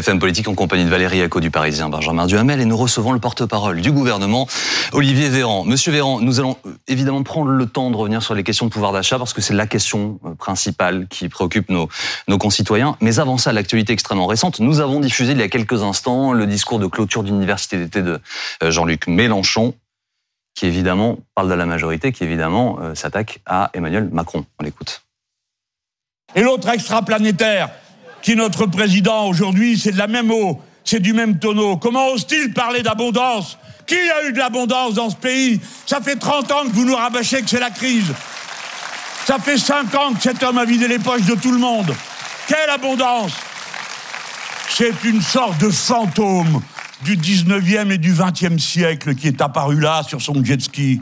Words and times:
BFM 0.00 0.18
Politique 0.18 0.48
en 0.48 0.54
compagnie 0.54 0.86
de 0.86 0.88
Valérie 0.88 1.20
Acco 1.20 1.40
du 1.40 1.50
Parisien, 1.50 1.90
Benjamin 1.90 2.24
Duhamel, 2.24 2.58
et 2.58 2.64
nous 2.64 2.76
recevons 2.76 3.12
le 3.12 3.18
porte-parole 3.18 3.82
du 3.82 3.92
gouvernement, 3.92 4.46
Olivier 4.92 5.28
Véran. 5.28 5.66
Monsieur 5.66 5.92
Véran, 5.92 6.20
nous 6.20 6.40
allons 6.40 6.56
euh, 6.64 6.70
évidemment 6.88 7.22
prendre 7.22 7.50
le 7.50 7.66
temps 7.66 7.90
de 7.90 7.96
revenir 7.96 8.22
sur 8.22 8.34
les 8.34 8.42
questions 8.42 8.64
de 8.64 8.70
pouvoir 8.70 8.92
d'achat 8.92 9.18
parce 9.18 9.34
que 9.34 9.42
c'est 9.42 9.52
la 9.52 9.66
question 9.66 10.18
euh, 10.24 10.34
principale 10.34 11.06
qui 11.08 11.28
préoccupe 11.28 11.68
nos, 11.68 11.90
concitoyens. 12.38 12.96
Mais 13.02 13.18
avant 13.18 13.36
ça, 13.36 13.52
l'actualité 13.52 13.92
extrêmement 13.92 14.26
récente, 14.26 14.58
nous 14.58 14.80
avons 14.80 15.00
diffusé 15.00 15.32
il 15.32 15.38
y 15.38 15.42
a 15.42 15.48
quelques 15.48 15.82
instants 15.82 16.32
le 16.32 16.46
discours 16.46 16.78
de 16.78 16.86
clôture 16.86 17.22
d'université 17.22 17.76
d'été 17.76 18.00
de 18.00 18.20
euh, 18.62 18.70
Jean-Luc 18.70 19.06
Mélenchon, 19.06 19.74
qui 20.54 20.64
évidemment 20.64 21.18
parle 21.34 21.50
de 21.50 21.54
la 21.54 21.66
majorité, 21.66 22.10
qui 22.10 22.24
évidemment 22.24 22.78
s'attaque 22.94 23.40
à 23.44 23.68
Emmanuel 23.74 24.08
Macron. 24.10 24.46
On 24.58 24.64
l'écoute. 24.64 25.02
Et 26.34 26.40
l'autre 26.40 26.70
extraplanétaire 26.70 27.68
qui 28.22 28.36
notre 28.36 28.66
président 28.66 29.26
aujourd'hui, 29.26 29.78
c'est 29.78 29.92
de 29.92 29.98
la 29.98 30.06
même 30.06 30.30
eau, 30.30 30.60
c'est 30.84 31.00
du 31.00 31.12
même 31.12 31.38
tonneau. 31.38 31.76
Comment 31.76 32.08
ose-t-il 32.08 32.52
parler 32.52 32.82
d'abondance? 32.82 33.58
Qui 33.86 33.96
a 33.96 34.28
eu 34.28 34.32
de 34.32 34.38
l'abondance 34.38 34.94
dans 34.94 35.10
ce 35.10 35.16
pays? 35.16 35.60
Ça 35.86 36.00
fait 36.00 36.16
30 36.16 36.52
ans 36.52 36.62
que 36.64 36.72
vous 36.72 36.84
nous 36.84 36.94
rabâchez 36.94 37.42
que 37.42 37.50
c'est 37.50 37.60
la 37.60 37.70
crise. 37.70 38.12
Ça 39.26 39.38
fait 39.38 39.58
5 39.58 39.94
ans 39.94 40.12
que 40.14 40.22
cet 40.22 40.42
homme 40.42 40.58
a 40.58 40.64
vidé 40.64 40.88
les 40.88 40.98
poches 40.98 41.26
de 41.26 41.34
tout 41.34 41.52
le 41.52 41.58
monde. 41.58 41.94
Quelle 42.46 42.70
abondance 42.70 43.32
C'est 44.68 45.04
une 45.04 45.22
sorte 45.22 45.58
de 45.58 45.70
fantôme 45.70 46.62
du 47.02 47.16
19e 47.16 47.90
et 47.90 47.98
du 47.98 48.12
20e 48.12 48.58
siècle 48.58 49.14
qui 49.14 49.28
est 49.28 49.40
apparu 49.40 49.80
là 49.80 50.02
sur 50.02 50.20
son 50.20 50.44
jet 50.44 50.60
ski. 50.60 51.00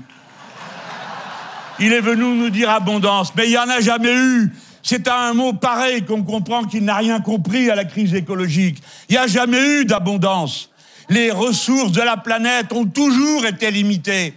Il 1.80 1.92
est 1.92 2.00
venu 2.00 2.24
nous 2.24 2.50
dire 2.50 2.70
abondance, 2.70 3.32
mais 3.36 3.46
il 3.46 3.50
n'y 3.50 3.58
en 3.58 3.68
a 3.68 3.80
jamais 3.80 4.12
eu. 4.12 4.52
C'est 4.90 5.06
à 5.06 5.28
un 5.28 5.34
mot 5.34 5.52
pareil 5.52 6.02
qu'on 6.02 6.22
comprend 6.22 6.64
qu'il 6.64 6.82
n'a 6.82 6.96
rien 6.96 7.20
compris 7.20 7.68
à 7.68 7.74
la 7.74 7.84
crise 7.84 8.14
écologique. 8.14 8.82
Il 9.10 9.12
n'y 9.12 9.18
a 9.18 9.26
jamais 9.26 9.60
eu 9.60 9.84
d'abondance. 9.84 10.70
Les 11.10 11.30
ressources 11.30 11.92
de 11.92 12.00
la 12.00 12.16
planète 12.16 12.72
ont 12.72 12.86
toujours 12.86 13.44
été 13.44 13.70
limitées. 13.70 14.32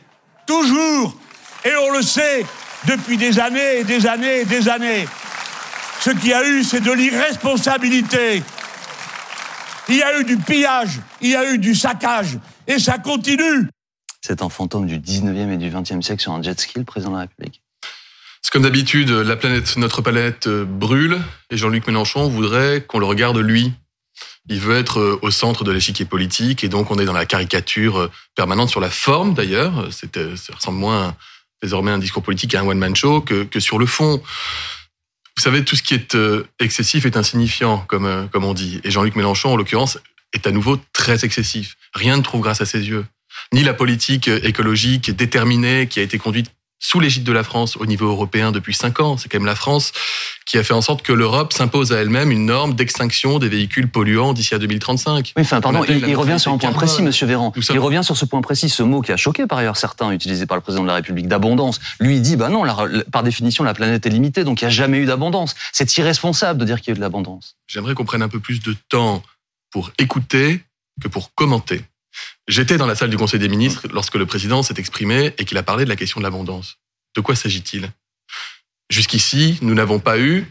Toujours. 0.45 1.15
Et 1.63 1.71
on 1.87 1.93
le 1.93 2.01
sait 2.01 2.45
depuis 2.85 3.15
des 3.15 3.39
années 3.39 3.79
et 3.79 3.83
des 3.85 4.05
années 4.05 4.41
et 4.41 4.45
des 4.45 4.67
années. 4.67 5.05
Ce 6.01 6.09
qu'il 6.09 6.31
y 6.31 6.33
a 6.33 6.45
eu, 6.45 6.65
c'est 6.65 6.81
de 6.81 6.91
l'irresponsabilité. 6.91 8.43
Il 9.87 9.95
y 9.95 10.03
a 10.03 10.19
eu 10.19 10.25
du 10.25 10.35
pillage, 10.35 10.99
il 11.21 11.29
y 11.29 11.35
a 11.37 11.49
eu 11.49 11.59
du 11.59 11.75
saccage, 11.75 12.37
et 12.67 12.77
ça 12.77 12.97
continue. 12.97 13.69
C'est 14.19 14.41
un 14.41 14.49
fantôme 14.49 14.85
du 14.85 14.99
19e 14.99 15.53
et 15.53 15.57
du 15.57 15.71
20e 15.71 16.01
siècle 16.01 16.21
sur 16.21 16.33
un 16.33 16.41
jet 16.41 16.59
ski, 16.59 16.79
le 16.79 16.83
président 16.83 17.11
de 17.11 17.15
la 17.15 17.21
République 17.21 17.61
comme 18.51 18.63
d'habitude, 18.63 19.09
la 19.11 19.37
planète, 19.37 19.77
notre 19.77 20.01
planète 20.01 20.47
euh, 20.47 20.65
brûle 20.65 21.21
et 21.51 21.57
Jean-Luc 21.57 21.87
Mélenchon 21.87 22.27
voudrait 22.27 22.83
qu'on 22.85 22.99
le 22.99 23.05
regarde 23.05 23.37
lui. 23.37 23.71
Il 24.49 24.59
veut 24.59 24.75
être 24.75 24.99
euh, 24.99 25.19
au 25.21 25.31
centre 25.31 25.63
de 25.63 25.71
l'échiquier 25.71 26.03
politique 26.03 26.65
et 26.65 26.67
donc 26.67 26.91
on 26.91 26.99
est 26.99 27.05
dans 27.05 27.13
la 27.13 27.25
caricature 27.25 27.97
euh, 27.97 28.11
permanente 28.35 28.69
sur 28.69 28.81
la 28.81 28.89
forme 28.89 29.33
d'ailleurs. 29.35 29.87
Ça 29.91 30.53
ressemble 30.53 30.79
moins 30.79 31.15
désormais 31.63 31.91
à 31.91 31.93
un 31.93 31.97
discours 31.97 32.23
politique 32.23 32.53
à 32.53 32.59
un 32.59 32.67
one-man 32.67 32.93
show 32.93 33.21
que, 33.21 33.43
que 33.45 33.61
sur 33.61 33.79
le 33.79 33.85
fond. 33.85 34.21
Vous 35.37 35.43
savez, 35.43 35.63
tout 35.63 35.77
ce 35.77 35.83
qui 35.83 35.93
est 35.93 36.17
excessif 36.59 37.05
est 37.05 37.15
insignifiant, 37.15 37.85
comme, 37.87 38.27
comme 38.33 38.43
on 38.43 38.53
dit. 38.53 38.81
Et 38.83 38.91
Jean-Luc 38.91 39.15
Mélenchon, 39.15 39.53
en 39.53 39.55
l'occurrence, 39.55 39.97
est 40.33 40.45
à 40.45 40.51
nouveau 40.51 40.77
très 40.91 41.23
excessif. 41.23 41.77
Rien 41.93 42.17
ne 42.17 42.21
trouve 42.21 42.41
grâce 42.41 42.59
à 42.61 42.65
ses 42.65 42.89
yeux. 42.89 43.05
Ni 43.53 43.63
la 43.63 43.73
politique 43.73 44.27
écologique 44.27 45.09
déterminée 45.15 45.87
qui 45.87 45.99
a 45.99 46.03
été 46.03 46.17
conduite 46.17 46.51
sous 46.81 46.99
l'égide 46.99 47.23
de 47.23 47.31
la 47.31 47.43
France 47.43 47.77
au 47.77 47.85
niveau 47.85 48.07
européen 48.07 48.51
depuis 48.51 48.73
cinq 48.73 48.99
ans. 48.99 49.15
C'est 49.15 49.29
quand 49.29 49.37
même 49.37 49.45
la 49.45 49.55
France 49.55 49.93
qui 50.45 50.57
a 50.57 50.63
fait 50.63 50.73
en 50.73 50.81
sorte 50.81 51.03
que 51.03 51.13
l'Europe 51.13 51.53
s'impose 51.53 51.93
à 51.93 52.01
elle-même 52.01 52.31
une 52.31 52.45
norme 52.45 52.73
d'extinction 52.73 53.39
des 53.39 53.47
véhicules 53.47 53.89
polluants 53.89 54.33
d'ici 54.33 54.55
à 54.55 54.57
2035. 54.57 55.33
Oui, 55.37 55.43
enfin, 55.43 55.61
pardon, 55.61 55.83
il, 55.85 56.15
revient 56.15 56.39
sur 56.39 56.51
un 56.51 56.57
point 56.57 56.73
précis, 56.73 57.03
Monsieur 57.03 57.27
Véran. 57.27 57.53
Il 57.69 57.79
revient 57.79 58.01
sur 58.03 58.17
ce 58.17 58.25
point 58.25 58.41
précis, 58.41 58.67
ce 58.67 58.83
mot 58.83 59.01
qui 59.01 59.11
a 59.11 59.17
choqué 59.17 59.45
par 59.45 59.59
ailleurs 59.59 59.77
certains, 59.77 60.11
utilisé 60.11 60.45
par 60.47 60.57
le 60.57 60.61
président 60.61 60.81
de 60.81 60.87
la 60.87 60.95
République, 60.95 61.27
d'abondance. 61.27 61.79
Lui, 61.99 62.15
il 62.15 62.21
dit, 62.21 62.35
bah 62.35 62.49
non, 62.49 62.63
par 63.11 63.23
définition, 63.23 63.63
la 63.63 63.75
planète 63.75 64.05
est 64.05 64.09
limitée, 64.09 64.43
donc 64.43 64.61
il 64.61 64.65
n'y 64.65 64.67
a 64.67 64.71
jamais 64.71 64.97
eu 64.97 65.05
d'abondance. 65.05 65.55
C'est 65.71 65.95
irresponsable 65.97 66.59
de 66.59 66.65
dire 66.65 66.81
qu'il 66.81 66.87
y 66.87 66.91
a 66.91 66.93
eu 66.93 66.97
de 66.97 67.01
l'abondance. 67.01 67.55
J'aimerais 67.67 67.93
qu'on 67.93 68.05
prenne 68.05 68.23
un 68.23 68.29
peu 68.29 68.39
plus 68.39 68.59
de 68.59 68.75
temps 68.89 69.21
pour 69.69 69.91
écouter 69.99 70.63
que 71.01 71.07
pour 71.07 71.33
commenter. 71.35 71.83
J'étais 72.47 72.77
dans 72.77 72.85
la 72.85 72.95
salle 72.95 73.09
du 73.09 73.17
Conseil 73.17 73.39
des 73.39 73.49
ministres 73.49 73.87
lorsque 73.91 74.15
le 74.15 74.25
président 74.25 74.63
s'est 74.63 74.75
exprimé 74.77 75.33
et 75.37 75.45
qu'il 75.45 75.57
a 75.57 75.63
parlé 75.63 75.85
de 75.85 75.89
la 75.89 75.95
question 75.95 76.19
de 76.19 76.25
l'abondance. 76.25 76.77
De 77.15 77.21
quoi 77.21 77.35
s'agit-il? 77.35 77.91
Jusqu'ici, 78.89 79.57
nous 79.61 79.73
n'avons 79.73 79.99
pas 79.99 80.19
eu 80.19 80.45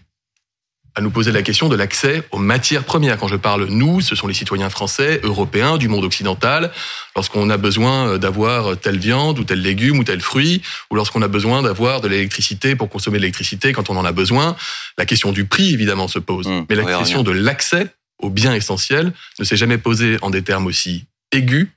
à 0.94 1.02
nous 1.02 1.10
poser 1.10 1.30
la 1.30 1.42
question 1.42 1.68
de 1.68 1.76
l'accès 1.76 2.22
aux 2.32 2.38
matières 2.38 2.84
premières. 2.84 3.18
Quand 3.18 3.28
je 3.28 3.36
parle 3.36 3.66
nous, 3.66 4.00
ce 4.00 4.16
sont 4.16 4.26
les 4.26 4.34
citoyens 4.34 4.70
français, 4.70 5.20
européens, 5.22 5.76
du 5.76 5.88
monde 5.88 6.04
occidental. 6.04 6.72
Lorsqu'on 7.14 7.48
a 7.50 7.56
besoin 7.56 8.18
d'avoir 8.18 8.76
telle 8.76 8.98
viande 8.98 9.38
ou 9.38 9.44
tel 9.44 9.60
légume 9.60 9.98
ou 9.98 10.04
tel 10.04 10.20
fruit, 10.20 10.62
ou 10.90 10.96
lorsqu'on 10.96 11.22
a 11.22 11.28
besoin 11.28 11.62
d'avoir 11.62 12.00
de 12.00 12.08
l'électricité 12.08 12.74
pour 12.74 12.88
consommer 12.88 13.18
de 13.18 13.22
l'électricité 13.22 13.72
quand 13.72 13.90
on 13.90 13.96
en 13.96 14.04
a 14.04 14.12
besoin, 14.12 14.56
la 14.98 15.06
question 15.06 15.32
du 15.32 15.44
prix 15.44 15.72
évidemment 15.72 16.08
se 16.08 16.18
pose. 16.18 16.48
Mmh, 16.48 16.66
Mais 16.68 16.76
la 16.76 16.98
question 16.98 17.22
de 17.22 17.30
l'accès 17.30 17.94
aux 18.18 18.30
biens 18.30 18.54
essentiels 18.54 19.12
ne 19.38 19.44
s'est 19.44 19.56
jamais 19.56 19.78
posée 19.78 20.18
en 20.22 20.30
des 20.30 20.42
termes 20.42 20.66
aussi 20.66 21.04
aigus 21.32 21.68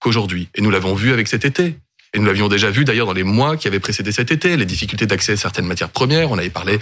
qu'aujourd'hui. 0.00 0.48
Et 0.54 0.60
nous 0.60 0.70
l'avons 0.70 0.94
vu 0.94 1.12
avec 1.12 1.28
cet 1.28 1.44
été. 1.44 1.76
Et 2.14 2.18
nous 2.18 2.26
l'avions 2.26 2.48
déjà 2.48 2.70
vu 2.70 2.84
d'ailleurs 2.84 3.06
dans 3.06 3.14
les 3.14 3.22
mois 3.22 3.56
qui 3.56 3.68
avaient 3.68 3.80
précédé 3.80 4.12
cet 4.12 4.30
été, 4.30 4.56
les 4.58 4.66
difficultés 4.66 5.06
d'accès 5.06 5.32
à 5.32 5.36
certaines 5.36 5.64
matières 5.64 5.88
premières. 5.88 6.30
On 6.30 6.36
avait 6.36 6.50
parlé 6.50 6.78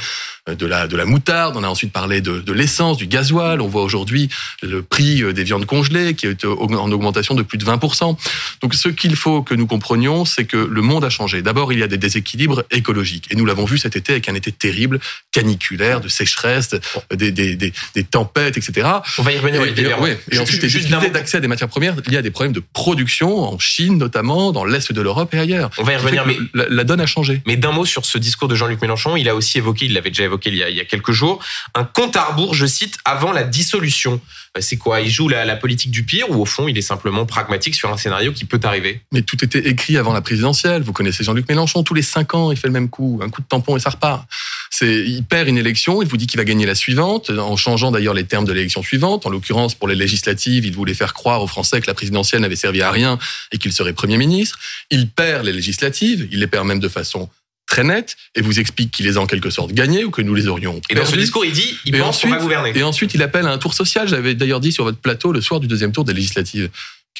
euh, 0.48 0.56
de 0.56 0.66
la, 0.66 0.88
de 0.88 0.96
la 0.96 1.04
moutarde, 1.04 1.56
on 1.56 1.62
a 1.62 1.68
ensuite 1.68 1.92
parlé 1.92 2.20
de, 2.20 2.40
de 2.40 2.52
l'essence, 2.52 2.96
du 2.96 3.06
gasoil. 3.06 3.60
On 3.60 3.68
voit 3.68 3.84
aujourd'hui 3.84 4.28
le 4.62 4.82
prix 4.82 5.22
euh, 5.22 5.32
des 5.32 5.44
viandes 5.44 5.66
congelées 5.66 6.14
qui 6.14 6.26
est 6.26 6.44
en 6.44 6.90
augmentation 6.90 7.34
de 7.34 7.42
plus 7.42 7.58
de 7.58 7.64
20%. 7.64 8.16
Donc 8.60 8.74
ce 8.74 8.88
qu'il 8.88 9.14
faut 9.14 9.42
que 9.42 9.54
nous 9.54 9.68
comprenions, 9.68 10.24
c'est 10.24 10.46
que 10.46 10.56
le 10.56 10.82
monde 10.82 11.04
a 11.04 11.10
changé. 11.10 11.42
D'abord, 11.42 11.72
il 11.72 11.78
y 11.78 11.84
a 11.84 11.88
des 11.88 11.98
déséquilibres 11.98 12.64
écologiques. 12.72 13.28
Et 13.30 13.36
nous 13.36 13.46
l'avons 13.46 13.66
vu 13.66 13.78
cet 13.78 13.94
été 13.94 14.12
avec 14.12 14.28
un 14.28 14.34
été 14.34 14.50
terrible, 14.50 14.98
caniculaire, 15.30 16.00
de 16.00 16.08
sécheresse, 16.08 16.70
des, 17.14 17.30
des, 17.30 17.54
des, 17.54 17.72
des 17.94 18.04
tempêtes, 18.04 18.56
etc. 18.56 18.88
On 19.18 19.22
va 19.22 19.32
y 19.32 19.38
revenir. 19.38 19.62
Et, 19.62 19.80
et, 19.80 19.94
oui. 20.00 20.10
et 20.32 20.38
ensuite, 20.40 20.62
les 20.62 20.68
difficultés 20.68 21.10
d'accès 21.10 21.36
à 21.36 21.40
des 21.40 21.48
matières 21.48 21.68
premières, 21.68 21.94
il 22.06 22.12
y 22.12 22.16
a 22.16 22.22
des 22.22 22.32
problèmes 22.32 22.52
de 22.52 22.62
production 22.72 23.44
en 23.44 23.58
Chine 23.60 23.96
notamment, 23.96 24.50
dans 24.50 24.64
l'Est 24.64 24.92
de 24.92 25.00
l'Europe 25.00 25.19
et 25.32 25.38
ailleurs. 25.38 25.70
On 25.78 25.82
va 25.82 25.92
y 25.92 25.96
revenir, 25.96 26.26
mais 26.26 26.36
la, 26.54 26.84
donne 26.84 27.00
a 27.00 27.06
changé. 27.06 27.42
Mais 27.46 27.56
d'un 27.56 27.72
mot 27.72 27.84
sur 27.84 28.04
ce 28.04 28.18
discours 28.18 28.48
de 28.48 28.54
Jean-Luc 28.54 28.80
Mélenchon, 28.80 29.16
il 29.16 29.28
a 29.28 29.34
aussi 29.34 29.58
évoqué, 29.58 29.86
il 29.86 29.94
l'avait 29.94 30.10
déjà 30.10 30.24
évoqué 30.24 30.50
il 30.50 30.56
y, 30.56 30.62
a, 30.62 30.68
il 30.70 30.76
y 30.76 30.80
a 30.80 30.84
quelques 30.84 31.12
jours, 31.12 31.42
un 31.74 31.84
compte 31.84 32.16
à 32.16 32.24
rebours, 32.24 32.54
je 32.54 32.66
cite, 32.66 32.98
avant 33.04 33.32
la 33.32 33.44
dissolution. 33.44 34.20
Euh, 34.56 34.60
c'est 34.60 34.76
quoi? 34.76 35.00
Il 35.00 35.10
joue 35.10 35.28
la, 35.28 35.44
la, 35.44 35.56
politique 35.56 35.90
du 35.90 36.02
pire 36.04 36.28
ou 36.30 36.40
au 36.40 36.44
fond 36.44 36.66
il 36.66 36.76
est 36.76 36.82
simplement 36.82 37.24
pragmatique 37.24 37.74
sur 37.74 37.92
un 37.92 37.96
scénario 37.96 38.32
qui 38.32 38.44
peut 38.44 38.60
arriver? 38.64 39.00
Mais 39.12 39.22
tout 39.22 39.44
était 39.44 39.68
écrit 39.68 39.96
avant 39.96 40.12
la 40.12 40.20
présidentielle. 40.20 40.82
Vous 40.82 40.92
connaissez 40.92 41.22
Jean-Luc 41.22 41.48
Mélenchon, 41.48 41.82
tous 41.82 41.94
les 41.94 42.02
cinq 42.02 42.34
ans 42.34 42.50
il 42.50 42.56
fait 42.56 42.66
le 42.66 42.72
même 42.72 42.88
coup, 42.88 43.20
un 43.22 43.28
coup 43.28 43.42
de 43.42 43.46
tampon 43.46 43.76
et 43.76 43.80
ça 43.80 43.90
repart. 43.90 44.26
C'est, 44.70 45.04
il 45.04 45.24
perd 45.24 45.48
une 45.48 45.58
élection, 45.58 46.02
il 46.02 46.08
vous 46.08 46.16
dit 46.16 46.26
qu'il 46.26 46.38
va 46.38 46.44
gagner 46.44 46.66
la 46.66 46.74
suivante, 46.74 47.30
en 47.30 47.56
changeant 47.56 47.90
d'ailleurs 47.90 48.14
les 48.14 48.24
termes 48.24 48.44
de 48.44 48.52
l'élection 48.52 48.82
suivante. 48.82 49.26
En 49.26 49.30
l'occurrence 49.30 49.74
pour 49.74 49.88
les 49.88 49.94
législatives, 49.96 50.64
il 50.64 50.74
voulait 50.74 50.94
faire 50.94 51.12
croire 51.12 51.42
aux 51.42 51.46
Français 51.46 51.80
que 51.80 51.86
la 51.86 51.94
présidentielle 51.94 52.40
n'avait 52.40 52.56
servi 52.56 52.82
à 52.82 52.90
rien 52.90 53.18
et 53.52 53.58
qu'il 53.58 53.72
serait 53.72 53.92
premier 53.92 54.16
ministre. 54.16 54.58
Il 54.90 55.08
perd 55.08 55.44
les 55.44 55.52
législatives, 55.52 56.28
il 56.30 56.40
les 56.40 56.46
perd 56.46 56.66
même 56.66 56.80
de 56.80 56.88
façon 56.88 57.28
très 57.70 57.84
nette 57.84 58.16
et 58.34 58.42
vous 58.42 58.60
explique 58.60 58.90
qu'il 58.90 59.06
les 59.06 59.16
a 59.16 59.20
en 59.20 59.26
quelque 59.26 59.48
sorte 59.48 59.72
gagnés 59.72 60.04
ou 60.04 60.10
que 60.10 60.20
nous 60.20 60.34
les 60.34 60.48
aurions. 60.48 60.80
Et 60.90 60.94
dans 60.94 61.06
ce 61.06 61.16
discours, 61.16 61.44
il 61.46 61.52
dit, 61.52 61.78
il 61.86 61.96
pense 61.96 62.20
qu'on 62.20 62.28
va 62.28 62.36
gouverner. 62.36 62.72
Et 62.74 62.82
ensuite, 62.82 63.14
il 63.14 63.22
appelle 63.22 63.46
à 63.46 63.52
un 63.52 63.58
tour 63.58 63.72
social. 63.72 64.06
J'avais 64.08 64.34
d'ailleurs 64.34 64.60
dit 64.60 64.72
sur 64.72 64.84
votre 64.84 64.98
plateau 64.98 65.32
le 65.32 65.40
soir 65.40 65.60
du 65.60 65.68
deuxième 65.68 65.92
tour 65.92 66.04
des 66.04 66.12
législatives 66.12 66.68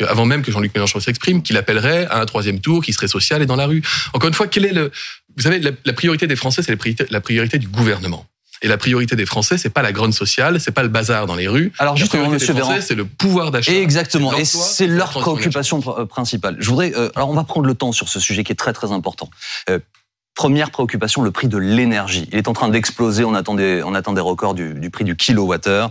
avant 0.08 0.24
même 0.24 0.42
que 0.42 0.50
Jean-Luc 0.50 0.74
Mélenchon 0.74 0.98
s'exprime, 0.98 1.42
qu'il 1.42 1.58
appellerait 1.58 2.06
à 2.06 2.20
un 2.20 2.24
troisième 2.24 2.60
tour 2.60 2.82
qui 2.82 2.94
serait 2.94 3.08
social 3.08 3.42
et 3.42 3.46
dans 3.46 3.56
la 3.56 3.66
rue. 3.66 3.82
Encore 4.14 4.28
une 4.28 4.34
fois, 4.34 4.46
quel 4.46 4.64
est 4.64 4.72
le, 4.72 4.90
vous 5.36 5.42
savez, 5.42 5.60
la, 5.60 5.92
priorité 5.92 6.26
des 6.26 6.36
Français, 6.36 6.62
c'est 6.62 6.74
la 7.10 7.20
priorité 7.20 7.58
du 7.58 7.68
gouvernement. 7.68 8.24
Et 8.62 8.68
la 8.68 8.76
priorité 8.76 9.16
des 9.16 9.24
Français, 9.24 9.56
c'est 9.56 9.70
pas 9.70 9.80
la 9.80 9.92
grogne 9.92 10.12
sociale, 10.12 10.60
c'est 10.60 10.70
pas 10.70 10.82
le 10.82 10.90
bazar 10.90 11.26
dans 11.26 11.34
les 11.34 11.48
rues. 11.48 11.72
Alors 11.78 11.96
justement, 11.96 12.28
Monsieur 12.28 12.54
c'est 12.80 12.94
le 12.94 13.06
pouvoir 13.06 13.50
d'achat. 13.50 13.72
Exactement, 13.72 14.36
et 14.36 14.44
c'est 14.44 14.86
leur 14.86 15.10
préoccupation 15.10 15.80
principale. 15.80 16.56
Je 16.58 16.68
voudrais, 16.68 16.92
euh, 16.94 17.08
alors 17.14 17.30
on 17.30 17.34
va 17.34 17.44
prendre 17.44 17.66
le 17.66 17.74
temps 17.74 17.92
sur 17.92 18.08
ce 18.08 18.20
sujet 18.20 18.44
qui 18.44 18.52
est 18.52 18.56
très 18.56 18.74
très 18.74 18.92
important. 18.92 19.30
Euh, 19.70 19.78
Première 20.34 20.70
préoccupation, 20.70 21.22
le 21.22 21.30
prix 21.30 21.48
de 21.48 21.58
l'énergie. 21.58 22.28
Il 22.32 22.38
est 22.38 22.48
en 22.48 22.52
train 22.52 22.68
d'exploser. 22.68 23.24
On 23.24 23.34
attend 23.34 23.54
des, 23.54 23.82
records 23.82 24.54
du, 24.54 24.90
prix 24.90 25.04
du 25.04 25.16
kilowattheure, 25.16 25.90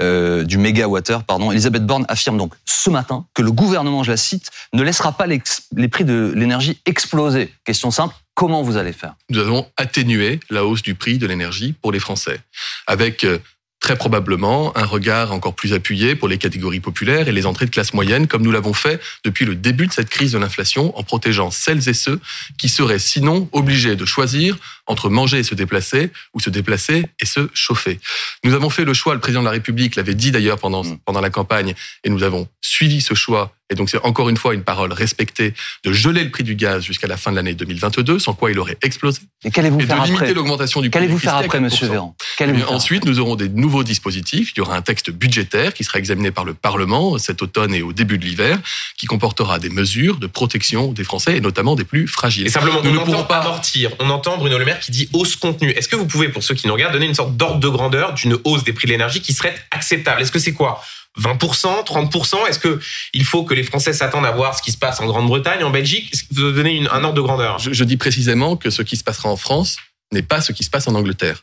euh, 0.00 0.44
du 0.44 0.58
mégawattheure, 0.58 1.24
pardon. 1.24 1.50
Elisabeth 1.50 1.84
Borne 1.84 2.04
affirme 2.08 2.36
donc 2.36 2.54
ce 2.64 2.90
matin 2.90 3.26
que 3.34 3.42
le 3.42 3.50
gouvernement, 3.50 4.02
je 4.02 4.10
la 4.10 4.16
cite, 4.16 4.50
ne 4.72 4.82
laissera 4.82 5.12
pas 5.12 5.26
les, 5.26 5.42
les 5.74 5.88
prix 5.88 6.04
de 6.04 6.32
l'énergie 6.36 6.80
exploser. 6.86 7.52
Question 7.64 7.90
simple, 7.90 8.14
comment 8.34 8.62
vous 8.62 8.76
allez 8.76 8.92
faire? 8.92 9.14
Nous 9.30 9.40
allons 9.40 9.66
atténuer 9.76 10.38
la 10.48 10.64
hausse 10.64 10.82
du 10.82 10.94
prix 10.94 11.18
de 11.18 11.26
l'énergie 11.26 11.72
pour 11.72 11.90
les 11.90 11.98
Français, 11.98 12.40
avec 12.86 13.24
euh, 13.24 13.38
très 13.80 13.96
probablement 13.96 14.76
un 14.76 14.84
regard 14.84 15.32
encore 15.32 15.54
plus 15.54 15.72
appuyé 15.72 16.14
pour 16.14 16.28
les 16.28 16.38
catégories 16.38 16.80
populaires 16.80 17.28
et 17.28 17.32
les 17.32 17.46
entrées 17.46 17.66
de 17.66 17.70
classe 17.70 17.94
moyenne, 17.94 18.26
comme 18.26 18.42
nous 18.42 18.50
l'avons 18.50 18.74
fait 18.74 19.00
depuis 19.24 19.44
le 19.44 19.54
début 19.54 19.86
de 19.86 19.92
cette 19.92 20.10
crise 20.10 20.32
de 20.32 20.38
l'inflation, 20.38 20.96
en 20.98 21.02
protégeant 21.02 21.50
celles 21.50 21.88
et 21.88 21.94
ceux 21.94 22.20
qui 22.58 22.68
seraient 22.68 22.98
sinon 22.98 23.48
obligés 23.52 23.96
de 23.96 24.04
choisir 24.04 24.58
entre 24.88 25.08
manger 25.10 25.38
et 25.38 25.42
se 25.44 25.54
déplacer 25.54 26.10
ou 26.34 26.40
se 26.40 26.50
déplacer 26.50 27.04
et 27.20 27.26
se 27.26 27.48
chauffer. 27.54 28.00
Nous 28.44 28.54
avons 28.54 28.70
fait 28.70 28.84
le 28.84 28.94
choix, 28.94 29.14
le 29.14 29.20
président 29.20 29.40
de 29.40 29.46
la 29.46 29.52
République 29.52 29.94
l'avait 29.96 30.14
dit 30.14 30.30
d'ailleurs 30.32 30.58
pendant, 30.58 30.82
Mm. 30.84 30.98
pendant 31.04 31.20
la 31.20 31.30
campagne, 31.30 31.74
et 32.04 32.10
nous 32.10 32.22
avons 32.22 32.48
suivi 32.60 33.00
ce 33.00 33.14
choix. 33.14 33.52
Et 33.70 33.74
donc 33.74 33.90
c'est 33.90 34.02
encore 34.02 34.30
une 34.30 34.38
fois 34.38 34.54
une 34.54 34.62
parole 34.62 34.94
respectée 34.94 35.52
de 35.84 35.92
geler 35.92 36.24
le 36.24 36.30
prix 36.30 36.42
du 36.42 36.54
gaz 36.54 36.82
jusqu'à 36.82 37.06
la 37.06 37.18
fin 37.18 37.30
de 37.30 37.36
l'année 37.36 37.52
2022, 37.54 38.18
sans 38.18 38.32
quoi 38.32 38.50
il 38.50 38.58
aurait 38.58 38.78
explosé, 38.82 39.20
Et 39.44 39.50
qu'allez-vous 39.50 39.80
et 39.80 39.82
de 39.82 39.86
faire 39.88 40.04
limiter 40.04 40.22
après 40.22 40.32
l'augmentation 40.34 40.80
du 40.80 40.88
prix 40.88 40.98
Qu'allez-vous 41.00 41.18
de 41.18 41.20
faire 41.20 41.34
après, 41.36 41.58
4%. 41.58 41.60
Monsieur 41.60 41.86
Véran 41.86 42.16
Eh 42.40 42.44
faire 42.46 42.72
ensuite, 42.72 43.04
nous 43.04 43.20
aurons 43.20 43.36
des 43.36 43.50
nouveaux 43.50 43.84
dispositifs. 43.84 44.52
Il 44.56 44.58
y 44.58 44.60
aura 44.62 44.74
un 44.74 44.80
texte 44.80 45.10
budgétaire 45.10 45.74
qui 45.74 45.84
sera 45.84 45.98
examiné 45.98 46.30
par 46.30 46.44
le 46.46 46.54
Parlement 46.54 47.18
cet 47.18 47.42
automne 47.42 47.74
et 47.74 47.82
au 47.82 47.92
début 47.92 48.16
de 48.16 48.24
l'hiver, 48.24 48.58
qui 48.96 49.04
comportera 49.04 49.58
des 49.58 49.68
mesures 49.68 50.16
de 50.16 50.26
protection 50.26 50.92
des 50.92 51.04
Français 51.04 51.36
et 51.36 51.40
notamment 51.42 51.76
des 51.76 51.84
plus 51.84 52.08
fragiles. 52.08 52.46
Et 52.46 52.50
simplement, 52.50 52.80
Nous 52.82 52.88
on 52.88 52.92
ne 52.94 52.98
entend 53.00 53.04
pourrons 53.12 53.24
pas- 53.24 53.40
amortir. 53.40 53.90
On 53.98 54.08
entend 54.08 54.38
Bruno 54.38 54.56
Le 54.56 54.64
Maire 54.64 54.77
qui 54.80 54.90
dit 54.90 55.08
hausse 55.12 55.36
contenue. 55.36 55.70
Est-ce 55.70 55.88
que 55.88 55.96
vous 55.96 56.06
pouvez, 56.06 56.28
pour 56.28 56.42
ceux 56.42 56.54
qui 56.54 56.66
nous 56.66 56.72
regardent, 56.72 56.92
donner 56.94 57.06
une 57.06 57.14
sorte 57.14 57.36
d'ordre 57.36 57.60
de 57.60 57.68
grandeur 57.68 58.14
d'une 58.14 58.36
hausse 58.44 58.64
des 58.64 58.72
prix 58.72 58.86
de 58.86 58.92
l'énergie 58.92 59.20
qui 59.20 59.32
serait 59.32 59.54
acceptable? 59.70 60.22
Est-ce 60.22 60.32
que 60.32 60.38
c'est 60.38 60.52
quoi? 60.54 60.82
20%, 61.18 61.84
30% 61.84 62.46
Est-ce 62.48 62.58
que 62.58 62.78
il 63.12 63.24
faut 63.24 63.42
que 63.44 63.54
les 63.54 63.64
Français 63.64 63.92
s'attendent 63.92 64.26
à 64.26 64.30
voir 64.30 64.56
ce 64.56 64.62
qui 64.62 64.70
se 64.72 64.78
passe 64.78 65.00
en 65.00 65.06
Grande-Bretagne, 65.06 65.64
en 65.64 65.70
Belgique? 65.70 66.12
Vous 66.30 66.52
donnez 66.52 66.76
une- 66.76 66.88
un 66.88 67.02
ordre 67.02 67.14
de 67.16 67.20
grandeur? 67.20 67.58
Je, 67.58 67.72
je 67.72 67.84
dis 67.84 67.96
précisément 67.96 68.56
que 68.56 68.70
ce 68.70 68.82
qui 68.82 68.96
se 68.96 69.02
passera 69.04 69.28
en 69.28 69.36
France 69.36 69.78
n'est 70.12 70.22
pas 70.22 70.40
ce 70.40 70.52
qui 70.52 70.62
se 70.64 70.70
passe 70.70 70.86
en 70.86 70.94
Angleterre, 70.94 71.42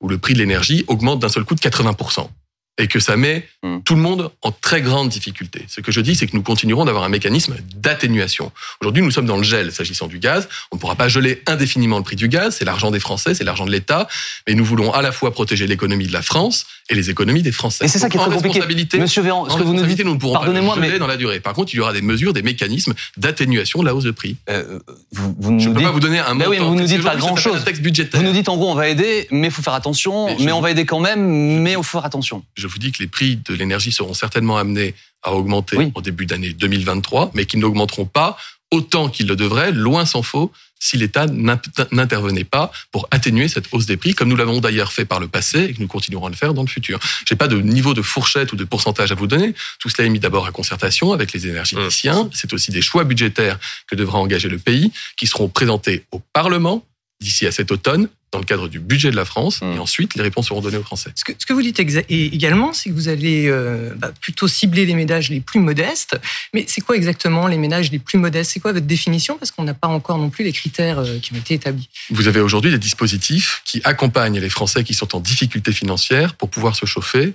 où 0.00 0.08
le 0.08 0.18
prix 0.18 0.34
de 0.34 0.38
l'énergie 0.38 0.84
augmente 0.88 1.20
d'un 1.20 1.28
seul 1.30 1.44
coup 1.44 1.54
de 1.54 1.60
80%. 1.60 2.28
Et 2.76 2.88
que 2.88 2.98
ça 2.98 3.16
met 3.16 3.46
Hmm. 3.62 3.78
tout 3.82 3.94
le 3.94 4.02
monde 4.02 4.30
en 4.42 4.50
très 4.52 4.82
grande 4.82 5.08
difficulté. 5.08 5.64
Ce 5.68 5.80
que 5.80 5.90
je 5.90 6.00
dis, 6.02 6.14
c'est 6.16 6.26
que 6.26 6.36
nous 6.36 6.42
continuerons 6.42 6.84
d'avoir 6.84 7.04
un 7.04 7.08
mécanisme 7.08 7.54
d'atténuation. 7.76 8.52
Aujourd'hui, 8.82 9.02
nous 9.02 9.10
sommes 9.10 9.24
dans 9.24 9.38
le 9.38 9.42
gel 9.42 9.72
s'agissant 9.72 10.06
du 10.06 10.18
gaz. 10.18 10.48
On 10.70 10.76
ne 10.76 10.80
pourra 10.80 10.96
pas 10.96 11.08
geler 11.08 11.42
indéfiniment 11.46 11.96
le 11.96 12.02
prix 12.04 12.16
du 12.16 12.28
gaz. 12.28 12.56
C'est 12.58 12.66
l'argent 12.66 12.90
des 12.90 13.00
Français, 13.00 13.32
c'est 13.34 13.44
l'argent 13.44 13.64
de 13.64 13.70
l'État. 13.70 14.06
Mais 14.46 14.54
nous 14.54 14.64
voulons 14.66 14.92
à 14.92 15.00
la 15.00 15.12
fois 15.12 15.32
protéger 15.32 15.66
l'économie 15.66 16.06
de 16.08 16.12
la 16.12 16.20
France 16.20 16.66
et 16.90 16.94
les 16.94 17.08
économies 17.08 17.40
des 17.42 17.52
Français. 17.52 17.86
Et 17.86 17.88
c'est 17.88 17.98
ça 17.98 18.10
qui 18.10 18.16
est 18.18 18.20
très 18.20 18.26
compliqué. 18.28 18.48
responsabilité, 18.48 18.98
Monsieur 18.98 19.22
Véran, 19.22 19.48
ce 19.48 19.56
que 19.56 19.62
vous 19.62 19.72
nous 19.72 19.86
dites, 19.86 20.04
nous 20.04 20.12
ne 20.14 20.18
pourrons 20.18 20.38
pas 20.40 20.44
geler 20.46 20.60
mais- 20.90 20.98
dans 20.98 21.06
la 21.06 21.16
durée. 21.16 21.40
Par 21.40 21.54
contre, 21.54 21.72
il 21.72 21.78
y 21.78 21.80
aura 21.80 21.92
des 21.94 22.02
mesures, 22.02 22.34
des 22.34 22.42
mécanismes 22.42 22.92
d'atténuation 23.16 23.80
de 23.80 23.86
la 23.86 23.94
hausse 23.94 24.04
de 24.04 24.10
prix. 24.10 24.36
euh, 24.50 24.78
vous, 25.12 25.34
vous 25.38 25.58
Je 25.60 25.68
ne 25.68 25.72
peux 25.74 25.78
dites, 25.78 25.86
pas 25.86 25.92
vous 25.92 26.00
donner 26.00 26.18
un 26.18 26.34
Mais 26.34 26.44
montant. 26.44 26.50
oui, 26.50 26.58
vous 26.58 26.74
nous 26.74 26.84
dites 26.86 27.02
pas 27.02 27.16
grand-chose. 27.16 27.56
un 27.56 27.62
texte 27.62 27.80
budgétaire. 27.82 28.20
vous 28.20 28.26
nous 28.26 28.32
dites 28.34 28.48
en 28.50 28.56
gros 28.58 28.70
on 28.70 28.74
va 28.74 28.88
aider, 28.88 29.26
mais 29.30 29.46
il 29.46 29.50
faut 29.52 29.62
faire 29.62 29.72
attention, 29.74 30.36
Mais 30.40 30.52
on 30.52 30.60
va 30.60 30.70
aider 30.70 30.84
quand 30.84 31.00
même, 31.00 31.62
mais 31.62 31.70
il 31.72 31.76
faut 31.76 31.82
faire 31.84 32.04
attention. 32.04 32.44
je 32.54 32.63
vous 32.66 32.78
dis 32.78 32.92
que 32.92 33.02
les 33.02 33.08
prix 33.08 33.36
de 33.36 33.54
l'énergie 33.54 33.92
seront 33.92 34.14
certainement 34.14 34.56
amenés 34.56 34.94
à 35.22 35.32
augmenter 35.32 35.76
Oui. 35.78 35.92
en 35.94 36.00
début 36.00 36.26
d'année 36.26 36.52
2023, 36.52 37.30
mais 37.34 37.46
qu'ils 37.46 37.60
n'augmenteront 37.60 38.06
pas 38.06 38.36
autant 38.70 39.08
qu'ils 39.08 39.26
le 39.28 39.36
devraient, 39.36 39.70
loin 39.72 40.04
s'en 40.04 40.22
faut, 40.22 40.50
si 40.80 40.96
l'État 40.98 41.26
n'in- 41.26 41.60
n'intervenait 41.92 42.44
pas 42.44 42.72
pour 42.90 43.06
atténuer 43.10 43.46
cette 43.48 43.66
hausse 43.72 43.86
des 43.86 43.96
prix, 43.96 44.14
comme 44.14 44.28
nous 44.28 44.36
l'avons 44.36 44.60
d'ailleurs 44.60 44.92
fait 44.92 45.04
par 45.04 45.20
le 45.20 45.28
passé 45.28 45.60
et 45.64 45.72
que 45.74 45.80
nous 45.80 45.86
continuerons 45.86 46.26
à 46.26 46.30
le 46.30 46.34
faire 46.36 46.52
dans 46.52 46.62
le 46.62 46.68
futur. 46.68 46.98
J'ai 47.26 47.36
pas 47.36 47.46
de 47.48 47.58
niveau 47.60 47.94
de 47.94 48.02
fourchette 48.02 48.52
ou 48.52 48.56
de 48.56 48.64
pourcentage 48.64 49.12
à 49.12 49.14
vous 49.14 49.26
donner. 49.28 49.54
Tout 49.78 49.88
cela 49.88 50.06
est 50.06 50.10
mis 50.10 50.18
d'abord 50.18 50.44
à 50.46 50.50
concertation 50.50 51.12
avec 51.12 51.32
les 51.32 51.46
énergéticiens. 51.46 52.28
C'est 52.34 52.52
aussi 52.52 52.70
des 52.70 52.82
choix 52.82 53.04
budgétaires 53.04 53.58
que 53.86 53.94
devra 53.96 54.18
engager 54.18 54.48
le 54.48 54.58
pays, 54.58 54.92
qui 55.16 55.26
seront 55.26 55.48
présentés 55.48 56.04
au 56.10 56.20
Parlement 56.32 56.84
d'ici 57.20 57.46
à 57.46 57.52
cet 57.52 57.70
automne 57.70 58.08
dans 58.34 58.40
le 58.40 58.44
cadre 58.44 58.68
du 58.68 58.80
budget 58.80 59.12
de 59.12 59.16
la 59.16 59.24
France. 59.24 59.62
Mm. 59.62 59.74
Et 59.74 59.78
ensuite, 59.78 60.14
les 60.16 60.22
réponses 60.22 60.48
seront 60.48 60.60
données 60.60 60.76
aux 60.76 60.82
Français. 60.82 61.10
Ce 61.14 61.24
que, 61.24 61.32
ce 61.38 61.46
que 61.46 61.52
vous 61.52 61.62
dites 61.62 61.78
également, 61.78 62.72
c'est 62.72 62.90
que 62.90 62.94
vous 62.94 63.08
allez 63.08 63.46
euh, 63.46 63.94
bah, 63.96 64.10
plutôt 64.20 64.48
cibler 64.48 64.84
les 64.86 64.94
ménages 64.94 65.30
les 65.30 65.40
plus 65.40 65.60
modestes. 65.60 66.18
Mais 66.52 66.64
c'est 66.68 66.80
quoi 66.80 66.96
exactement 66.96 67.46
les 67.46 67.58
ménages 67.58 67.92
les 67.92 68.00
plus 68.00 68.18
modestes? 68.18 68.50
C'est 68.52 68.60
quoi 68.60 68.72
votre 68.72 68.86
définition? 68.86 69.38
Parce 69.38 69.52
qu'on 69.52 69.62
n'a 69.62 69.74
pas 69.74 69.88
encore 69.88 70.18
non 70.18 70.30
plus 70.30 70.44
les 70.44 70.52
critères 70.52 70.98
euh, 70.98 71.18
qui 71.20 71.32
ont 71.32 71.36
été 71.36 71.54
établis. 71.54 71.88
Vous 72.10 72.26
avez 72.26 72.40
aujourd'hui 72.40 72.72
des 72.72 72.78
dispositifs 72.78 73.62
qui 73.64 73.80
accompagnent 73.84 74.40
les 74.40 74.50
Français 74.50 74.82
qui 74.82 74.94
sont 74.94 75.14
en 75.14 75.20
difficulté 75.20 75.72
financière 75.72 76.34
pour 76.34 76.50
pouvoir 76.50 76.74
se 76.74 76.86
chauffer. 76.86 77.34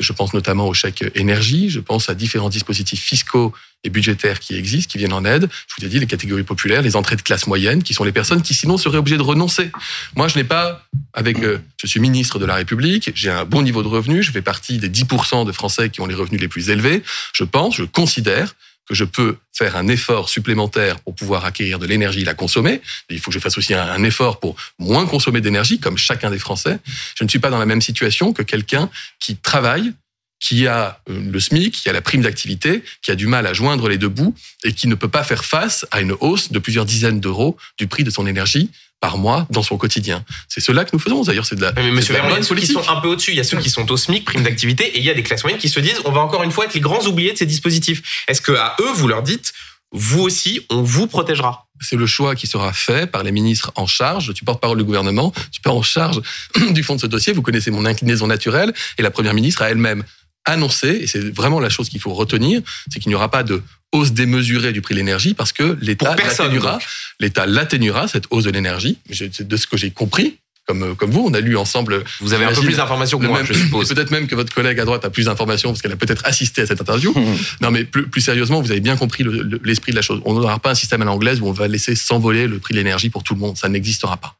Je 0.00 0.12
pense 0.12 0.34
notamment 0.34 0.68
au 0.68 0.74
chèque 0.74 1.04
énergie, 1.14 1.70
je 1.70 1.80
pense 1.80 2.08
à 2.08 2.14
différents 2.14 2.50
dispositifs 2.50 3.02
fiscaux 3.02 3.52
et 3.84 3.90
budgétaires 3.90 4.40
qui 4.40 4.56
existent, 4.56 4.92
qui 4.92 4.98
viennent 4.98 5.12
en 5.12 5.24
aide. 5.24 5.48
Je 5.68 5.74
vous 5.78 5.86
ai 5.86 5.88
dit 5.88 5.98
les 5.98 6.06
catégories 6.06 6.42
populaires, 6.42 6.82
les 6.82 6.96
entrées 6.96 7.16
de 7.16 7.22
classe 7.22 7.46
moyenne, 7.46 7.82
qui 7.82 7.94
sont 7.94 8.04
les 8.04 8.12
personnes 8.12 8.42
qui 8.42 8.54
sinon 8.54 8.76
seraient 8.76 8.98
obligées 8.98 9.16
de 9.16 9.22
renoncer. 9.22 9.70
Moi, 10.16 10.28
je 10.28 10.36
n'ai 10.36 10.44
pas, 10.44 10.84
avec, 11.14 11.38
euh, 11.40 11.58
je 11.80 11.86
suis 11.86 12.00
ministre 12.00 12.38
de 12.38 12.44
la 12.44 12.54
République, 12.54 13.10
j'ai 13.14 13.30
un 13.30 13.44
bon 13.44 13.62
niveau 13.62 13.82
de 13.82 13.88
revenus, 13.88 14.26
je 14.26 14.32
fais 14.32 14.42
partie 14.42 14.78
des 14.78 14.88
10% 14.88 15.46
de 15.46 15.52
Français 15.52 15.90
qui 15.90 16.00
ont 16.00 16.06
les 16.06 16.14
revenus 16.14 16.40
les 16.40 16.48
plus 16.48 16.70
élevés. 16.70 17.02
Je 17.32 17.44
pense, 17.44 17.76
je 17.76 17.84
considère 17.84 18.54
que 18.88 18.94
je 18.94 19.04
peux 19.04 19.36
faire 19.52 19.76
un 19.76 19.88
effort 19.88 20.28
supplémentaire 20.28 21.00
pour 21.00 21.14
pouvoir 21.14 21.44
acquérir 21.44 21.78
de 21.78 21.86
l'énergie 21.86 22.22
et 22.22 22.24
la 22.24 22.34
consommer. 22.34 22.80
Il 23.10 23.20
faut 23.20 23.30
que 23.30 23.34
je 23.34 23.40
fasse 23.40 23.58
aussi 23.58 23.74
un, 23.74 23.82
un 23.82 24.02
effort 24.02 24.40
pour 24.40 24.56
moins 24.78 25.06
consommer 25.06 25.40
d'énergie, 25.40 25.78
comme 25.78 25.98
chacun 25.98 26.30
des 26.30 26.38
Français. 26.38 26.78
Je 27.18 27.24
ne 27.24 27.28
suis 27.28 27.38
pas 27.38 27.50
dans 27.50 27.58
la 27.58 27.66
même 27.66 27.82
situation 27.82 28.32
que 28.32 28.42
quelqu'un 28.42 28.90
qui 29.20 29.36
travaille, 29.36 29.92
qui 30.40 30.66
a 30.66 31.00
euh, 31.10 31.20
le 31.30 31.40
SMIC, 31.40 31.74
qui 31.74 31.88
a 31.88 31.92
la 31.92 32.02
prime 32.02 32.22
d'activité, 32.22 32.82
qui 33.02 33.10
a 33.10 33.14
du 33.14 33.26
mal 33.26 33.46
à 33.46 33.52
joindre 33.52 33.88
les 33.88 33.98
deux 33.98 34.08
bouts 34.08 34.34
et 34.64 34.72
qui 34.72 34.86
ne 34.86 34.94
peut 34.94 35.08
pas 35.08 35.24
faire 35.24 35.44
face 35.44 35.86
à 35.90 36.00
une 36.00 36.12
hausse 36.20 36.52
de 36.52 36.58
plusieurs 36.58 36.84
dizaines 36.84 37.20
d'euros 37.20 37.56
du 37.76 37.86
prix 37.86 38.04
de 38.04 38.10
son 38.10 38.26
énergie 38.26 38.70
par 39.00 39.18
mois 39.18 39.46
dans 39.50 39.62
son 39.62 39.76
quotidien. 39.76 40.24
C'est 40.48 40.60
cela 40.60 40.84
que 40.84 40.90
nous 40.92 40.98
faisons. 40.98 41.22
D'ailleurs, 41.22 41.46
c'est 41.46 41.56
de 41.56 41.62
la, 41.62 41.72
Mais 41.72 41.90
monsieur 41.90 42.14
bonne 42.20 42.42
ceux 42.42 42.56
qui 42.56 42.66
sont 42.66 42.88
un 42.88 43.00
peu 43.00 43.08
au-dessus. 43.08 43.32
Il 43.32 43.36
y 43.36 43.40
a 43.40 43.44
ceux 43.44 43.58
qui 43.58 43.70
sont 43.70 43.90
au 43.90 43.96
SMIC, 43.96 44.24
prime 44.24 44.42
d'activité, 44.42 44.84
et 44.84 44.98
il 44.98 45.04
y 45.04 45.10
a 45.10 45.14
des 45.14 45.22
classes 45.22 45.44
moyennes 45.44 45.60
qui 45.60 45.68
se 45.68 45.80
disent 45.80 46.00
on 46.04 46.12
va 46.12 46.20
encore 46.20 46.42
une 46.42 46.50
fois 46.50 46.64
être 46.64 46.74
les 46.74 46.80
grands 46.80 47.04
oubliés 47.06 47.32
de 47.32 47.38
ces 47.38 47.46
dispositifs. 47.46 48.24
Est-ce 48.28 48.40
que 48.40 48.52
à 48.52 48.76
eux, 48.80 48.92
vous 48.94 49.08
leur 49.08 49.22
dites 49.22 49.52
vous 49.92 50.20
aussi, 50.20 50.66
on 50.68 50.82
vous 50.82 51.06
protégera? 51.06 51.66
C'est 51.80 51.96
le 51.96 52.06
choix 52.06 52.34
qui 52.34 52.46
sera 52.46 52.74
fait 52.74 53.10
par 53.10 53.22
les 53.22 53.32
ministres 53.32 53.72
en 53.74 53.86
charge. 53.86 54.26
Je 54.26 54.32
suis 54.32 54.44
porte-parole 54.44 54.76
du 54.76 54.84
gouvernement. 54.84 55.32
Suis 55.50 55.62
pas 55.62 55.70
en 55.70 55.82
charge 55.82 56.20
du 56.72 56.82
fond 56.82 56.96
de 56.96 57.00
ce 57.00 57.06
dossier. 57.06 57.32
Vous 57.32 57.40
connaissez 57.40 57.70
mon 57.70 57.86
inclinaison 57.86 58.26
naturelle. 58.26 58.74
Et 58.98 59.02
la 59.02 59.10
première 59.10 59.32
ministre 59.32 59.62
a 59.62 59.70
elle-même 59.70 60.04
annoncé, 60.44 60.88
et 60.88 61.06
c'est 61.06 61.34
vraiment 61.34 61.60
la 61.60 61.68
chose 61.68 61.88
qu'il 61.88 62.00
faut 62.00 62.14
retenir, 62.14 62.62
c'est 62.90 63.00
qu'il 63.00 63.10
n'y 63.10 63.14
aura 63.14 63.30
pas 63.30 63.42
de 63.42 63.62
hausse 63.92 64.12
démesurée 64.12 64.72
du 64.72 64.82
prix 64.82 64.94
de 64.94 64.98
l'énergie 65.00 65.34
parce 65.34 65.52
que 65.52 65.76
l'État 65.80 66.14
l'atténuera. 66.14 66.78
L'État 67.20 67.46
l'atténuera, 67.46 68.08
cette 68.08 68.24
hausse 68.30 68.44
de 68.44 68.50
l'énergie. 68.50 68.98
De 69.40 69.56
ce 69.56 69.66
que 69.66 69.76
j'ai 69.76 69.90
compris. 69.90 70.38
Comme, 70.66 70.94
comme 70.96 71.10
vous, 71.10 71.24
on 71.26 71.32
a 71.32 71.40
lu 71.40 71.56
ensemble 71.56 72.04
Vous 72.20 72.34
avez 72.34 72.44
un 72.44 72.52
peu 72.52 72.60
plus 72.60 72.76
d'informations 72.76 73.18
que 73.18 73.24
moi, 73.26 73.38
même- 73.38 73.46
je 73.46 73.54
suppose. 73.54 73.88
Peut-être 73.94 74.10
même 74.10 74.26
que 74.26 74.34
votre 74.34 74.52
collègue 74.52 74.78
à 74.78 74.84
droite 74.84 75.02
a 75.06 75.08
plus 75.08 75.24
d'informations 75.24 75.70
parce 75.70 75.80
qu'elle 75.80 75.92
a 75.92 75.96
peut-être 75.96 76.26
assisté 76.26 76.60
à 76.60 76.66
cette 76.66 76.82
interview. 76.82 77.14
non, 77.62 77.70
mais 77.70 77.84
plus, 77.84 78.06
plus 78.06 78.20
sérieusement, 78.20 78.60
vous 78.60 78.70
avez 78.70 78.80
bien 78.80 78.94
compris 78.98 79.24
le- 79.24 79.40
le- 79.42 79.60
l'esprit 79.64 79.92
de 79.92 79.96
la 79.96 80.02
chose. 80.02 80.20
On 80.26 80.34
n'aura 80.34 80.58
pas 80.58 80.72
un 80.72 80.74
système 80.74 81.00
à 81.00 81.06
l'anglaise 81.06 81.40
où 81.40 81.46
on 81.46 81.52
va 81.52 81.68
laisser 81.68 81.94
s'envoler 81.96 82.46
le 82.46 82.58
prix 82.58 82.74
de 82.74 82.78
l'énergie 82.80 83.08
pour 83.08 83.22
tout 83.24 83.32
le 83.32 83.40
monde. 83.40 83.56
Ça 83.56 83.70
n'existera 83.70 84.18
pas. 84.18 84.34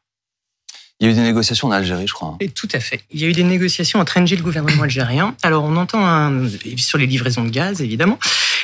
Il 0.99 1.07
y 1.07 1.09
a 1.09 1.13
eu 1.13 1.15
des 1.15 1.21
négociations 1.21 1.69
en 1.69 1.71
Algérie, 1.71 2.05
je 2.07 2.13
crois. 2.13 2.35
Et 2.41 2.49
tout 2.49 2.67
à 2.73 2.79
fait. 2.81 3.01
Il 3.11 3.21
y 3.21 3.23
a 3.23 3.27
eu 3.27 3.31
des 3.31 3.43
négociations 3.45 3.99
entre 3.99 4.19
Engie 4.19 4.33
et 4.33 4.37
le 4.37 4.43
gouvernement 4.43 4.83
algérien. 4.83 5.33
Alors, 5.43 5.63
on 5.63 5.77
entend 5.77 6.05
un, 6.05 6.47
sur 6.77 6.97
les 6.97 7.07
livraisons 7.07 7.45
de 7.45 7.49
gaz, 7.49 7.81
évidemment, 7.81 8.19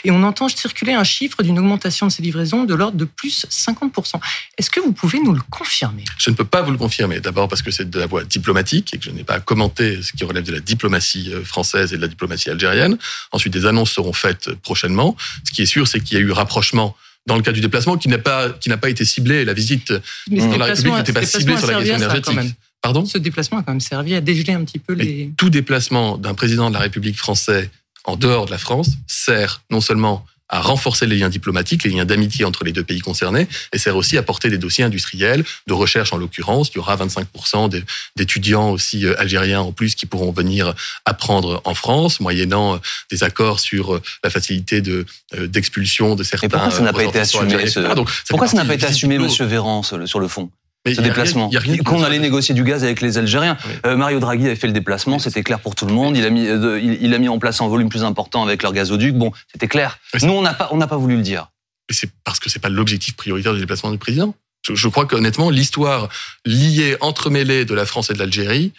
et 0.05 0.11
on 0.11 0.23
entend 0.23 0.47
circuler 0.47 0.93
un 0.93 1.03
chiffre 1.03 1.41
d'une 1.41 1.57
augmentation 1.57 2.07
de 2.07 2.11
ces 2.11 2.21
livraisons 2.21 2.63
de 2.63 2.75
l'ordre 2.75 2.97
de 2.97 3.05
plus 3.05 3.45
50%. 3.49 4.19
Est-ce 4.57 4.69
que 4.69 4.79
vous 4.79 4.93
pouvez 4.93 5.19
nous 5.19 5.33
le 5.33 5.41
confirmer? 5.49 6.03
Je 6.17 6.29
ne 6.29 6.35
peux 6.35 6.45
pas 6.45 6.61
vous 6.61 6.71
le 6.71 6.77
confirmer. 6.77 7.19
D'abord 7.19 7.47
parce 7.47 7.63
que 7.63 7.71
c'est 7.71 7.89
de 7.89 7.99
la 7.99 8.05
voie 8.05 8.23
diplomatique 8.23 8.93
et 8.93 8.99
que 8.99 9.05
je 9.05 9.09
n'ai 9.09 9.23
pas 9.23 9.35
à 9.35 9.39
commenter 9.39 10.01
ce 10.03 10.13
qui 10.13 10.23
relève 10.23 10.43
de 10.43 10.51
la 10.51 10.59
diplomatie 10.59 11.31
euh, 11.33 11.43
française 11.43 11.91
et 11.91 11.97
de 11.97 12.01
la 12.01 12.07
diplomatie 12.07 12.51
algérienne. 12.51 12.97
Ensuite, 13.31 13.51
des 13.51 13.65
annonces 13.65 13.91
seront 13.91 14.13
faites 14.13 14.53
prochainement. 14.61 15.17
Ce 15.43 15.51
qui 15.51 15.63
est 15.63 15.65
sûr, 15.65 15.87
c'est 15.87 15.99
qu'il 15.99 16.17
y 16.17 16.21
a 16.21 16.23
eu 16.23 16.31
rapprochement 16.31 16.95
dans 17.25 17.35
le 17.35 17.41
cas 17.41 17.51
du 17.51 17.61
déplacement 17.61 17.97
qui 17.97 18.07
n'a 18.07 18.19
pas 18.19 18.49
qui 18.49 18.69
n'a 18.69 18.77
pas 18.77 18.89
été 18.89 19.03
ciblé. 19.03 19.43
La 19.43 19.53
visite 19.53 19.91
Mais 20.29 20.39
dans 20.39 20.57
la 20.57 20.65
République 20.65 20.95
n'était 20.95 21.13
pas 21.13 21.25
ciblée 21.25 21.57
sur 21.57 21.67
la 21.67 21.79
question 21.79 21.95
énergétique. 21.95 22.55
Pardon? 22.81 23.03
Ce 23.05 23.17
déplacement 23.17 23.57
a 23.57 23.63
quand 23.63 23.71
même 23.71 23.81
servi 23.81 24.13
à 24.13 24.21
dégeler 24.21 24.53
un 24.53 24.63
petit 24.63 24.77
peu 24.77 24.93
Mais 24.93 25.03
les... 25.03 25.31
tout 25.35 25.49
déplacement 25.49 26.19
d'un 26.19 26.35
président 26.35 26.69
de 26.69 26.75
la 26.75 26.81
République 26.81 27.17
français 27.17 27.71
en 28.05 28.15
dehors 28.15 28.45
de 28.45 28.51
la 28.51 28.57
France 28.57 28.89
sert 29.07 29.61
non 29.71 29.81
seulement 29.81 30.25
à 30.47 30.61
renforcer 30.61 31.07
les 31.07 31.17
liens 31.17 31.29
diplomatiques, 31.29 31.83
les 31.83 31.89
liens 31.89 32.05
d'amitié 32.05 32.45
entre 32.45 32.63
les 32.63 32.71
deux 32.71 32.83
pays 32.83 32.99
concernés, 32.99 33.47
et 33.73 33.79
sert 33.79 33.95
aussi 33.95 34.15
à 34.15 34.21
porter 34.21 34.51
des 34.51 34.59
dossiers 34.59 34.83
industriels, 34.83 35.43
de 35.65 35.73
recherche 35.73 36.13
en 36.13 36.17
l'occurrence. 36.17 36.69
Il 36.69 36.75
y 36.75 36.77
aura 36.77 36.95
25% 36.97 37.67
des- 37.67 37.83
d'étudiants 38.15 38.69
aussi 38.69 39.07
euh, 39.07 39.19
algériens 39.19 39.61
en 39.61 39.71
plus 39.71 39.95
qui 39.95 40.05
pourront 40.05 40.31
venir 40.31 40.75
apprendre 41.05 41.61
en 41.65 41.73
France, 41.73 42.19
moyennant 42.19 42.75
euh, 42.75 42.77
des 43.09 43.23
accords 43.23 43.59
sur 43.59 43.95
euh, 43.95 44.01
la 44.23 44.29
facilité 44.29 44.81
de 44.81 45.07
d'expulsion 45.35 46.13
de 46.15 46.23
certains. 46.23 46.47
pourquoi 46.47 46.69
ça 46.71 46.81
n'a 46.83 46.93
pas 46.93 47.03
été 47.03 47.19
assumé, 47.19 47.43
algériens, 47.45 47.67
ce- 47.67 47.79
etc. 47.79 47.93
Donc, 47.95 48.09
ça 48.11 48.15
Pourquoi 48.29 48.47
ça 48.47 48.57
n'a 48.57 48.65
pas 48.65 48.75
été 48.75 48.85
assumé. 48.85 49.17
Monsieur 49.17 49.45
Véran, 49.45 49.81
sur 49.81 49.97
le, 49.97 50.27
fond? 50.27 50.51
Ce 50.93 50.99
il 51.01 51.05
y 51.05 51.09
a 51.09 51.13
rien- 51.13 51.13
déplacement. 51.13 51.49
Qu'on 51.85 52.03
allait 52.03 52.19
négocier 52.19 52.53
du 52.53 52.63
gaz 52.63 52.83
avec 52.83 53.01
les 53.01 53.17
Algériens. 53.17 53.57
Oui. 53.65 53.71
Euh, 53.85 53.95
Mario 53.97 54.19
Draghi 54.19 54.45
avait 54.45 54.55
fait 54.55 54.67
le 54.67 54.73
déplacement, 54.73 55.17
c'était 55.19 55.43
clair 55.43 55.59
pour 55.59 55.75
tout 55.75 55.85
le 55.85 55.93
monde. 55.93 56.15
Il 56.17 56.25
a 56.25 56.29
mis, 56.29 56.47
euh, 56.47 56.79
il, 56.81 57.01
il 57.01 57.13
a 57.13 57.17
mis 57.17 57.27
en 57.29 57.39
place 57.39 57.61
un 57.61 57.67
volume 57.67 57.89
plus 57.89 58.03
important 58.03 58.43
avec 58.43 58.61
leur 58.63 58.73
gazoduc. 58.73 59.15
Bon, 59.15 59.31
c'était 59.51 59.67
clair. 59.67 59.97
Nous, 60.21 60.31
on 60.31 60.41
n'a 60.41 60.53
pas, 60.53 60.69
on 60.71 60.77
n'a 60.77 60.87
pas 60.87 60.97
voulu 60.97 61.15
le 61.15 61.21
dire. 61.23 61.47
Et 61.89 61.93
c'est 61.93 62.09
parce 62.23 62.39
que 62.39 62.49
c'est 62.49 62.59
pas 62.59 62.69
l'objectif 62.69 63.15
prioritaire 63.15 63.53
du 63.53 63.59
déplacement 63.59 63.91
du 63.91 63.97
président. 63.97 64.35
Je, 64.67 64.73
je 64.75 64.87
crois 64.87 65.05
qu'honnêtement, 65.05 65.49
l'histoire 65.51 66.09
liée, 66.45 66.97
entremêlée 67.01 67.65
de 67.65 67.73
la 67.75 67.85
France 67.85 68.09
et 68.09 68.13
de 68.13 68.19
l'Algérie 68.19 68.71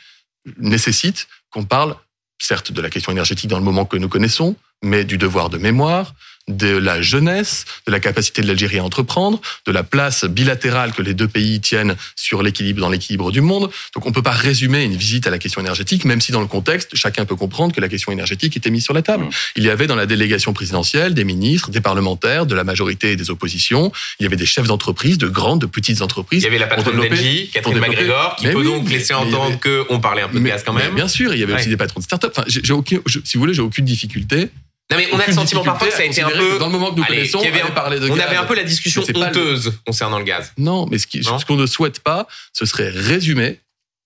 nécessite 0.58 1.28
qu'on 1.50 1.64
parle, 1.64 1.96
certes, 2.40 2.72
de 2.72 2.80
la 2.80 2.90
question 2.90 3.12
énergétique 3.12 3.48
dans 3.50 3.58
le 3.58 3.64
moment 3.64 3.84
que 3.84 3.96
nous 3.96 4.08
connaissons, 4.08 4.56
mais 4.82 5.04
du 5.04 5.18
devoir 5.18 5.48
de 5.50 5.58
mémoire, 5.58 6.14
de 6.48 6.68
la 6.76 7.02
jeunesse, 7.02 7.64
de 7.86 7.92
la 7.92 7.98
capacité 8.00 8.40
de 8.42 8.46
l'Algérie 8.46 8.78
à 8.78 8.84
entreprendre, 8.84 9.40
de 9.66 9.72
la 9.72 9.82
place 9.82 10.24
bilatérale 10.24 10.92
que 10.92 11.02
les 11.02 11.14
deux 11.14 11.26
pays 11.28 11.60
tiennent 11.60 11.96
sur 12.14 12.42
l'équilibre 12.42 12.80
dans 12.80 12.88
l'équilibre 12.88 13.32
du 13.32 13.40
monde. 13.40 13.70
Donc 13.94 14.06
on 14.06 14.10
ne 14.10 14.14
peut 14.14 14.22
pas 14.22 14.30
résumer 14.30 14.84
une 14.84 14.96
visite 14.96 15.26
à 15.26 15.30
la 15.30 15.38
question 15.38 15.60
énergétique, 15.60 16.04
même 16.04 16.20
si 16.20 16.30
dans 16.32 16.40
le 16.40 16.46
contexte, 16.46 16.94
chacun 16.94 17.24
peut 17.24 17.34
comprendre 17.36 17.74
que 17.74 17.80
la 17.80 17.88
question 17.88 18.12
énergétique 18.12 18.56
était 18.56 18.70
mise 18.70 18.84
sur 18.84 18.94
la 18.94 19.02
table. 19.02 19.24
Mmh. 19.24 19.30
Il 19.56 19.64
y 19.64 19.70
avait 19.70 19.86
dans 19.86 19.96
la 19.96 20.06
délégation 20.06 20.52
présidentielle 20.52 21.14
des 21.14 21.24
ministres, 21.24 21.70
des 21.70 21.80
parlementaires, 21.80 22.46
de 22.46 22.54
la 22.54 22.64
majorité 22.64 23.12
et 23.12 23.16
des 23.16 23.30
oppositions. 23.30 23.90
Il 24.20 24.22
y 24.22 24.26
avait 24.26 24.36
des 24.36 24.46
chefs 24.46 24.66
d'entreprise, 24.68 25.18
de 25.18 25.28
grandes, 25.28 25.60
de 25.62 25.66
petites 25.66 26.00
entreprises. 26.02 26.42
Il 26.42 26.44
y 26.44 26.48
avait 26.48 26.58
la 26.58 26.66
patronne 26.68 26.96
d'Engie, 26.96 27.50
Catherine 27.52 27.78
McGregor, 27.80 28.36
qui 28.36 28.46
Mais 28.46 28.52
peut 28.52 28.58
oui, 28.60 28.66
donc 28.66 28.88
laisser 28.88 29.14
entendre 29.14 29.58
qu'on 29.60 30.00
parlait 30.00 30.22
un 30.22 30.28
peu 30.28 30.34
de 30.38 30.40
Mais- 30.42 30.50
gaz 30.50 30.62
quand 30.64 30.72
même. 30.72 30.94
bien 30.94 31.08
sûr, 31.08 31.34
il 31.34 31.40
y 31.40 31.42
avait 31.42 31.54
aussi 31.54 31.68
des 31.68 31.76
patrons 31.76 31.98
de 32.00 32.04
start-up. 32.04 32.32
Enfin, 32.36 32.46
aucun, 32.74 32.98
je- 33.06 33.18
si 33.24 33.36
vous 33.36 33.40
voulez, 33.40 33.54
j'ai 33.54 33.62
aucune 33.62 33.84
difficulté. 33.84 34.48
Non 34.90 34.96
mais 34.98 35.08
on 35.12 35.18
a 35.18 35.26
le 35.26 35.32
sentiment 35.32 35.62
parfois 35.64 35.88
que 35.88 35.94
ça 35.94 36.02
a 36.02 36.04
été 36.04 36.22
un 36.22 36.30
peu... 36.30 36.58
Dans 36.58 36.66
le 36.66 36.72
moment 36.72 36.90
que 36.92 36.96
nous 36.96 37.02
Allez, 37.04 37.16
connaissons, 37.28 37.40
avait 37.40 37.50
on 37.50 37.54
un- 37.54 37.64
allait 37.66 37.74
parler 37.74 38.00
de 38.00 38.08
On 38.10 38.14
gaz. 38.16 38.26
avait 38.26 38.36
un 38.36 38.44
peu 38.44 38.54
la 38.54 38.62
discussion 38.62 39.02
le- 39.08 39.16
honteuse 39.20 39.72
concernant 39.84 40.18
le 40.18 40.24
gaz. 40.24 40.52
Non, 40.58 40.86
mais 40.90 40.98
ce, 40.98 41.44
qu'on 41.44 41.56
ne 41.56 41.66
souhaite 41.66 42.00
pas, 42.00 42.26
ce 42.52 42.66
serait 42.66 42.90
résumer, 42.90 43.60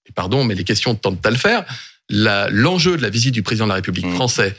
et 0.08 0.12
pardon, 0.14 0.42
mais 0.44 0.54
les 0.54 0.64
questions 0.64 0.94
tentent 0.94 1.24
à 1.26 1.30
le 1.30 1.36
faire, 1.36 1.64
l'enjeu 2.08 2.96
de 2.96 3.02
la 3.02 3.10
visite 3.10 3.32
du 3.34 3.42
président 3.42 3.66
de 3.66 3.70
la 3.70 3.74
République 3.76 4.06
Mm. 4.06 4.14
française 4.14 4.54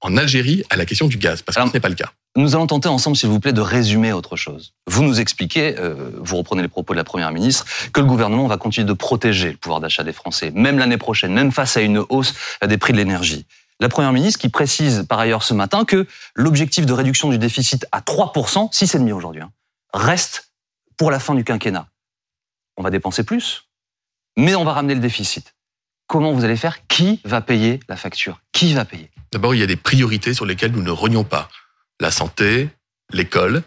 en 0.00 0.16
Algérie 0.16 0.64
à 0.70 0.76
la 0.76 0.84
question 0.84 1.06
du 1.06 1.16
gaz, 1.16 1.42
parce 1.42 1.56
que 1.56 1.66
ce 1.68 1.72
n'est 1.72 1.80
pas 1.80 1.88
le 1.88 1.94
cas. 1.94 2.10
Nous 2.34 2.54
allons 2.54 2.66
tenter 2.66 2.88
ensemble, 2.88 3.16
s'il 3.16 3.28
vous 3.28 3.40
plaît, 3.40 3.52
de 3.52 3.60
résumer 3.60 4.12
autre 4.12 4.36
chose. 4.36 4.72
Vous 4.86 5.02
nous 5.02 5.20
expliquez, 5.20 5.76
euh, 5.78 5.94
vous 6.18 6.38
reprenez 6.38 6.62
les 6.62 6.68
propos 6.68 6.94
de 6.94 6.98
la 6.98 7.04
Première 7.04 7.30
ministre, 7.30 7.66
que 7.92 8.00
le 8.00 8.06
gouvernement 8.06 8.46
va 8.46 8.56
continuer 8.56 8.86
de 8.86 8.92
protéger 8.94 9.50
le 9.52 9.56
pouvoir 9.58 9.80
d'achat 9.80 10.02
des 10.02 10.12
Français, 10.14 10.50
même 10.54 10.78
l'année 10.78 10.96
prochaine, 10.96 11.32
même 11.32 11.52
face 11.52 11.76
à 11.76 11.82
une 11.82 11.98
hausse 12.08 12.34
des 12.66 12.78
prix 12.78 12.92
de 12.94 12.98
l'énergie. 12.98 13.44
La 13.80 13.88
Première 13.88 14.12
ministre 14.12 14.40
qui 14.40 14.48
précise 14.48 15.04
par 15.08 15.18
ailleurs 15.18 15.42
ce 15.42 15.54
matin 15.54 15.84
que 15.84 16.06
l'objectif 16.34 16.86
de 16.86 16.92
réduction 16.92 17.30
du 17.30 17.38
déficit 17.38 17.86
à 17.92 18.00
3%, 18.00 18.72
6,5 18.72 19.12
aujourd'hui, 19.12 19.42
hein, 19.42 19.52
reste 19.92 20.52
pour 20.96 21.10
la 21.10 21.18
fin 21.18 21.34
du 21.34 21.44
quinquennat. 21.44 21.88
On 22.76 22.82
va 22.82 22.90
dépenser 22.90 23.24
plus, 23.24 23.68
mais 24.36 24.54
on 24.54 24.64
va 24.64 24.72
ramener 24.72 24.94
le 24.94 25.00
déficit. 25.00 25.54
Comment 26.06 26.32
vous 26.32 26.44
allez 26.44 26.56
faire? 26.56 26.86
Qui 26.86 27.20
va 27.24 27.40
payer 27.40 27.80
la 27.88 27.96
facture? 27.96 28.40
Qui 28.52 28.74
va 28.74 28.84
payer? 28.84 29.10
D'abord, 29.32 29.54
il 29.54 29.60
y 29.60 29.64
a 29.64 29.66
des 29.66 29.76
priorités 29.76 30.34
sur 30.34 30.46
lesquelles 30.46 30.72
nous 30.72 30.82
ne 30.82 30.90
renions 30.90 31.24
pas. 31.24 31.48
La 32.00 32.10
santé, 32.10 32.70
l'école. 33.12 33.62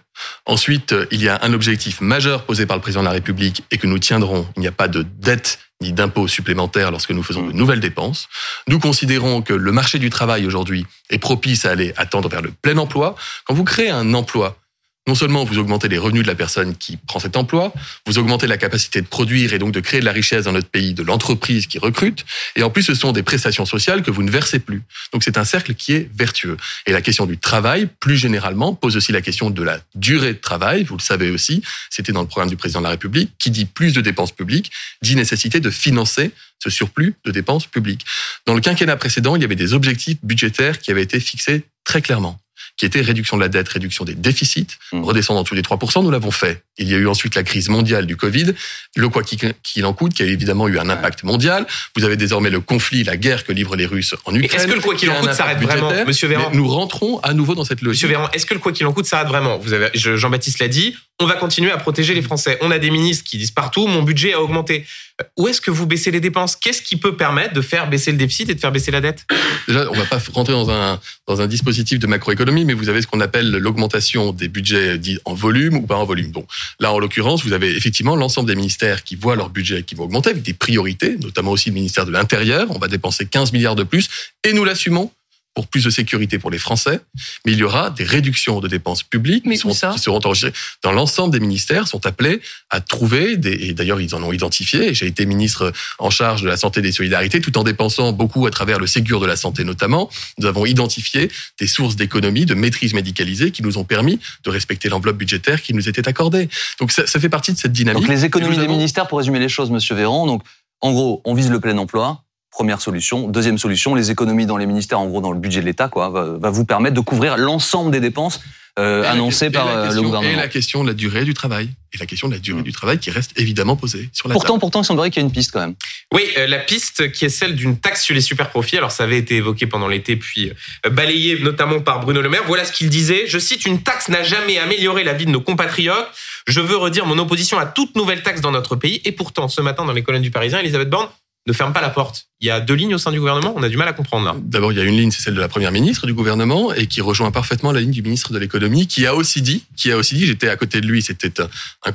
Ensuite, 0.46 0.94
euh, 0.94 1.06
il 1.12 1.22
y 1.22 1.30
a 1.30 1.40
un 1.42 1.54
objectif 1.54 2.02
majeur 2.02 2.44
posé 2.44 2.66
par 2.66 2.78
le 2.78 2.82
président 2.82 3.02
de 3.02 3.08
la 3.08 3.14
République 3.14 3.64
et 3.72 3.78
que 3.78 3.88
nous 3.88 4.00
tiendrons. 4.00 4.48
Il 4.56 4.62
n'y 4.62 4.68
a 4.68 4.72
pas 4.72 4.88
de 4.88 5.02
dette 5.04 5.60
ni 5.82 5.92
d'impôts 5.92 6.28
supplémentaires 6.28 6.92
lorsque 6.92 7.12
nous 7.12 7.24
faisons 7.24 7.46
de 7.46 7.52
nouvelles 7.52 7.82
dépenses. 7.82 8.28
Nous 8.68 8.80
considérons 8.80 9.42
que 9.42 9.54
le 9.54 9.72
marché 9.72 10.00
du 10.00 10.10
travail 10.10 10.46
aujourd'hui 10.46 10.86
est 11.10 11.18
propice 11.18 11.66
à 11.66 11.72
aller 11.72 11.94
attendre 11.98 12.30
vers 12.30 12.42
le 12.42 12.52
plein 12.52 12.78
emploi. 12.78 13.16
Quand 13.46 13.54
vous 13.54 13.66
créez 13.66 13.90
un 13.90 14.14
emploi, 14.14 14.58
non 15.08 15.16
seulement 15.16 15.44
vous 15.44 15.60
augmentez 15.60 15.88
les 15.88 15.98
revenus 15.98 16.24
de 16.24 16.28
la 16.28 16.36
personne 16.36 16.76
qui 16.76 16.98
prend 16.98 17.20
cet 17.20 17.38
emploi, 17.38 17.74
vous 18.08 18.18
augmentez 18.18 18.48
la 18.48 18.58
capacité 18.58 19.02
de 19.02 19.08
produire 19.08 19.54
et 19.54 19.60
donc 19.60 19.72
de 19.72 19.80
créer 19.80 20.00
de 20.00 20.06
la 20.06 20.12
richesse 20.12 20.46
dans 20.46 20.52
notre 20.52 20.68
pays 20.68 20.94
de 20.94 21.04
l'entreprise 21.04 21.68
qui 21.68 21.78
recrute, 21.78 22.26
et 22.56 22.64
en 22.64 22.70
plus 22.70 22.84
ce 22.84 22.96
sont 22.96 23.12
des 23.12 23.24
prestations 23.24 23.66
sociales 23.66 24.02
que 24.02 24.12
vous 24.12 24.24
ne 24.24 24.32
versez 24.32 24.60
plus. 24.60 24.82
Donc 25.14 25.24
c'est 25.24 25.38
un 25.38 25.46
cercle 25.46 25.76
qui 25.76 25.94
est 25.94 26.10
vertueux. 26.18 26.58
Et 26.88 26.92
la 26.92 27.02
question 27.02 27.26
du 27.26 27.38
travail, 27.38 27.88
plus 28.00 28.18
généralement, 28.18 28.74
pose 28.74 28.98
aussi 28.98 29.12
la 29.12 29.22
question 29.22 29.50
de 29.50 29.64
la 29.64 29.80
durée 29.94 30.34
de 30.34 30.40
travail. 30.40 30.84
Vous 30.84 30.98
le 30.98 31.02
savez 31.02 31.30
aussi, 31.30 31.62
c'était 31.90 32.12
dans 32.12 32.22
le 32.22 32.28
programme 32.28 32.50
du 32.50 32.58
président 32.58 32.80
de 32.80 32.86
la 32.86 32.92
République, 32.92 33.32
qui 33.38 33.52
dit 33.52 33.66
plus 33.66 33.94
de 33.94 34.02
dépenses 34.02 34.32
publiques, 34.32 34.72
dit 35.02 35.16
nécessité 35.16 35.60
de 35.60 35.70
financer 35.70 36.32
ce 36.64 36.70
surplus 36.70 37.16
de 37.26 37.32
dépenses 37.32 37.68
publiques. 37.68 38.06
Dans 38.46 38.56
le 38.56 38.62
quinquennat 38.62 38.96
précédent, 38.96 39.36
il 39.36 39.42
y 39.42 39.46
avait 39.46 39.56
des 39.56 39.74
objectifs 39.74 40.18
budgétaires 40.24 40.80
qui 40.80 40.90
avaient 40.90 41.04
été 41.04 41.20
fixés 41.20 41.64
très 41.84 42.02
clairement 42.02 42.40
qui 42.78 42.86
étaient 42.86 43.02
réduction 43.02 43.38
de 43.38 43.42
la 43.42 43.48
dette, 43.50 43.70
réduction 43.70 44.04
des 44.06 44.16
déficits, 44.16 44.68
Mm. 44.92 45.04
redescendant 45.04 45.44
tous 45.44 45.56
les 45.56 45.62
3%, 45.62 46.04
nous 46.04 46.12
l'avons 46.12 46.32
fait. 46.32 46.64
Il 46.78 46.90
y 46.90 46.94
a 46.94 46.98
eu 46.98 47.08
ensuite 47.08 47.36
la 47.36 47.44
crise 47.44 47.70
mondiale 47.70 48.06
du 48.06 48.18
Covid, 48.18 48.54
le 48.96 49.10
quoi 49.10 49.24
qu'il 49.24 49.86
en 49.86 49.94
coûte, 49.94 50.14
qui 50.14 50.24
a 50.24 50.26
évidemment 50.26 50.68
eu 50.68 50.78
un 50.78 50.90
impact 50.90 51.24
mondial. 51.24 51.66
Vous 51.96 52.04
avez 52.04 52.18
désormais 52.18 52.50
le 52.50 52.60
conflit, 52.60 53.04
la 53.04 53.16
guerre 53.18 53.46
que 53.46 53.54
livrent 53.54 53.76
les 53.78 53.86
Russes 53.86 54.14
en 54.26 54.36
Ukraine. 54.36 54.60
est-ce 54.62 54.68
que 54.68 54.74
le 54.74 54.82
quoi 54.82 54.96
qu'il 54.96 55.10
en 55.10 55.22
coûte 55.22 55.34
s'arrête 55.34 55.60
vraiment. 55.60 55.92
Monsieur 56.06 56.28
Véran 56.28 56.50
Nous 56.54 56.68
rentrons 56.68 57.20
à 57.20 57.34
nouveau 57.34 57.56
dans 57.56 57.64
cette 57.64 57.82
logique. 57.82 58.04
Monsieur 58.04 58.08
Véran, 58.10 58.30
est-ce 58.34 58.46
que 58.46 58.54
le 58.54 58.60
quoi 58.60 58.72
qu'il 58.74 58.86
en 58.86 58.92
coûte 58.94 59.06
s'arrête 59.06 59.28
vraiment? 59.28 59.58
Vous 59.58 59.74
avez, 59.74 59.90
je- 59.94 60.18
Jean-Baptiste 60.18 60.60
l'a 60.60 60.68
dit, 60.68 60.96
on 61.22 61.26
va 61.28 61.36
continuer 61.36 61.72
à 61.72 61.78
protéger 61.78 62.14
les 62.14 62.22
Français. 62.22 62.58
On 62.62 62.72
a 62.72 62.80
des 62.80 62.92
ministres 62.92 63.24
qui 63.24 63.38
disent 63.38 63.52
partout, 63.52 63.88
mon 63.88 64.04
budget 64.04 64.34
a 64.34 64.42
augmenté. 64.42 64.86
Euh, 65.22 65.24
Où 65.38 65.48
est-ce 65.48 65.62
que 65.62 65.72
vous 65.72 65.86
baissez 65.86 66.12
les 66.12 66.20
dépenses? 66.20 66.58
Qu'est-ce 66.58 66.82
qui 66.82 66.98
peut 66.98 67.16
permettre 67.16 67.54
de 67.54 67.62
faire 67.62 67.90
baisser 67.90 68.12
le 68.12 68.18
déficit 68.18 68.50
et 68.50 68.56
de 68.56 68.60
faire 68.60 68.74
baisser 68.74 68.92
la 68.92 69.00
dette? 69.00 69.26
Déjà, 69.68 69.90
on 69.90 69.96
va 69.96 70.04
pas 70.04 70.20
rentrer 70.34 70.52
dans 70.52 70.70
un, 70.70 71.00
dans 71.26 71.40
un 71.40 71.48
dispositif 71.48 72.00
de 72.00 72.08
macroéconomie, 72.08 72.66
mais 72.66 72.74
vous 72.74 72.90
avez 72.90 73.02
ce 73.02 73.08
qu'on 73.08 73.22
appelle 73.22 73.50
l'augmentation 73.50 74.34
des 74.34 74.50
budgets 74.50 74.98
dits 74.98 75.18
en 75.24 75.34
volume 75.34 75.78
ou 75.78 75.88
pas 75.88 75.96
en 75.96 76.06
volume. 76.06 76.32
Bon, 76.32 76.46
là, 76.82 76.92
en 76.92 77.00
l'occurrence, 77.00 77.46
vous 77.46 77.54
avez 77.54 77.78
effectivement 77.78 78.18
l'ensemble 78.18 78.50
des 78.50 78.56
ministères 78.56 79.04
qui 79.06 79.16
voient 79.16 79.38
leur 79.38 79.50
budget 79.50 79.84
qui 79.84 79.96
vont 79.96 80.04
augmenter 80.04 80.32
avec 80.32 80.44
des 80.44 80.54
priorités, 80.54 81.16
notamment 81.22 81.52
aussi 81.52 81.70
le 81.70 81.76
ministère 81.76 82.06
de 82.06 82.12
l'Intérieur. 82.12 82.68
On 82.72 82.80
va 82.80 82.90
dépenser 82.90 83.26
15 83.26 83.54
milliards 83.54 83.76
de 83.76 83.84
plus 83.84 84.10
et 84.44 84.52
nous 84.52 84.66
l'assumons 84.66 85.12
pour 85.56 85.68
plus 85.68 85.86
de 85.86 85.90
sécurité 85.90 86.38
pour 86.38 86.52
les 86.52 86.60
Français. 86.60 87.00
Mais 87.46 87.54
il 87.54 87.58
y 87.58 87.64
aura 87.64 87.90
des 87.90 88.04
réductions 88.04 88.60
de 88.60 88.68
dépenses 88.68 89.04
publiques 89.04 89.46
Mais 89.46 89.56
qui, 89.56 89.62
seront, 89.62 89.94
qui 89.94 90.00
seront 90.00 90.20
enregistrées 90.24 90.54
dans 90.84 90.92
l'ensemble 90.92 91.32
des 91.34 91.40
ministères, 91.40 91.88
sont 91.88 92.06
appelés 92.06 92.42
à 92.70 92.82
trouver 92.82 93.38
des, 93.38 93.54
et 93.54 93.74
d'ailleurs 93.74 94.02
ils 94.02 94.14
en 94.14 94.22
ont 94.22 94.34
identifié. 94.34 94.94
J'ai 94.94 95.08
été 95.08 95.26
ministre 95.26 95.72
en 95.98 96.10
charge 96.10 96.42
de 96.44 96.48
la 96.48 96.58
santé 96.58 96.82
et 96.82 96.84
des 96.84 96.92
solidarités, 96.92 97.40
tout 97.40 97.58
en 97.58 97.64
dépensant 97.64 98.12
beaucoup 98.12 98.46
à 98.46 98.52
travers 98.52 98.80
le 98.80 98.86
Ségur 98.86 99.20
de 99.22 99.26
la 99.26 99.38
santé 99.38 99.64
notamment. 99.64 100.10
Nous 100.38 100.46
avons 100.46 100.66
identifié 100.66 101.32
des 101.60 101.68
sources 101.68 101.96
d'économie, 101.96 102.46
de 102.46 102.54
maîtrise 102.54 102.94
médicalisée 102.94 103.52
qui 103.52 103.64
nous 103.64 103.78
ont 103.78 103.86
permis 103.86 104.20
de 104.44 104.50
respecter 104.50 104.90
l'enveloppe 104.90 105.18
budgétaire 105.18 105.62
qui 105.62 105.74
nous 105.74 105.88
était 105.88 106.08
accordée. 106.08 106.50
Donc 106.82 106.92
ça, 106.92 107.08
ça 107.08 107.20
fait 107.20 107.30
partie 107.30 107.54
de 107.54 107.58
cette 107.58 107.72
dynamique. 107.72 108.02
Donc 108.04 108.12
les 108.12 108.26
économies 108.26 108.58
des 108.58 108.64
avons- 108.64 108.74
ministères, 108.76 109.08
pour 109.08 109.20
résumer 109.20 109.40
les 109.40 109.50
choses, 109.50 109.72
Monsieur 109.72 109.96
Véran. 109.96 110.26
Donc 110.28 110.44
en 110.82 110.92
gros, 110.92 111.22
on 111.24 111.34
vise 111.34 111.50
le 111.50 111.62
plein 111.62 111.78
emploi. 111.78 112.25
Première 112.56 112.80
solution. 112.80 113.28
Deuxième 113.28 113.58
solution, 113.58 113.96
les 113.96 114.12
économies 114.12 114.46
dans 114.46 114.56
les 114.56 114.66
ministères, 114.66 114.98
en 115.02 115.08
gros 115.08 115.20
dans 115.20 115.34
le 115.34 115.40
budget 115.40 115.60
de 115.60 115.66
l'État, 115.66 115.90
quoi, 115.90 116.10
va, 116.10 116.38
va 116.40 116.50
vous 116.50 116.64
permettre 116.64 116.96
de 116.96 117.02
couvrir 117.02 117.36
l'ensemble 117.36 117.92
des 117.92 118.00
dépenses 118.00 118.40
euh, 118.80 119.04
annoncées 119.04 119.50
par 119.50 119.68
euh, 119.68 119.76
le 119.82 119.88
question- 119.88 120.04
gouvernement. 120.04 120.32
Et 120.34 120.36
la 120.38 120.48
question 120.48 120.82
de 120.84 120.88
la 120.88 120.94
durée 120.94 121.26
du 121.26 121.34
travail. 121.34 121.70
Et 121.94 121.98
la 121.98 122.06
question 122.06 122.30
de 122.30 122.34
la 122.34 122.40
durée 122.40 122.62
Mm. 122.62 122.64
du 122.64 122.72
travail 122.72 122.98
qui 122.98 123.12
reste 123.12 123.32
évidemment 123.38 123.76
posée 123.76 124.10
sur 124.14 124.30
la 124.30 124.34
Pourtant, 124.34 124.54
table. 124.54 124.60
pourtant, 124.62 124.82
il 124.84 124.86
semblerait 124.86 125.12
qu'il 125.12 125.22
y 125.22 125.26
ait 125.26 125.28
une 125.28 125.34
piste 125.34 125.52
quand 125.52 125.60
même. 125.60 125.76
Oui, 126.14 126.24
euh, 126.38 126.48
la 126.48 126.60
piste 126.60 127.12
qui 127.12 127.26
est 127.26 127.30
celle 127.30 127.56
d'une 127.56 127.78
taxe 127.78 128.04
sur 128.04 128.16
les 128.16 128.22
super 128.22 128.50
profits. 128.50 128.78
Alors 128.78 128.92
ça 128.92 129.04
avait 129.04 129.18
été 129.18 129.36
évoqué 129.36 129.68
pendant 129.68 129.90
l'été, 129.90 130.16
puis 130.16 130.52
euh, 130.86 130.90
balayé 130.90 131.38
notamment 131.40 131.82
par 131.82 132.00
Bruno 132.00 132.22
Le 132.22 132.30
Maire. 132.30 132.44
Voilà 132.48 132.64
ce 132.64 132.72
qu'il 132.72 132.90
disait. 132.90 133.26
Je 133.28 133.38
cite 133.38 133.66
une 133.66 133.82
taxe 133.82 134.08
n'a 134.08 134.24
jamais 134.24 134.60
amélioré 134.60 135.04
la 135.04 135.12
vie 135.14 135.26
de 135.26 135.32
nos 135.32 135.42
compatriotes. 135.42 136.08
Je 136.48 136.62
veux 136.62 136.78
redire 136.78 137.06
mon 137.06 137.18
opposition 137.18 137.58
à 137.60 137.66
toute 137.66 137.96
nouvelle 137.98 138.24
taxe 138.24 138.40
dans 138.40 138.52
notre 138.52 138.78
pays. 138.78 139.02
Et 139.04 139.12
pourtant, 139.12 139.50
ce 139.50 139.60
matin, 139.60 139.84
dans 139.86 139.94
les 139.94 140.04
colonnes 140.04 140.22
du 140.22 140.32
Parisien, 140.32 140.60
Elisabeth 140.60 140.90
Borne 140.90 141.08
ne 141.48 141.54
ferme 141.54 141.74
pas 141.74 141.82
la 141.82 141.90
porte. 141.90 142.28
Il 142.40 142.48
y 142.48 142.52
a 142.52 142.60
deux 142.60 142.74
lignes 142.74 142.96
au 142.96 142.98
sein 142.98 143.12
du 143.12 143.20
gouvernement. 143.20 143.54
On 143.56 143.64
a 143.64 143.70
du 143.70 143.78
mal 143.78 143.88
à 143.88 143.94
comprendre 143.94 144.26
là. 144.26 144.36
D'abord, 144.40 144.72
il 144.72 144.78
y 144.78 144.82
a 144.82 144.84
une 144.84 144.98
ligne, 144.98 145.12
c'est 145.12 145.22
celle 145.22 145.36
de 145.36 145.40
la 145.40 145.48
première 145.48 145.72
ministre 145.72 146.08
du 146.08 146.14
gouvernement, 146.14 146.74
et 146.74 146.88
qui 146.88 147.02
rejoint 147.02 147.32
parfaitement 147.32 147.72
la 147.72 147.82
ligne 147.82 147.92
du 147.92 148.02
ministre 148.02 148.34
de 148.34 148.40
l'économie, 148.40 148.88
qui 148.88 149.06
a 149.06 149.16
aussi 149.16 149.42
dit, 149.42 149.64
qui 149.76 149.92
a 149.92 149.98
aussi 149.98 150.16
dit, 150.16 150.26
j'étais 150.26 150.50
à 150.50 150.58
côté 150.58 150.82
de 150.82 150.88
lui, 150.88 151.02
c'était 151.02 151.32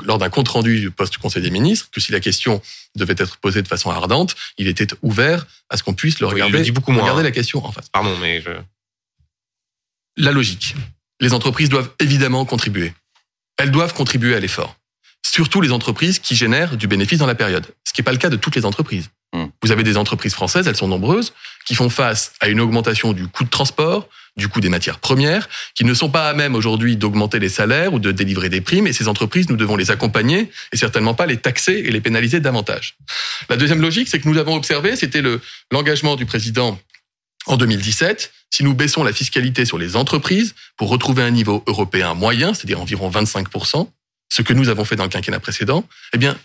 lors 0.04 0.18
d'un 0.18 0.30
compte 0.30 0.48
rendu 0.48 0.80
du 0.80 0.90
poste 0.90 1.18
conseil 1.18 1.42
des 1.42 1.50
ministres, 1.50 1.88
que 1.90 2.00
si 2.00 2.12
la 2.12 2.20
question 2.20 2.62
devait 2.96 3.16
être 3.18 3.38
posée 3.38 3.62
de 3.62 3.68
façon 3.68 3.90
ardente, 3.90 4.36
il 4.56 4.68
était 4.68 4.88
ouvert 5.02 5.46
à 5.68 5.76
ce 5.76 5.82
qu'on 5.82 5.94
puisse 5.94 6.20
le 6.20 6.26
Oui, 6.26 6.32
il 6.32 6.34
regarder, 6.34 6.58
le 6.58 6.64
dit 6.64 6.72
beaucoup 6.72 6.92
moins, 6.92 7.02
regarder 7.02 7.20
hein. 7.20 7.24
la 7.24 7.32
question 7.32 7.64
en 7.64 7.72
face. 7.72 7.88
Pardon, 7.88 8.16
mais 8.20 8.40
je... 8.40 8.50
La 10.16 10.32
logique. 10.32 10.74
Les 11.20 11.32
entreprises 11.32 11.68
doivent 11.68 11.90
évidemment 12.00 12.44
contribuer. 12.44 12.92
Elles 13.58 13.70
doivent 13.70 13.94
contribuer 13.94 14.34
à 14.34 14.40
l'effort. 14.40 14.76
Surtout 15.22 15.60
les 15.60 15.70
entreprises 15.70 16.18
qui 16.18 16.34
génèrent 16.34 16.76
du 16.76 16.86
bénéfice 16.86 17.18
dans 17.18 17.26
la 17.26 17.34
période. 17.34 17.66
Ce 17.86 17.92
qui 17.92 18.00
n'est 18.00 18.04
pas 18.04 18.12
le 18.12 18.18
cas 18.18 18.30
de 18.30 18.36
toutes 18.36 18.56
les 18.56 18.64
entreprises. 18.64 19.10
Hmm. 19.32 19.46
Vous 19.62 19.70
avez 19.70 19.82
des 19.84 19.96
entreprises 19.96 20.34
françaises, 20.34 20.66
elles 20.66 20.76
sont 20.76 20.88
nombreuses, 20.88 21.32
qui 21.64 21.74
font 21.74 21.88
face 21.90 22.32
à 22.40 22.48
une 22.48 22.60
augmentation 22.60 23.12
du 23.12 23.28
coût 23.28 23.44
de 23.44 23.50
transport, 23.50 24.08
du 24.36 24.48
coût 24.48 24.60
des 24.60 24.68
matières 24.68 24.98
premières, 24.98 25.48
qui 25.74 25.84
ne 25.84 25.94
sont 25.94 26.10
pas 26.10 26.28
à 26.28 26.34
même 26.34 26.54
aujourd'hui 26.54 26.96
d'augmenter 26.96 27.38
les 27.38 27.48
salaires 27.48 27.92
ou 27.94 27.98
de 27.98 28.10
délivrer 28.10 28.48
des 28.48 28.60
primes. 28.60 28.86
Et 28.86 28.92
ces 28.92 29.06
entreprises, 29.08 29.48
nous 29.48 29.56
devons 29.56 29.76
les 29.76 29.90
accompagner 29.90 30.50
et 30.72 30.76
certainement 30.76 31.14
pas 31.14 31.26
les 31.26 31.36
taxer 31.36 31.72
et 31.72 31.90
les 31.90 32.00
pénaliser 32.00 32.40
davantage. 32.40 32.96
La 33.48 33.56
deuxième 33.56 33.80
logique, 33.80 34.08
c'est 34.08 34.20
que 34.20 34.28
nous 34.28 34.38
avons 34.38 34.54
observé, 34.56 34.96
c'était 34.96 35.20
le- 35.22 35.40
l'engagement 35.70 36.16
du 36.16 36.26
président 36.26 36.78
en 37.46 37.56
2017. 37.56 38.32
Si 38.50 38.64
nous 38.64 38.74
baissons 38.74 39.04
la 39.04 39.12
fiscalité 39.12 39.64
sur 39.64 39.78
les 39.78 39.94
entreprises 39.94 40.54
pour 40.76 40.88
retrouver 40.88 41.22
un 41.22 41.30
niveau 41.30 41.62
européen 41.66 42.14
moyen, 42.14 42.52
c'est-à-dire 42.54 42.80
environ 42.80 43.10
25%, 43.10 43.92
ce 44.28 44.42
que 44.42 44.52
nous 44.52 44.68
avons 44.68 44.84
fait 44.84 44.96
dans 44.96 45.04
le 45.04 45.10
quinquennat 45.10 45.40
précédent, 45.40 45.84
eh 46.14 46.18
bien, 46.18 46.36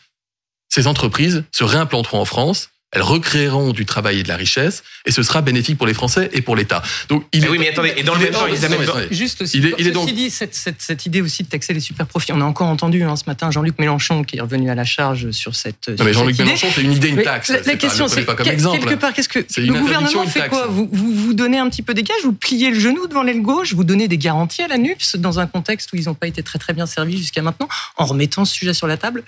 ces 0.69 0.87
entreprises 0.87 1.43
se 1.51 1.63
réimplanteront 1.63 2.19
en 2.19 2.25
France. 2.25 2.69
Elles 2.95 3.01
recréeront 3.01 3.73
du 3.73 3.85
travail 3.85 4.19
et 4.19 4.23
de 4.23 4.29
la 4.29 4.37
richesse, 4.37 4.83
et 5.05 5.11
ce 5.11 5.21
sera 5.21 5.41
bénéfique 5.41 5.77
pour 5.77 5.85
les 5.85 5.93
Français 5.93 6.29
et 6.31 6.41
pour 6.41 6.55
l'État. 6.55 6.81
Donc, 7.09 7.25
il 7.33 7.43
est, 7.43 7.49
oui, 7.49 7.59
mais 7.59 7.69
attendez, 7.69 7.93
et 7.97 8.03
dans 8.03 8.15
le 8.15 8.21
même 8.21 8.31
temps, 8.31 8.47
Elisabeth 8.47 8.89
Juste 9.11 9.41
aussi, 9.41 9.57
il 9.57 9.65
est, 9.67 9.75
il 9.77 9.87
est 9.87 9.91
donc... 9.91 10.09
dit, 10.11 10.29
cette, 10.29 10.55
cette, 10.55 10.81
cette, 10.81 11.05
idée 11.05 11.21
aussi 11.21 11.43
de 11.43 11.49
taxer 11.49 11.73
les 11.73 11.81
super 11.81 12.07
profits. 12.07 12.31
On 12.31 12.39
a 12.39 12.45
encore 12.45 12.67
entendu 12.67 13.03
hein, 13.03 13.17
ce 13.17 13.23
matin 13.27 13.51
Jean-Luc 13.51 13.77
Mélenchon 13.79 14.23
qui 14.23 14.37
est 14.37 14.41
revenu 14.41 14.69
à 14.69 14.75
la 14.75 14.85
charge 14.85 15.31
sur 15.31 15.55
cette. 15.55 15.89
Non, 15.89 16.05
mais 16.05 16.13
Jean-Luc 16.13 16.39
Mélenchon, 16.39 16.67
c'est 16.73 16.81
une 16.81 16.93
idée, 16.93 17.09
une 17.09 17.21
taxe. 17.21 17.49
La, 17.49 17.61
la 17.61 17.75
question, 17.75 18.07
c'est 18.07 18.25
quelque 18.25 18.95
part, 18.95 19.13
qu'est-ce 19.13 19.29
que 19.29 19.39
le 19.59 19.73
gouvernement 19.73 20.25
fait 20.25 20.47
quoi? 20.47 20.67
Vous, 20.67 20.89
vous, 20.91 21.13
vous 21.13 21.33
donnez 21.33 21.59
un 21.59 21.69
petit 21.69 21.81
peu 21.81 21.93
des 21.93 22.03
gages, 22.03 22.23
vous 22.23 22.33
pliez 22.33 22.71
le 22.71 22.79
genou 22.79 23.07
devant 23.07 23.23
l'aile 23.23 23.41
gauche, 23.41 23.73
vous 23.73 23.83
donnez 23.83 24.07
des 24.07 24.17
garanties 24.17 24.61
à 24.61 24.69
la 24.69 24.77
NUPS 24.77 25.17
dans 25.17 25.39
un 25.39 25.47
contexte 25.47 25.91
où 25.91 25.97
ils 25.97 26.05
n'ont 26.05 26.13
pas 26.13 26.27
été 26.27 26.43
très 26.43 26.59
très 26.59 26.71
bien 26.71 26.85
servis 26.85 27.17
jusqu'à 27.17 27.41
maintenant, 27.41 27.67
en 27.97 28.05
remettant 28.05 28.45
ce 28.45 28.53
sujet 28.53 28.73
sur 28.73 28.87
la 28.87 28.95
table. 28.95 29.23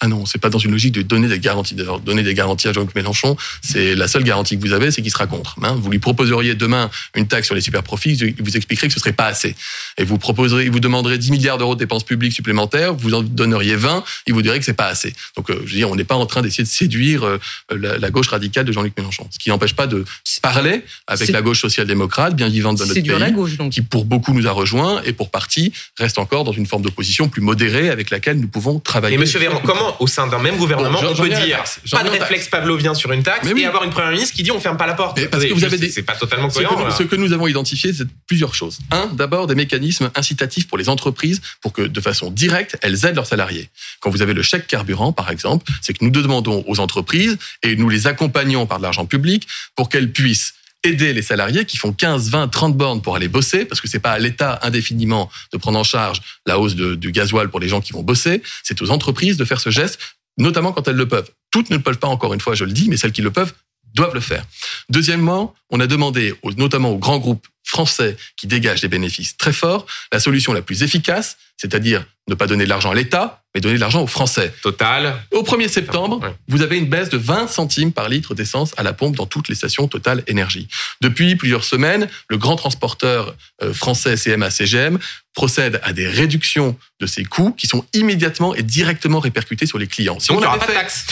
Ah 0.00 0.06
non, 0.06 0.26
c'est 0.26 0.38
pas 0.38 0.48
dans 0.48 0.60
une 0.60 0.70
logique 0.70 0.92
de 0.92 1.02
donner 1.02 1.26
des 1.26 1.40
garanties. 1.40 1.74
De 1.74 1.84
donner 2.04 2.22
des 2.22 2.34
garanties 2.34 2.68
à 2.68 2.72
Jean-Luc 2.72 2.94
Mélenchon, 2.94 3.36
c'est 3.62 3.96
la 3.96 4.06
seule 4.06 4.22
garantie 4.22 4.56
que 4.56 4.62
vous 4.62 4.72
avez, 4.72 4.92
c'est 4.92 5.02
qu'il 5.02 5.10
sera 5.10 5.26
contre. 5.26 5.56
Hein. 5.62 5.76
vous 5.80 5.90
lui 5.90 5.98
proposeriez 5.98 6.54
demain 6.54 6.88
une 7.16 7.26
taxe 7.26 7.46
sur 7.46 7.56
les 7.56 7.60
super 7.60 7.82
profits, 7.82 8.12
il 8.12 8.40
vous 8.40 8.56
expliquerait 8.56 8.86
que 8.86 8.94
ce 8.94 9.00
serait 9.00 9.12
pas 9.12 9.26
assez. 9.26 9.56
Et 9.96 10.04
vous 10.04 10.18
proposerez, 10.18 10.68
vous 10.68 10.78
demanderez 10.78 11.18
10 11.18 11.32
milliards 11.32 11.58
d'euros 11.58 11.74
de 11.74 11.80
dépenses 11.80 12.04
publiques 12.04 12.32
supplémentaires, 12.32 12.94
vous 12.94 13.12
en 13.12 13.22
donneriez 13.22 13.74
20, 13.74 14.04
il 14.28 14.34
vous 14.34 14.42
dirait 14.42 14.60
que 14.60 14.64
c'est 14.64 14.72
pas 14.72 14.86
assez. 14.86 15.12
Donc, 15.36 15.50
euh, 15.50 15.62
je 15.64 15.72
veux 15.72 15.76
dire, 15.78 15.90
on 15.90 15.96
n'est 15.96 16.04
pas 16.04 16.14
en 16.14 16.26
train 16.26 16.42
d'essayer 16.42 16.62
de 16.62 16.68
séduire 16.68 17.24
euh, 17.24 17.38
la, 17.72 18.10
gauche 18.10 18.28
radicale 18.28 18.64
de 18.64 18.72
Jean-Luc 18.72 18.96
Mélenchon. 18.96 19.26
Ce 19.30 19.38
qui 19.40 19.48
n'empêche 19.48 19.74
pas 19.74 19.88
de 19.88 20.04
parler 20.42 20.84
avec 21.08 21.28
la 21.30 21.42
gauche 21.42 21.60
social-démocrate, 21.60 22.36
bien 22.36 22.48
vivante 22.48 22.78
dans 22.78 22.86
notre 22.86 23.00
pays, 23.00 23.18
la 23.18 23.30
gauche, 23.32 23.56
donc. 23.56 23.72
qui 23.72 23.82
pour 23.82 24.04
beaucoup 24.04 24.32
nous 24.32 24.46
a 24.46 24.52
rejoints 24.52 25.02
et 25.02 25.12
pour 25.12 25.30
partie 25.30 25.72
reste 25.98 26.18
encore 26.18 26.44
dans 26.44 26.52
une 26.52 26.66
forme 26.66 26.82
d'opposition 26.82 27.28
plus 27.28 27.42
modérée 27.42 27.90
avec 27.90 28.10
laquelle 28.10 28.38
nous 28.38 28.48
pouvons 28.48 28.78
travailler. 28.78 29.16
Et 29.16 29.18
Monsieur 29.18 29.40
Véran, 29.40 29.60
comment 29.64 29.87
au 30.00 30.06
sein 30.06 30.26
d'un 30.26 30.38
même 30.38 30.56
gouvernement 30.56 31.00
on 31.02 31.14
peut 31.14 31.28
dire 31.28 31.62
pas 31.90 32.02
de 32.02 32.08
réflexe 32.08 32.48
pavlovien 32.48 32.94
sur 32.94 33.12
une 33.12 33.22
taxe 33.22 33.46
et 33.48 33.64
avoir 33.64 33.84
une 33.84 33.90
première 33.90 34.10
ministre 34.10 34.34
qui 34.34 34.42
dit 34.42 34.50
on 34.50 34.60
ferme 34.60 34.76
pas 34.76 34.86
la 34.86 34.94
porte. 34.94 35.24
parce 35.28 35.44
que 35.44 35.52
vous 35.52 35.64
avez 35.64 35.78
des... 35.78 35.90
C'est 35.90 36.02
pas 36.02 36.14
totalement 36.14 36.48
cohérent. 36.48 36.90
Ce 36.90 37.02
que, 37.02 37.16
nous, 37.16 37.32
avons 37.32 37.46
identifié, 37.46 37.92
c'est 37.92 38.06
plusieurs 38.26 38.54
choses. 38.54 38.78
Un, 38.90 39.06
d'abord 39.06 39.46
des 39.46 39.54
mécanismes 39.54 40.10
incitatifs 40.14 40.68
pour 40.68 40.78
les 40.78 40.88
entreprises 40.88 41.40
pour 41.60 41.72
que 41.72 41.82
de 41.82 42.00
façon 42.00 42.30
directe, 42.30 42.76
elles 42.82 43.04
aident 43.04 43.16
leurs 43.16 43.26
salariés. 43.26 43.70
Quand 44.00 44.10
vous 44.10 44.22
avez 44.22 44.34
le 44.34 44.42
chèque 44.42 44.66
carburant, 44.66 45.12
par 45.12 45.30
exemple, 45.30 45.70
c'est 45.82 45.92
que 45.92 46.04
nous 46.04 46.10
demandons 46.10 46.64
aux 46.66 46.80
entreprises 46.80 47.38
et 47.62 47.76
nous 47.76 47.88
les 47.88 48.06
accompagnons 48.06 48.66
par 48.66 48.78
de 48.78 48.82
l'argent 48.82 49.06
public 49.06 49.46
pour 49.74 49.88
qu'elles 49.88 50.12
puissent 50.12 50.54
aider 50.88 51.12
les 51.12 51.22
salariés 51.22 51.64
qui 51.64 51.76
font 51.76 51.92
15, 51.92 52.30
20, 52.30 52.48
30 52.48 52.76
bornes 52.76 53.02
pour 53.02 53.16
aller 53.16 53.28
bosser, 53.28 53.64
parce 53.64 53.80
que 53.80 53.88
c'est 53.88 53.98
pas 53.98 54.12
à 54.12 54.18
l'État 54.18 54.58
indéfiniment 54.62 55.30
de 55.52 55.58
prendre 55.58 55.78
en 55.78 55.84
charge 55.84 56.20
la 56.46 56.58
hausse 56.58 56.74
du 56.74 57.12
gasoil 57.12 57.48
pour 57.48 57.60
les 57.60 57.68
gens 57.68 57.80
qui 57.80 57.92
vont 57.92 58.02
bosser, 58.02 58.42
c'est 58.62 58.80
aux 58.82 58.90
entreprises 58.90 59.36
de 59.36 59.44
faire 59.44 59.60
ce 59.60 59.70
geste 59.70 59.98
notamment 60.38 60.72
quand 60.72 60.86
elles 60.88 60.96
le 60.96 61.08
peuvent. 61.08 61.30
Toutes 61.50 61.70
ne 61.70 61.76
le 61.76 61.82
peuvent 61.82 61.98
pas, 61.98 62.08
encore 62.08 62.32
une 62.32 62.40
fois, 62.40 62.54
je 62.54 62.64
le 62.64 62.72
dis, 62.72 62.88
mais 62.88 62.96
celles 62.96 63.12
qui 63.12 63.22
le 63.22 63.30
peuvent 63.30 63.52
doivent 63.94 64.14
le 64.14 64.20
faire. 64.20 64.44
Deuxièmement, 64.88 65.54
on 65.70 65.80
a 65.80 65.86
demandé, 65.86 66.34
notamment 66.56 66.90
aux 66.90 66.98
grands 66.98 67.18
groupes 67.18 67.46
français 67.64 68.16
qui 68.36 68.46
dégagent 68.46 68.80
des 68.80 68.88
bénéfices 68.88 69.36
très 69.36 69.52
forts, 69.52 69.86
la 70.12 70.20
solution 70.20 70.52
la 70.52 70.62
plus 70.62 70.82
efficace, 70.82 71.36
c'est-à-dire 71.56 72.04
ne 72.28 72.34
pas 72.34 72.46
donner 72.46 72.64
de 72.64 72.68
l'argent 72.68 72.90
à 72.90 72.94
l'État, 72.94 73.42
mais 73.54 73.60
donner 73.60 73.76
de 73.76 73.80
l'argent 73.80 74.02
aux 74.02 74.06
Français. 74.06 74.52
Total. 74.62 75.16
Au 75.32 75.42
1er 75.42 75.68
septembre, 75.68 76.34
vous 76.48 76.62
avez 76.62 76.78
une 76.78 76.86
baisse 76.86 77.08
de 77.08 77.16
20 77.16 77.48
centimes 77.48 77.92
par 77.92 78.08
litre 78.08 78.34
d'essence 78.34 78.72
à 78.76 78.82
la 78.82 78.92
pompe 78.92 79.16
dans 79.16 79.26
toutes 79.26 79.48
les 79.48 79.54
stations 79.54 79.88
Total 79.88 80.22
Énergie. 80.26 80.68
Depuis 81.00 81.36
plusieurs 81.36 81.64
semaines, 81.64 82.08
le 82.28 82.38
grand 82.38 82.56
transporteur 82.56 83.34
euh, 83.62 83.72
français 83.72 84.16
CMA-CGM 84.16 84.98
procède 85.34 85.80
à 85.82 85.92
des 85.92 86.06
réductions 86.06 86.76
de 87.00 87.06
ses 87.06 87.24
coûts 87.24 87.52
qui 87.52 87.66
sont 87.66 87.84
immédiatement 87.92 88.54
et 88.54 88.62
directement 88.62 89.20
répercutés 89.20 89.66
sur 89.66 89.78
les 89.78 89.86
clients. 89.86 90.20
Si 90.20 90.30
on 90.30 90.42
avait 90.42 90.58
pas 90.58 90.66
de 90.66 90.72
taxe. 90.72 91.06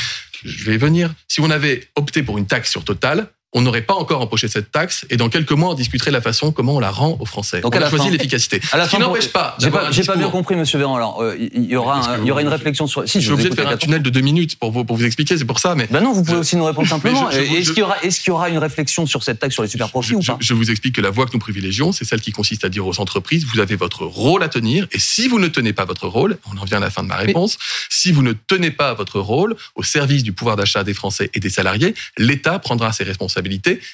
Je 0.46 0.64
vais 0.64 0.76
venir. 0.76 1.12
Si 1.28 1.40
on 1.40 1.50
avait 1.50 1.88
opté 1.96 2.22
pour 2.22 2.38
une 2.38 2.46
taxe 2.46 2.70
sur 2.70 2.84
Total, 2.84 3.28
on 3.56 3.62
n'aurait 3.62 3.82
pas 3.82 3.94
encore 3.94 4.20
empoché 4.20 4.48
cette 4.48 4.70
taxe 4.70 5.06
et 5.08 5.16
dans 5.16 5.30
quelques 5.30 5.52
mois 5.52 5.70
on 5.70 5.74
discuterait 5.74 6.10
la 6.10 6.20
façon 6.20 6.52
comment 6.52 6.74
on 6.76 6.78
la 6.78 6.90
rend 6.90 7.16
aux 7.18 7.24
Français. 7.24 7.62
Donc 7.62 7.74
on 7.74 7.80
a 7.80 7.88
choisi 7.88 8.10
l'efficacité. 8.10 8.60
Ce 8.62 8.90
qui 8.90 8.98
n'empêche 8.98 9.32
pas. 9.32 9.56
J'ai 9.58 9.70
pas, 9.70 9.90
pas, 9.90 10.16
bien 10.16 10.28
compris, 10.28 10.56
Monsieur 10.56 10.78
Véran. 10.78 10.96
Alors 10.96 11.22
euh, 11.22 11.34
il 11.38 11.64
y 11.64 11.74
aura, 11.74 12.18
il 12.20 12.26
y 12.26 12.30
aura 12.30 12.42
une 12.42 12.48
réflexion 12.48 12.86
sur. 12.86 13.08
Si, 13.08 13.18
je 13.20 13.24
suis 13.24 13.32
obligé 13.32 13.48
de 13.48 13.54
faire 13.54 13.68
un 13.68 13.78
tunnel 13.78 14.02
de 14.02 14.10
deux 14.10 14.20
minutes 14.20 14.56
pour 14.58 14.72
vous, 14.72 14.84
pour 14.84 14.96
vous 14.96 15.06
expliquer, 15.06 15.38
c'est 15.38 15.46
pour 15.46 15.58
ça. 15.58 15.74
Mais 15.74 15.88
ben 15.90 16.02
non, 16.02 16.12
vous 16.12 16.22
pouvez 16.22 16.36
aussi 16.36 16.56
nous 16.56 16.66
répondre 16.66 16.86
simplement. 16.96 17.30
Est-ce 17.30 17.70
qu'il 17.70 17.78
y 17.78 17.82
aura, 17.82 17.96
est-ce 18.02 18.20
qu'il 18.20 18.28
y 18.28 18.32
aura 18.32 18.50
une 18.50 18.58
réflexion 18.58 19.06
sur 19.06 19.22
cette 19.22 19.38
taxe 19.38 19.54
sur 19.54 19.62
les 19.62 19.70
super 19.70 19.88
profits 19.88 20.14
ou 20.14 20.22
pas? 20.22 20.36
je, 20.38 20.52
vous 20.52 20.70
explique 20.70 20.94
que 20.94 21.00
la 21.00 21.10
voie 21.10 21.24
que 21.24 21.32
nous 21.32 21.38
privilégions, 21.38 21.92
c'est 21.92 22.04
celle 22.04 22.20
qui 22.20 22.32
consiste 22.32 22.64
à 22.64 22.68
dire 22.68 22.86
aux 22.86 23.00
entreprises 23.00 23.46
vous 23.46 23.60
avez 23.60 23.76
votre 23.76 24.04
rôle 24.04 24.42
à 24.42 24.48
tenir 24.48 24.86
et 24.92 24.98
si 24.98 25.28
vous 25.28 25.38
ne 25.38 25.48
tenez 25.48 25.72
pas 25.72 25.86
votre 25.86 26.08
rôle, 26.08 26.36
on 26.52 26.58
en 26.58 26.64
vient 26.64 26.76
à 26.76 26.80
la 26.80 26.90
fin 26.90 27.02
de 27.02 27.08
ma 27.08 27.16
réponse. 27.16 27.56
Si 27.88 28.12
vous 28.12 28.22
ne 28.22 28.32
tenez 28.32 28.70
pas 28.70 28.92
votre 28.92 29.18
rôle 29.18 29.56
au 29.76 29.82
service 29.82 30.22
du 30.22 30.32
pouvoir 30.32 30.56
d'achat 30.56 30.84
des 30.84 30.94
Français 30.94 31.30
et 31.32 31.40
des 31.40 31.50
salariés, 31.50 31.94
l'État 32.18 32.58
prendra 32.58 32.92
ses 32.92 33.04
responsabilités 33.04 33.45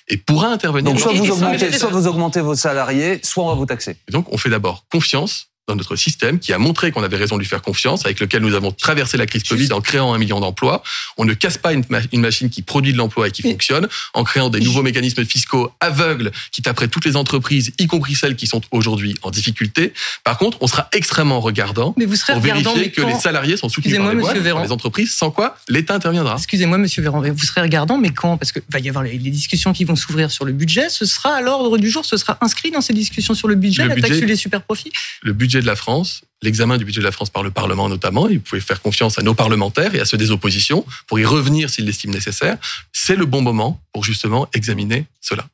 et 0.08 0.16
pourra 0.16 0.48
intervenir. 0.48 0.90
Donc 0.90 1.00
soit 1.00 1.12
vous, 1.12 1.30
augmentez, 1.30 1.72
soit 1.72 1.90
vous 1.90 2.06
augmentez 2.06 2.40
vos 2.40 2.54
salariés, 2.54 3.20
soit 3.22 3.44
on 3.44 3.48
va 3.48 3.54
vous 3.54 3.66
taxer. 3.66 3.96
donc 4.10 4.32
on 4.32 4.38
fait 4.38 4.50
d'abord 4.50 4.84
confiance 4.90 5.51
dans 5.68 5.76
notre 5.76 5.94
système 5.96 6.38
qui 6.40 6.52
a 6.52 6.58
montré 6.58 6.90
qu'on 6.90 7.04
avait 7.04 7.16
raison 7.16 7.36
de 7.36 7.40
lui 7.40 7.48
faire 7.48 7.62
confiance, 7.62 8.04
avec 8.04 8.18
lequel 8.18 8.42
nous 8.42 8.54
avons 8.54 8.72
traversé 8.72 9.16
la 9.16 9.26
crise 9.26 9.44
Covid 9.44 9.72
en 9.72 9.80
créant 9.80 10.12
un 10.12 10.18
million 10.18 10.40
d'emplois. 10.40 10.82
On 11.18 11.24
ne 11.24 11.34
casse 11.34 11.56
pas 11.56 11.72
une, 11.72 11.84
machine 12.14 12.50
qui 12.50 12.62
produit 12.62 12.92
de 12.92 12.98
l'emploi 12.98 13.28
et 13.28 13.30
qui 13.30 13.42
fonctionne 13.42 13.88
en 14.14 14.24
créant 14.24 14.50
des 14.50 14.60
nouveaux 14.60 14.82
mécanismes 14.82 15.24
fiscaux 15.24 15.72
aveugles 15.80 16.32
qui 16.50 16.62
taperaient 16.62 16.88
toutes 16.88 17.04
les 17.04 17.16
entreprises, 17.16 17.72
y 17.78 17.86
compris 17.86 18.14
celles 18.14 18.34
qui 18.34 18.46
sont 18.46 18.60
aujourd'hui 18.72 19.16
en 19.22 19.30
difficulté. 19.30 19.92
Par 20.24 20.36
contre, 20.36 20.58
on 20.60 20.66
sera 20.66 20.88
extrêmement 20.92 21.40
regardant 21.40 21.94
mais 21.96 22.06
vous 22.06 22.16
serez 22.16 22.32
pour 22.32 22.42
regardant, 22.42 22.74
vérifier 22.74 22.90
que 22.90 23.02
les 23.02 23.14
salariés 23.14 23.56
sont 23.56 23.68
soutenus 23.68 23.96
par 23.96 24.14
les, 24.34 24.40
les 24.40 24.72
entreprises, 24.72 25.14
sans 25.14 25.30
quoi 25.30 25.56
l'État 25.68 25.94
interviendra. 25.94 26.34
Excusez-moi, 26.36 26.78
Monsieur 26.78 27.02
Véran, 27.02 27.20
vous 27.20 27.44
serez 27.44 27.60
regardant, 27.60 27.98
mais 27.98 28.10
quand? 28.10 28.36
Parce 28.36 28.52
qu'il 28.52 28.62
va 28.68 28.78
y 28.80 28.88
avoir 28.88 29.04
les, 29.04 29.18
discussions 29.18 29.72
qui 29.72 29.84
vont 29.84 29.96
s'ouvrir 29.96 30.30
sur 30.30 30.44
le 30.44 30.52
budget. 30.52 30.88
Ce 30.88 31.06
sera 31.06 31.36
à 31.36 31.40
l'ordre 31.40 31.78
du 31.78 31.88
jour, 31.88 32.04
ce 32.04 32.16
sera 32.16 32.36
inscrit 32.40 32.70
dans 32.70 32.80
ces 32.80 32.92
discussions 32.92 33.34
sur 33.34 33.48
le 33.48 33.54
budget, 33.54 33.86
la 33.86 33.96
taxe 33.96 34.18
sur 34.18 34.26
les 34.26 34.36
super 34.36 34.62
profits 34.62 34.92
Le 35.22 35.32
budget 35.32 35.51
de 35.60 35.66
la 35.66 35.76
France 35.76 36.22
l'examen 36.42 36.76
du 36.76 36.84
budget 36.84 37.00
de 37.00 37.04
la 37.04 37.12
France 37.12 37.30
par 37.30 37.42
le 37.42 37.50
Parlement 37.50 37.88
notamment, 37.88 38.28
et 38.28 38.36
vous 38.36 38.42
pouvez 38.42 38.60
faire 38.60 38.82
confiance 38.82 39.18
à 39.18 39.22
nos 39.22 39.34
parlementaires 39.34 39.94
et 39.94 40.00
à 40.00 40.04
ceux 40.04 40.16
des 40.16 40.30
oppositions 40.30 40.84
pour 41.06 41.18
y 41.18 41.24
revenir 41.24 41.70
s'ils 41.70 41.86
l'estiment 41.86 42.12
nécessaire, 42.12 42.58
c'est 42.92 43.16
le 43.16 43.24
bon 43.24 43.40
moment 43.40 43.80
pour 43.92 44.04
justement 44.04 44.48
examiner 44.52 45.06
cela. 45.20 45.46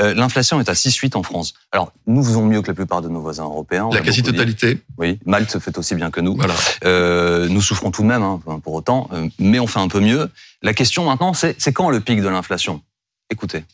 Euh, 0.00 0.14
L'inflation 0.14 0.58
est 0.60 0.68
à 0.68 0.72
6,8 0.72 1.16
en 1.16 1.22
France. 1.22 1.54
Alors, 1.72 1.92
nous 2.06 2.24
faisons 2.24 2.46
mieux 2.46 2.62
que 2.62 2.68
la 2.68 2.74
plupart 2.74 3.02
de 3.02 3.08
nos 3.08 3.20
voisins 3.20 3.44
européens. 3.44 3.90
La 3.92 4.00
quasi-totalité. 4.00 4.78
Oui, 4.98 5.18
Malte 5.26 5.58
fait 5.58 5.76
aussi 5.76 5.94
bien 5.94 6.10
que 6.10 6.20
nous. 6.20 6.36
Voilà. 6.36 6.54
Euh, 6.84 7.48
nous 7.48 7.60
souffrons 7.60 7.90
tout 7.90 8.02
de 8.02 8.08
même, 8.08 8.22
hein, 8.22 8.40
pour 8.62 8.74
autant, 8.74 9.08
euh, 9.12 9.28
mais 9.38 9.60
on 9.60 9.66
fait 9.66 9.80
un 9.80 9.88
peu 9.88 10.00
mieux. 10.00 10.28
La 10.62 10.74
question 10.74 11.04
maintenant, 11.04 11.34
c'est 11.34 11.72
quand 11.72 11.90
le 11.90 12.00
pic 12.00 12.20
de 12.20 12.28
l'inflation? 12.28 12.82
Écoutez. 13.30 13.64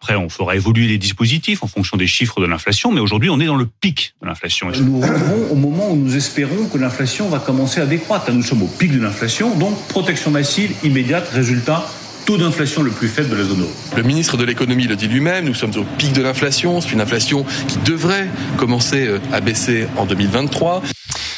Après, 0.00 0.14
on 0.16 0.28
fera 0.28 0.56
évoluer 0.56 0.88
les 0.88 0.98
dispositifs 0.98 1.62
en 1.62 1.66
fonction 1.66 1.96
des 1.96 2.06
chiffres 2.06 2.40
de 2.40 2.46
l'inflation, 2.46 2.92
mais 2.92 3.00
aujourd'hui, 3.00 3.30
on 3.30 3.40
est 3.40 3.46
dans 3.46 3.56
le 3.56 3.66
pic 3.66 4.14
de 4.20 4.26
l'inflation. 4.26 4.70
Nous 4.70 5.00
revenons 5.00 5.50
au 5.50 5.54
moment 5.54 5.90
où 5.90 5.96
nous 5.96 6.16
espérons 6.16 6.68
que 6.68 6.76
l'inflation 6.76 7.28
va 7.28 7.38
commencer 7.38 7.80
à 7.80 7.86
décroître. 7.86 8.30
Nous 8.30 8.42
sommes 8.42 8.62
au 8.62 8.66
pic 8.68 8.92
de 8.92 9.00
l'inflation, 9.00 9.56
donc 9.56 9.88
protection 9.88 10.30
massive 10.30 10.72
immédiate, 10.84 11.28
résultat 11.30 11.86
taux 12.26 12.36
d'inflation 12.36 12.82
le 12.82 12.90
plus 12.90 13.08
faible 13.08 13.30
de 13.30 13.36
la 13.36 13.44
zone 13.44 13.60
euro. 13.60 13.70
Le 13.96 14.02
ministre 14.02 14.36
de 14.36 14.44
l'économie 14.44 14.88
le 14.88 14.96
dit 14.96 15.06
lui-même, 15.06 15.44
nous 15.44 15.54
sommes 15.54 15.76
au 15.76 15.84
pic 15.84 16.12
de 16.12 16.22
l'inflation, 16.22 16.80
c'est 16.80 16.90
une 16.90 17.00
inflation 17.00 17.46
qui 17.68 17.78
devrait 17.78 18.28
commencer 18.58 19.06
euh, 19.06 19.20
à 19.32 19.40
baisser 19.40 19.86
en 19.96 20.06
2023. 20.06 20.82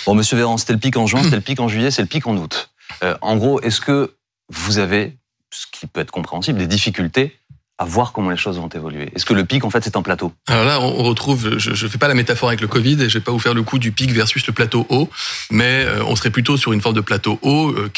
Bon, 0.07 0.14
monsieur 0.14 0.38
Véran, 0.38 0.57
c'était 0.57 0.73
le 0.73 0.79
pic 0.79 0.97
en 0.97 1.07
juin, 1.07 1.23
c'était 1.23 1.37
le 1.37 1.42
pic 1.42 1.61
en 1.61 1.68
juillet, 1.68 1.90
c'est 1.90 2.01
le 2.01 2.09
pic 2.09 2.27
en 2.27 2.37
août. 2.38 2.71
Euh, 3.03 3.14
en 3.21 3.37
gros, 3.37 3.61
est-ce 3.61 3.83
que 3.83 4.14
vous 4.49 4.79
avez, 4.79 5.18
ce 5.51 5.66
qui 5.71 5.87
peut 5.87 6.01
être 6.01 6.11
compréhensible, 6.11 6.59
des 6.59 6.66
difficultés 6.66 7.38
à 7.79 7.85
voir 7.85 8.12
comment 8.12 8.31
les 8.31 8.37
choses 8.37 8.57
vont 8.57 8.69
évoluer 8.69 9.11
Est-ce 9.14 9.25
que 9.25 9.35
le 9.35 9.45
pic, 9.45 9.64
en 9.64 9.71
fait, 9.71 9.85
c'est 9.85 9.97
un 9.97 10.03
plateau 10.03 10.33
Alors 10.49 10.64
là, 10.64 10.81
on 10.81 11.05
retrouve, 11.05 11.59
je 11.59 11.71
ne 11.71 11.91
fais 11.91 11.99
pas 11.99 12.09
la 12.09 12.14
métaphore 12.14 12.49
avec 12.49 12.61
le 12.61 12.67
Covid, 12.67 13.01
et 13.01 13.09
je 13.09 13.19
vais 13.19 13.25
pas 13.25 13.31
vous 13.31 13.38
faire 13.38 13.55
le 13.55 13.62
coup 13.62 13.79
du 13.79 13.93
pic 13.93 14.11
versus 14.11 14.45
le 14.49 14.53
plateau 14.53 14.85
haut, 14.88 15.09
mais 15.51 15.85
euh, 15.85 16.03
on 16.07 16.17
serait 16.17 16.31
plutôt 16.31 16.57
sur 16.57 16.73
une 16.73 16.81
forme 16.81 16.97
de 16.97 17.01
plateau 17.01 17.38
haut 17.43 17.71
euh, 17.71 17.88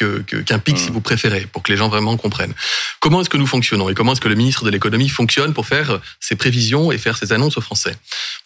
qu'un 0.44 0.58
pic, 0.58 0.78
si 0.78 0.90
hmm. 0.90 0.92
vous 0.92 1.00
préférez, 1.00 1.46
pour 1.50 1.62
que 1.62 1.72
les 1.72 1.78
gens 1.78 1.88
vraiment 1.88 2.16
comprennent. 2.18 2.52
Comment 3.00 3.22
est-ce 3.22 3.30
que 3.30 3.38
nous 3.38 3.46
fonctionnons 3.46 3.88
et 3.88 3.94
comment 3.94 4.12
est-ce 4.12 4.20
que 4.20 4.28
le 4.28 4.34
ministre 4.34 4.64
de 4.64 4.70
l'économie 4.70 5.08
fonctionne 5.08 5.54
pour 5.54 5.66
faire 5.66 5.98
ses 6.20 6.36
prévisions 6.36 6.92
et 6.92 6.98
faire 6.98 7.16
ses 7.16 7.32
annonces 7.32 7.56
aux 7.56 7.62
Français? 7.62 7.96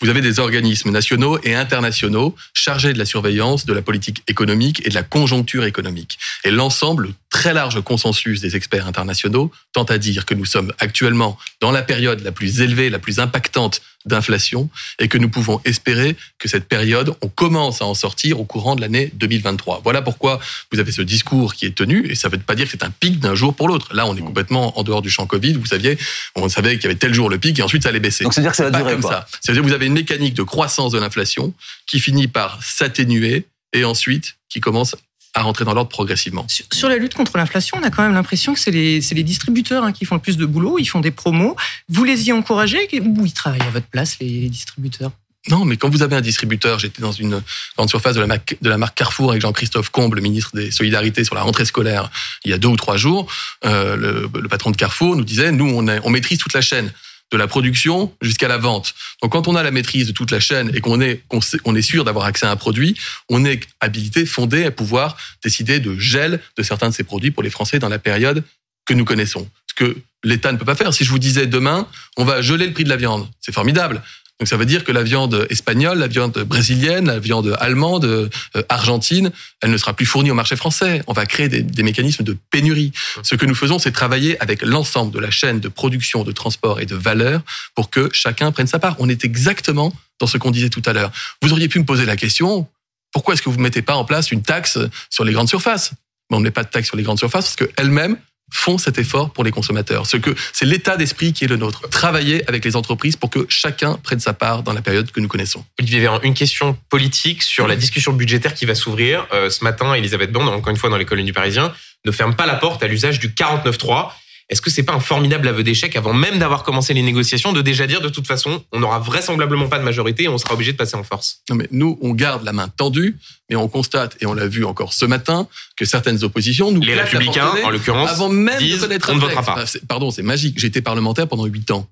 Vous 0.00 0.08
avez 0.08 0.20
des 0.20 0.38
organismes 0.38 0.90
nationaux 0.90 1.38
et 1.42 1.56
internationaux 1.56 2.36
chargés 2.52 2.92
de 2.92 2.98
la 2.98 3.06
surveillance 3.06 3.66
de 3.66 3.72
la 3.72 3.82
politique 3.82 4.22
économique 4.28 4.86
et 4.86 4.90
de 4.90 4.94
la 4.94 5.02
conjoncture 5.02 5.64
économique. 5.64 6.18
Et 6.44 6.52
l'ensemble, 6.52 7.10
très 7.30 7.54
large 7.54 7.80
consensus 7.82 8.40
des 8.40 8.54
experts 8.54 8.86
internationaux, 8.86 9.50
tente 9.72 9.90
à 9.90 9.98
dire 9.98 10.26
que 10.26 10.34
nous 10.34 10.44
sommes 10.44 10.72
actuellement 10.78 11.23
dans 11.60 11.70
la 11.70 11.82
période 11.82 12.20
la 12.22 12.32
plus 12.32 12.60
élevée, 12.60 12.90
la 12.90 12.98
plus 12.98 13.18
impactante 13.18 13.80
d'inflation 14.06 14.68
et 14.98 15.08
que 15.08 15.16
nous 15.16 15.28
pouvons 15.28 15.60
espérer 15.64 16.16
que 16.38 16.48
cette 16.48 16.66
période, 16.68 17.14
on 17.22 17.28
commence 17.28 17.80
à 17.80 17.86
en 17.86 17.94
sortir 17.94 18.38
au 18.38 18.44
courant 18.44 18.76
de 18.76 18.82
l'année 18.82 19.10
2023. 19.14 19.80
Voilà 19.82 20.02
pourquoi 20.02 20.40
vous 20.70 20.78
avez 20.78 20.92
ce 20.92 21.02
discours 21.02 21.54
qui 21.54 21.66
est 21.66 21.74
tenu 21.74 22.06
et 22.10 22.14
ça 22.14 22.28
ne 22.28 22.34
veut 22.34 22.40
pas 22.40 22.54
dire 22.54 22.66
que 22.66 22.72
c'est 22.72 22.84
un 22.84 22.90
pic 22.90 23.18
d'un 23.18 23.34
jour 23.34 23.54
pour 23.54 23.68
l'autre. 23.68 23.94
Là, 23.94 24.06
on 24.06 24.14
est 24.16 24.20
mmh. 24.20 24.24
complètement 24.24 24.78
en 24.78 24.82
dehors 24.82 25.00
du 25.00 25.10
champ 25.10 25.26
Covid. 25.26 25.54
Vous 25.54 25.66
saviez, 25.66 25.96
on 26.34 26.48
savait 26.48 26.74
qu'il 26.74 26.84
y 26.84 26.86
avait 26.86 26.96
tel 26.96 27.14
jour 27.14 27.30
le 27.30 27.38
pic 27.38 27.58
et 27.58 27.62
ensuite 27.62 27.82
ça 27.82 27.88
allait 27.88 28.00
baisser. 28.00 28.24
Donc 28.24 28.34
c'est-à-dire 28.34 28.50
que 28.50 28.56
ça 28.56 28.68
va 28.68 28.78
durer 28.78 28.92
comme 28.92 29.02
ça. 29.02 29.26
C'est-à-dire 29.40 29.62
que 29.62 29.68
vous 29.68 29.74
avez 29.74 29.86
une 29.86 29.94
mécanique 29.94 30.34
de 30.34 30.42
croissance 30.42 30.92
de 30.92 30.98
l'inflation 30.98 31.54
qui 31.86 31.98
finit 32.00 32.28
par 32.28 32.62
s'atténuer 32.62 33.46
et 33.72 33.84
ensuite 33.84 34.36
qui 34.48 34.60
commence 34.60 34.96
à 35.34 35.42
rentrer 35.42 35.64
dans 35.64 35.74
l'ordre 35.74 35.90
progressivement. 35.90 36.46
Sur, 36.48 36.88
la 36.88 36.96
lutte 36.96 37.14
contre 37.14 37.36
l'inflation, 37.36 37.76
on 37.80 37.84
a 37.84 37.90
quand 37.90 38.02
même 38.02 38.14
l'impression 38.14 38.54
que 38.54 38.60
c'est 38.60 38.70
les, 38.70 39.00
les 39.00 39.22
distributeurs 39.22 39.84
hein, 39.84 39.92
qui 39.92 40.04
font 40.04 40.14
le 40.14 40.20
plus 40.20 40.36
de 40.36 40.46
boulot, 40.46 40.78
ils 40.78 40.86
font 40.86 41.00
des 41.00 41.10
promos. 41.10 41.56
Vous 41.88 42.04
les 42.04 42.28
y 42.28 42.32
encouragez 42.32 42.88
ou 43.00 43.26
ils 43.26 43.32
travaillent 43.32 43.62
à 43.62 43.70
votre 43.70 43.86
place, 43.86 44.16
les, 44.20 44.28
les 44.28 44.48
distributeurs? 44.48 45.10
Non, 45.50 45.66
mais 45.66 45.76
quand 45.76 45.90
vous 45.90 46.02
avez 46.02 46.16
un 46.16 46.22
distributeur, 46.22 46.78
j'étais 46.78 47.02
dans 47.02 47.12
une 47.12 47.42
grande 47.76 47.90
surface 47.90 48.14
de 48.14 48.20
la, 48.20 48.26
marque, 48.26 48.56
de 48.62 48.70
la 48.70 48.78
marque 48.78 48.96
Carrefour 48.96 49.30
avec 49.30 49.42
Jean-Christophe 49.42 49.90
Combe, 49.90 50.14
le 50.14 50.22
ministre 50.22 50.52
des 50.54 50.70
Solidarités, 50.70 51.22
sur 51.22 51.34
la 51.34 51.42
rentrée 51.42 51.66
scolaire, 51.66 52.10
il 52.44 52.50
y 52.50 52.54
a 52.54 52.58
deux 52.58 52.68
ou 52.68 52.76
trois 52.76 52.96
jours. 52.96 53.30
Euh, 53.66 53.96
le, 53.96 54.30
le, 54.32 54.48
patron 54.48 54.70
de 54.70 54.76
Carrefour 54.76 55.16
nous 55.16 55.24
disait, 55.24 55.52
nous, 55.52 55.66
on 55.66 56.10
maîtrise 56.10 56.38
toute 56.38 56.54
la 56.54 56.62
chaîne 56.62 56.90
de 57.32 57.36
la 57.36 57.46
production 57.46 58.14
jusqu'à 58.20 58.48
la 58.48 58.58
vente. 58.58 58.94
Donc 59.22 59.32
quand 59.32 59.48
on 59.48 59.56
a 59.56 59.62
la 59.62 59.70
maîtrise 59.70 60.06
de 60.06 60.12
toute 60.12 60.30
la 60.30 60.40
chaîne 60.40 60.70
et 60.74 60.80
qu'on 60.80 61.00
est, 61.00 61.22
on 61.64 61.74
est 61.74 61.82
sûr 61.82 62.04
d'avoir 62.04 62.26
accès 62.26 62.46
à 62.46 62.50
un 62.50 62.56
produit, 62.56 62.96
on 63.28 63.44
est 63.44 63.60
habilité, 63.80 64.26
fondé 64.26 64.64
à 64.64 64.70
pouvoir 64.70 65.16
décider 65.42 65.80
de 65.80 65.98
gel 65.98 66.40
de 66.56 66.62
certains 66.62 66.90
de 66.90 66.94
ces 66.94 67.04
produits 67.04 67.30
pour 67.30 67.42
les 67.42 67.50
Français 67.50 67.78
dans 67.78 67.88
la 67.88 67.98
période 67.98 68.44
que 68.86 68.94
nous 68.94 69.04
connaissons. 69.04 69.48
Ce 69.66 69.74
que 69.74 69.96
l'État 70.22 70.52
ne 70.52 70.58
peut 70.58 70.64
pas 70.64 70.74
faire. 70.74 70.92
Si 70.94 71.04
je 71.04 71.10
vous 71.10 71.18
disais 71.18 71.46
demain, 71.46 71.88
on 72.16 72.24
va 72.24 72.42
geler 72.42 72.66
le 72.66 72.72
prix 72.72 72.84
de 72.84 72.88
la 72.88 72.96
viande, 72.96 73.28
c'est 73.40 73.52
formidable. 73.52 74.02
Donc 74.44 74.50
ça 74.50 74.58
veut 74.58 74.66
dire 74.66 74.84
que 74.84 74.92
la 74.92 75.02
viande 75.02 75.46
espagnole, 75.48 76.00
la 76.00 76.06
viande 76.06 76.38
brésilienne, 76.40 77.06
la 77.06 77.18
viande 77.18 77.56
allemande, 77.60 78.04
euh, 78.04 78.28
argentine, 78.68 79.32
elle 79.62 79.70
ne 79.70 79.78
sera 79.78 79.94
plus 79.94 80.04
fournie 80.04 80.30
au 80.30 80.34
marché 80.34 80.54
français. 80.54 81.00
On 81.06 81.14
va 81.14 81.24
créer 81.24 81.48
des, 81.48 81.62
des 81.62 81.82
mécanismes 81.82 82.24
de 82.24 82.36
pénurie. 82.50 82.92
Ce 83.22 83.36
que 83.36 83.46
nous 83.46 83.54
faisons, 83.54 83.78
c'est 83.78 83.90
travailler 83.90 84.38
avec 84.42 84.60
l'ensemble 84.60 85.12
de 85.12 85.18
la 85.18 85.30
chaîne 85.30 85.60
de 85.60 85.68
production, 85.68 86.24
de 86.24 86.32
transport 86.32 86.78
et 86.78 86.84
de 86.84 86.94
valeur 86.94 87.40
pour 87.74 87.88
que 87.88 88.10
chacun 88.12 88.52
prenne 88.52 88.66
sa 88.66 88.78
part. 88.78 88.96
On 88.98 89.08
est 89.08 89.24
exactement 89.24 89.94
dans 90.20 90.26
ce 90.26 90.36
qu'on 90.36 90.50
disait 90.50 90.68
tout 90.68 90.82
à 90.84 90.92
l'heure. 90.92 91.10
Vous 91.40 91.50
auriez 91.54 91.68
pu 91.68 91.78
me 91.78 91.86
poser 91.86 92.04
la 92.04 92.16
question, 92.16 92.68
pourquoi 93.12 93.32
est-ce 93.32 93.40
que 93.40 93.48
vous 93.48 93.56
ne 93.56 93.62
mettez 93.62 93.80
pas 93.80 93.94
en 93.94 94.04
place 94.04 94.30
une 94.30 94.42
taxe 94.42 94.78
sur 95.08 95.24
les 95.24 95.32
grandes 95.32 95.48
surfaces? 95.48 95.92
Mais 96.28 96.36
on 96.36 96.40
ne 96.40 96.44
met 96.44 96.50
pas 96.50 96.64
de 96.64 96.68
taxe 96.68 96.88
sur 96.88 96.98
les 96.98 97.02
grandes 97.02 97.18
surfaces 97.18 97.46
parce 97.46 97.56
qu'elles-mêmes 97.56 98.18
font 98.52 98.78
cet 98.78 98.98
effort 98.98 99.30
pour 99.30 99.44
les 99.44 99.50
consommateurs. 99.50 100.06
Ce 100.06 100.16
que 100.16 100.34
c'est 100.52 100.64
l'état 100.64 100.96
d'esprit 100.96 101.32
qui 101.32 101.44
est 101.44 101.48
le 101.48 101.56
nôtre. 101.56 101.88
Travailler 101.88 102.46
avec 102.48 102.64
les 102.64 102.76
entreprises 102.76 103.16
pour 103.16 103.30
que 103.30 103.46
chacun 103.48 103.94
prenne 104.02 104.20
sa 104.20 104.32
part 104.32 104.62
dans 104.62 104.72
la 104.72 104.82
période 104.82 105.10
que 105.10 105.20
nous 105.20 105.28
connaissons. 105.28 105.64
Olivier 105.80 106.00
Véran, 106.00 106.20
une 106.22 106.34
question 106.34 106.76
politique 106.88 107.42
sur 107.42 107.66
la 107.66 107.76
discussion 107.76 108.12
budgétaire 108.12 108.54
qui 108.54 108.64
va 108.64 108.74
s'ouvrir. 108.74 109.26
Euh, 109.32 109.50
ce 109.50 109.64
matin, 109.64 109.94
Elisabeth 109.94 110.30
Borne, 110.32 110.48
encore 110.48 110.70
une 110.70 110.76
fois 110.76 110.90
dans 110.90 110.96
les 110.96 111.04
colonnes 111.04 111.26
du 111.26 111.32
Parisien, 111.32 111.72
ne 112.04 112.12
ferme 112.12 112.34
pas 112.34 112.46
la 112.46 112.56
porte 112.56 112.82
à 112.82 112.86
l'usage 112.86 113.18
du 113.18 113.30
49.3. 113.30 114.10
Est-ce 114.50 114.60
que 114.60 114.70
c'est 114.70 114.82
pas 114.82 114.92
un 114.92 115.00
formidable 115.00 115.48
aveu 115.48 115.62
d'échec 115.62 115.96
avant 115.96 116.12
même 116.12 116.38
d'avoir 116.38 116.64
commencé 116.64 116.92
les 116.92 117.00
négociations 117.02 117.52
de 117.52 117.62
déjà 117.62 117.86
dire 117.86 118.02
de 118.02 118.10
toute 118.10 118.26
façon 118.26 118.62
on 118.72 118.80
n'aura 118.80 118.98
vraisemblablement 118.98 119.68
pas 119.68 119.78
de 119.78 119.84
majorité 119.84 120.24
et 120.24 120.28
on 120.28 120.36
sera 120.36 120.52
obligé 120.52 120.72
de 120.72 120.76
passer 120.76 120.96
en 120.96 121.02
force? 121.02 121.40
Non 121.48 121.56
mais 121.56 121.66
nous 121.70 121.98
on 122.02 122.10
garde 122.12 122.44
la 122.44 122.52
main 122.52 122.68
tendue 122.68 123.18
mais 123.48 123.56
on 123.56 123.68
constate 123.68 124.16
et 124.20 124.26
on 124.26 124.34
l'a 124.34 124.46
vu 124.46 124.64
encore 124.66 124.92
ce 124.92 125.06
matin 125.06 125.48
que 125.76 125.86
certaines 125.86 126.22
oppositions 126.24 126.70
nous 126.72 126.82
les 126.82 126.94
républicains 126.94 127.52
en 127.64 127.70
l'occurrence 127.70 128.10
avant 128.10 128.28
même 128.28 128.58
disent, 128.58 128.76
de 128.76 128.80
connaître 128.82 129.10
on 129.10 129.14
ne 129.14 129.20
votera 129.20 129.42
pas. 129.42 129.64
Pardon 129.88 130.10
c'est 130.10 130.22
magique. 130.22 130.58
J'ai 130.58 130.66
été 130.66 130.82
parlementaire 130.82 131.26
pendant 131.26 131.46
huit 131.46 131.70
ans. 131.70 131.88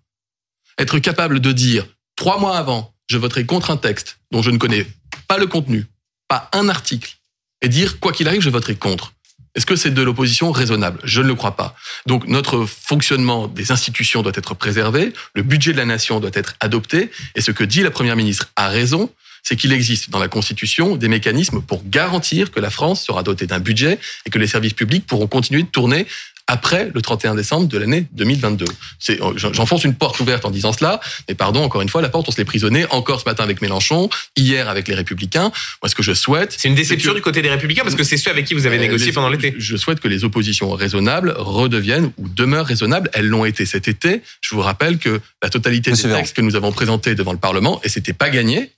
Être 0.78 0.98
capable 0.98 1.40
de 1.40 1.52
dire 1.52 1.86
trois 2.16 2.38
mois 2.38 2.58
avant 2.58 2.92
je 3.08 3.16
voterai 3.16 3.46
contre 3.46 3.70
un 3.70 3.78
texte 3.78 4.18
dont 4.30 4.42
je 4.42 4.50
ne 4.50 4.58
connais 4.58 4.86
pas 5.26 5.38
le 5.38 5.46
contenu 5.46 5.86
pas 6.28 6.50
un 6.52 6.68
article 6.68 7.16
et 7.62 7.68
dire 7.68 7.98
quoi 7.98 8.12
qu'il 8.12 8.28
arrive 8.28 8.42
je 8.42 8.50
voterai 8.50 8.74
contre 8.74 9.14
est-ce 9.54 9.66
que 9.66 9.76
c'est 9.76 9.90
de 9.90 10.02
l'opposition 10.02 10.50
raisonnable? 10.50 10.98
Je 11.04 11.20
ne 11.20 11.28
le 11.28 11.34
crois 11.34 11.56
pas. 11.56 11.74
Donc 12.06 12.26
notre 12.26 12.64
fonctionnement 12.64 13.48
des 13.48 13.70
institutions 13.70 14.22
doit 14.22 14.32
être 14.34 14.54
préservé, 14.54 15.12
le 15.34 15.42
budget 15.42 15.72
de 15.72 15.76
la 15.76 15.84
nation 15.84 16.20
doit 16.20 16.30
être 16.32 16.54
adopté, 16.60 17.10
et 17.34 17.40
ce 17.40 17.50
que 17.50 17.64
dit 17.64 17.82
la 17.82 17.90
Première 17.90 18.16
ministre 18.16 18.50
a 18.56 18.68
raison, 18.68 19.10
c'est 19.42 19.56
qu'il 19.56 19.72
existe 19.72 20.10
dans 20.10 20.20
la 20.20 20.28
Constitution 20.28 20.96
des 20.96 21.08
mécanismes 21.08 21.60
pour 21.60 21.82
garantir 21.84 22.50
que 22.50 22.60
la 22.60 22.70
France 22.70 23.04
sera 23.04 23.22
dotée 23.22 23.46
d'un 23.46 23.58
budget 23.58 23.98
et 24.24 24.30
que 24.30 24.38
les 24.38 24.46
services 24.46 24.74
publics 24.74 25.06
pourront 25.06 25.26
continuer 25.26 25.62
de 25.62 25.68
tourner 25.68 26.06
après 26.52 26.90
le 26.92 27.00
31 27.00 27.34
décembre 27.34 27.66
de 27.66 27.78
l'année 27.78 28.08
2022. 28.12 28.66
C'est, 28.98 29.18
j'enfonce 29.36 29.84
une 29.84 29.94
porte 29.94 30.20
ouverte 30.20 30.44
en 30.44 30.50
disant 30.50 30.74
cela, 30.74 31.00
mais 31.26 31.34
pardon, 31.34 31.64
encore 31.64 31.80
une 31.80 31.88
fois, 31.88 32.02
la 32.02 32.10
porte, 32.10 32.28
on 32.28 32.30
se 32.30 32.36
l'est 32.36 32.44
prisonnée, 32.44 32.84
encore 32.90 33.20
ce 33.20 33.24
matin 33.24 33.42
avec 33.42 33.62
Mélenchon, 33.62 34.10
hier 34.36 34.68
avec 34.68 34.86
les 34.86 34.94
Républicains. 34.94 35.50
Moi, 35.82 35.88
ce 35.88 35.94
que 35.94 36.02
je 36.02 36.12
souhaite... 36.12 36.54
C'est 36.58 36.68
une 36.68 36.74
déception 36.74 37.12
que, 37.12 37.16
du 37.16 37.22
côté 37.22 37.40
des 37.40 37.48
Républicains, 37.48 37.84
parce 37.84 37.94
que 37.94 38.04
c'est 38.04 38.18
ceux 38.18 38.30
avec 38.30 38.44
qui 38.44 38.52
vous 38.52 38.66
avez 38.66 38.76
euh, 38.76 38.80
négocié 38.82 39.06
les, 39.06 39.12
pendant 39.12 39.30
l'été. 39.30 39.54
Je 39.56 39.78
souhaite 39.78 40.00
que 40.00 40.08
les 40.08 40.24
oppositions 40.24 40.70
raisonnables 40.72 41.34
redeviennent 41.38 42.12
ou 42.18 42.28
demeurent 42.28 42.66
raisonnables. 42.66 43.08
Elles 43.14 43.28
l'ont 43.28 43.46
été 43.46 43.64
cet 43.64 43.88
été. 43.88 44.20
Je 44.42 44.54
vous 44.54 44.60
rappelle 44.60 44.98
que 44.98 45.22
la 45.42 45.48
totalité 45.48 45.90
Monsieur 45.90 46.10
des 46.10 46.16
textes 46.16 46.36
que 46.36 46.42
nous 46.42 46.54
avons 46.54 46.72
présentés 46.72 47.14
devant 47.14 47.32
le 47.32 47.38
Parlement, 47.38 47.80
et 47.82 47.88
c'était 47.88 48.12
pas 48.12 48.28
gagné, 48.28 48.72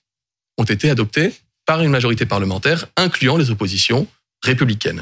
ont 0.58 0.64
été 0.64 0.90
adoptés 0.90 1.32
par 1.66 1.82
une 1.82 1.90
majorité 1.90 2.24
parlementaire, 2.24 2.86
incluant 2.96 3.36
les 3.36 3.50
oppositions 3.50 4.06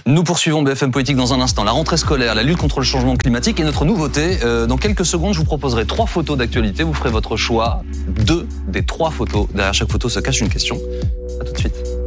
Nous 0.07 0.23
poursuivons 0.23 0.63
BFM 0.63 0.93
Politique 0.93 1.17
dans 1.17 1.35
un 1.35 1.41
instant. 1.41 1.65
La 1.65 1.73
rentrée 1.73 1.97
scolaire, 1.97 2.35
la 2.35 2.45
lutte 2.45 2.59
contre 2.59 2.79
le 2.79 2.85
changement 2.85 3.17
climatique 3.17 3.59
et 3.59 3.65
notre 3.65 3.85
nouveauté. 3.85 4.39
Euh, 4.45 4.67
dans 4.67 4.77
quelques 4.77 5.05
secondes, 5.05 5.35
je 5.35 5.39
vous 5.39 5.45
proposerai 5.45 5.85
trois 5.85 6.07
photos 6.07 6.39
d'actualité. 6.39 6.85
Vous 6.85 6.95
ferez 6.95 7.11
votre 7.11 7.37
choix. 7.37 7.83
Deux 8.07 8.47
des 8.69 8.85
trois 8.85 9.11
photos. 9.11 9.49
Derrière 9.53 9.75
chaque 9.75 9.91
photo 9.91 10.09
se 10.09 10.21
cache 10.21 10.41
une 10.41 10.49
question. 10.49 10.79
À 11.41 11.45
tout 11.45 11.53
de 11.53 11.59
suite. 11.59 12.02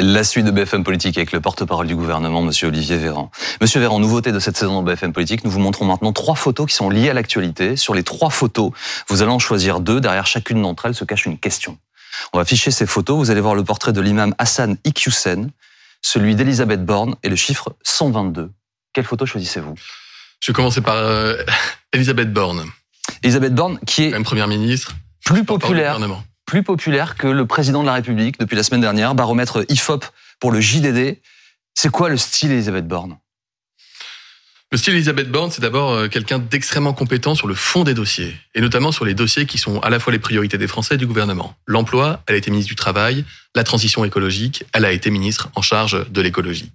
La 0.00 0.22
suite 0.22 0.44
de 0.44 0.52
BFM 0.52 0.84
Politique 0.84 1.16
avec 1.16 1.32
le 1.32 1.40
porte-parole 1.40 1.88
du 1.88 1.96
gouvernement, 1.96 2.40
Monsieur 2.40 2.68
Olivier 2.68 2.98
Véran. 2.98 3.32
Monsieur 3.60 3.80
Véran, 3.80 3.98
nouveauté 3.98 4.30
de 4.30 4.38
cette 4.38 4.56
saison 4.56 4.80
de 4.80 4.86
BFM 4.88 5.12
Politique, 5.12 5.42
nous 5.44 5.50
vous 5.50 5.58
montrons 5.58 5.86
maintenant 5.86 6.12
trois 6.12 6.36
photos 6.36 6.68
qui 6.68 6.74
sont 6.76 6.88
liées 6.88 7.10
à 7.10 7.14
l'actualité. 7.14 7.74
Sur 7.74 7.94
les 7.94 8.04
trois 8.04 8.30
photos, 8.30 8.70
vous 9.08 9.22
allez 9.22 9.32
en 9.32 9.40
choisir 9.40 9.80
deux. 9.80 10.00
Derrière 10.00 10.28
chacune 10.28 10.62
d'entre 10.62 10.86
elles 10.86 10.94
se 10.94 11.04
cache 11.04 11.26
une 11.26 11.36
question. 11.36 11.78
On 12.32 12.38
va 12.38 12.42
afficher 12.42 12.70
ces 12.70 12.86
photos. 12.86 13.18
Vous 13.18 13.32
allez 13.32 13.40
voir 13.40 13.56
le 13.56 13.64
portrait 13.64 13.92
de 13.92 14.00
l'imam 14.00 14.36
Hassan 14.38 14.76
Iqiyoussen, 14.84 15.50
celui 16.00 16.36
d'Elisabeth 16.36 16.84
Borne 16.84 17.16
et 17.24 17.28
le 17.28 17.34
chiffre 17.34 17.74
122. 17.82 18.52
Quelle 18.92 19.04
photo 19.04 19.26
choisissez-vous? 19.26 19.74
Je 20.38 20.52
vais 20.52 20.54
commencer 20.54 20.80
par 20.80 20.94
euh, 20.94 21.42
Elisabeth 21.92 22.32
Borne. 22.32 22.64
Elisabeth 23.24 23.52
Borne, 23.52 23.80
qui 23.84 24.04
est 24.04 24.10
même 24.10 24.22
première 24.22 24.46
ministre, 24.46 24.92
plus 25.24 25.44
populaire 25.44 25.98
plus 26.48 26.62
populaire 26.62 27.16
que 27.16 27.26
le 27.26 27.46
président 27.46 27.82
de 27.82 27.86
la 27.86 27.92
République 27.92 28.38
depuis 28.40 28.56
la 28.56 28.62
semaine 28.62 28.80
dernière, 28.80 29.14
baromètre 29.14 29.66
IFOP 29.68 30.06
pour 30.40 30.50
le 30.50 30.60
JDD. 30.60 31.20
C'est 31.74 31.90
quoi 31.90 32.08
le 32.08 32.16
style 32.16 32.50
Elisabeth 32.52 32.88
Borne? 32.88 33.18
Le 34.70 34.76
style 34.76 34.94
Elisabeth 34.94 35.30
Borne, 35.30 35.50
c'est 35.50 35.62
d'abord 35.62 36.10
quelqu'un 36.10 36.38
d'extrêmement 36.38 36.92
compétent 36.92 37.34
sur 37.34 37.46
le 37.46 37.54
fond 37.54 37.84
des 37.84 37.94
dossiers, 37.94 38.36
et 38.54 38.60
notamment 38.60 38.92
sur 38.92 39.06
les 39.06 39.14
dossiers 39.14 39.46
qui 39.46 39.56
sont 39.56 39.80
à 39.80 39.88
la 39.88 39.98
fois 39.98 40.12
les 40.12 40.18
priorités 40.18 40.58
des 40.58 40.66
Français 40.66 40.96
et 40.96 40.98
du 40.98 41.06
gouvernement. 41.06 41.56
L'emploi, 41.66 42.22
elle 42.26 42.34
a 42.34 42.38
été 42.38 42.50
ministre 42.50 42.68
du 42.68 42.74
Travail, 42.74 43.24
la 43.54 43.64
transition 43.64 44.04
écologique, 44.04 44.64
elle 44.74 44.84
a 44.84 44.92
été 44.92 45.08
ministre 45.08 45.48
en 45.54 45.62
charge 45.62 46.04
de 46.10 46.20
l'écologie. 46.20 46.70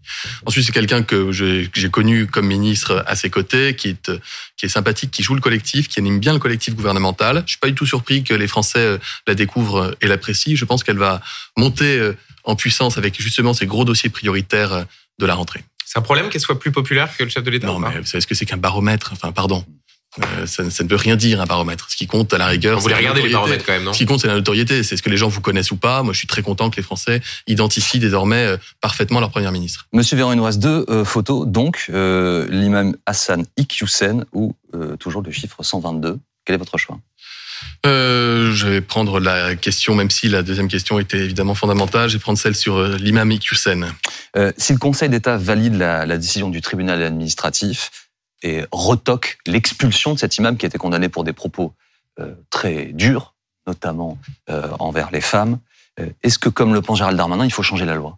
Ensuite, 0.48 0.66
c'est 0.66 0.72
quelqu'un 0.72 1.04
que 1.04 1.32
j'ai 1.32 1.90
connu 1.92 2.26
comme 2.26 2.48
ministre 2.48 3.04
à 3.06 3.16
ses 3.16 3.30
côtés, 3.30 3.76
qui 3.76 3.90
est, 3.90 4.12
qui 4.58 4.66
est 4.66 4.70
sympathique, 4.70 5.12
qui 5.12 5.22
joue 5.22 5.36
le 5.36 5.42
collectif, 5.42 5.88
qui 5.88 6.00
anime 6.00 6.20
bien 6.20 6.34
le 6.34 6.40
collectif 6.40 6.74
gouvernemental. 6.74 7.44
Je 7.46 7.52
suis 7.52 7.60
pas 7.60 7.68
du 7.68 7.76
tout 7.76 7.86
surpris 7.86 8.24
que 8.24 8.34
les 8.34 8.48
Français 8.48 8.98
la 9.28 9.36
découvrent 9.36 9.96
et 10.02 10.08
l'apprécient. 10.08 10.56
Je 10.56 10.66
pense 10.66 10.84
qu'elle 10.84 10.98
va 10.98 11.22
monter 11.58 12.12
en 12.44 12.56
puissance 12.56 12.98
avec 12.98 13.22
justement 13.22 13.54
ces 13.54 13.68
gros 13.68 13.86
dossiers 13.86 14.10
prioritaires 14.10 14.86
de 15.20 15.26
la 15.28 15.36
rentrée. 15.36 15.64
C'est 15.94 16.00
un 16.00 16.02
problème 16.02 16.30
qu'elle 16.30 16.42
soit 16.42 16.58
plus 16.58 16.72
populaire 16.72 17.16
que 17.16 17.24
le 17.24 17.30
chef 17.30 17.44
de 17.44 17.52
l'État 17.52 17.68
Non, 17.68 17.78
mais 17.78 18.00
vous 18.00 18.06
savez 18.06 18.20
ce 18.20 18.26
que 18.26 18.34
c'est 18.34 18.48
qu'un 18.48 18.58
baromètre? 18.58 19.12
Enfin, 19.14 19.32
pardon. 19.32 19.64
Euh, 20.20 20.48
ça, 20.48 20.68
ça, 20.72 20.84
ne 20.84 20.90
veut 20.90 20.96
rien 20.96 21.16
dire 21.16 21.40
un 21.40 21.46
baromètre. 21.46 21.92
Ce 21.92 21.96
qui 21.96 22.08
compte 22.08 22.34
à 22.34 22.40
la 22.40 22.48
rigueur, 22.48 22.80
vous 22.80 22.88
les 22.88 22.96
regardez 22.96 23.22
les 23.22 23.30
baromètres 23.30 23.64
quand 23.64 23.74
même, 23.74 23.84
non 23.84 23.94
Ce 23.94 24.00
qui 24.00 24.08
compte, 24.08 24.20
c'est 24.20 24.28
la 24.28 24.34
notoriété. 24.34 24.82
C'est 24.82 24.98
ce 24.98 25.04
que 25.04 25.12
les 25.12 25.18
gens 25.18 25.28
vous 25.28 25.42
connaissent 25.42 25.70
ou 25.70 25.76
pas. 25.76 26.02
Moi, 26.02 26.14
je 26.14 26.18
suis 26.18 26.26
très 26.26 26.42
content 26.42 26.72
que 26.72 26.78
les 26.78 26.82
Français 26.82 27.22
identifient 27.46 28.00
désormais 28.00 28.44
euh, 28.44 28.58
parfaitement 28.82 29.20
leur 29.20 29.30
première 29.30 29.52
ministre. 29.52 29.88
Monsieur 29.94 30.18
Véran, 30.18 30.32
il 30.32 30.38
nous 30.38 30.44
reste 30.44 30.58
deux 30.58 30.84
euh, 30.90 31.06
photos. 31.06 31.46
Donc, 31.46 31.86
euh, 31.92 32.48
l'imam 32.50 32.96
Hassan 33.06 33.46
Iqiyoussen 33.58 34.26
ou 34.34 34.56
euh, 34.74 34.96
toujours 34.98 35.22
le 35.22 35.30
chiffre 35.30 35.62
122. 35.62 36.18
Quel 36.44 36.56
est 36.56 36.58
votre 36.58 36.80
choix? 36.80 36.98
Euh, 37.86 38.52
je 38.54 38.68
vais 38.68 38.82
prendre 38.82 39.20
la 39.20 39.56
question, 39.56 39.96
même 39.96 40.10
si 40.10 40.30
la 40.30 40.42
deuxième 40.42 40.68
question 40.68 41.00
était 41.00 41.20
évidemment 41.20 41.56
fondamentale, 41.56 42.10
je 42.10 42.16
vais 42.16 42.22
prendre 42.22 42.40
celle 42.40 42.56
sur 42.56 42.78
euh, 42.78 42.98
l'imam 42.98 43.30
Iqiyoussen. 43.32 43.94
Euh, 44.38 44.54
si 44.58 44.74
le 44.74 44.80
Conseil 44.80 45.10
d'État 45.10 45.38
valide 45.38 45.76
la, 45.76 46.06
la, 46.06 46.18
décision 46.18 46.50
du 46.50 46.62
tribunal 46.62 47.02
administratif 47.04 48.10
et 48.42 48.64
retoque 48.72 49.38
l'expulsion 49.46 50.14
de 50.14 50.20
cet 50.20 50.38
imam 50.38 50.58
qui 50.58 50.66
a 50.66 50.68
été 50.68 50.78
condamné 50.78 51.10
pour 51.10 51.24
des 51.24 51.34
propos 51.34 51.74
euh, 52.20 52.34
très 52.50 52.86
durs, 52.94 53.34
notamment 53.68 54.18
envers 54.80 55.10
les 55.12 55.22
femmes, 55.22 55.58
est-ce 56.22 56.38
que, 56.38 56.50
comme 56.50 56.74
le 56.74 56.82
pense 56.82 56.98
Gérald 56.98 57.18
Darmanin, 57.18 57.46
il 57.46 57.54
faut 57.54 57.64
changer 57.64 57.86
la 57.86 57.96
loi? 57.96 58.18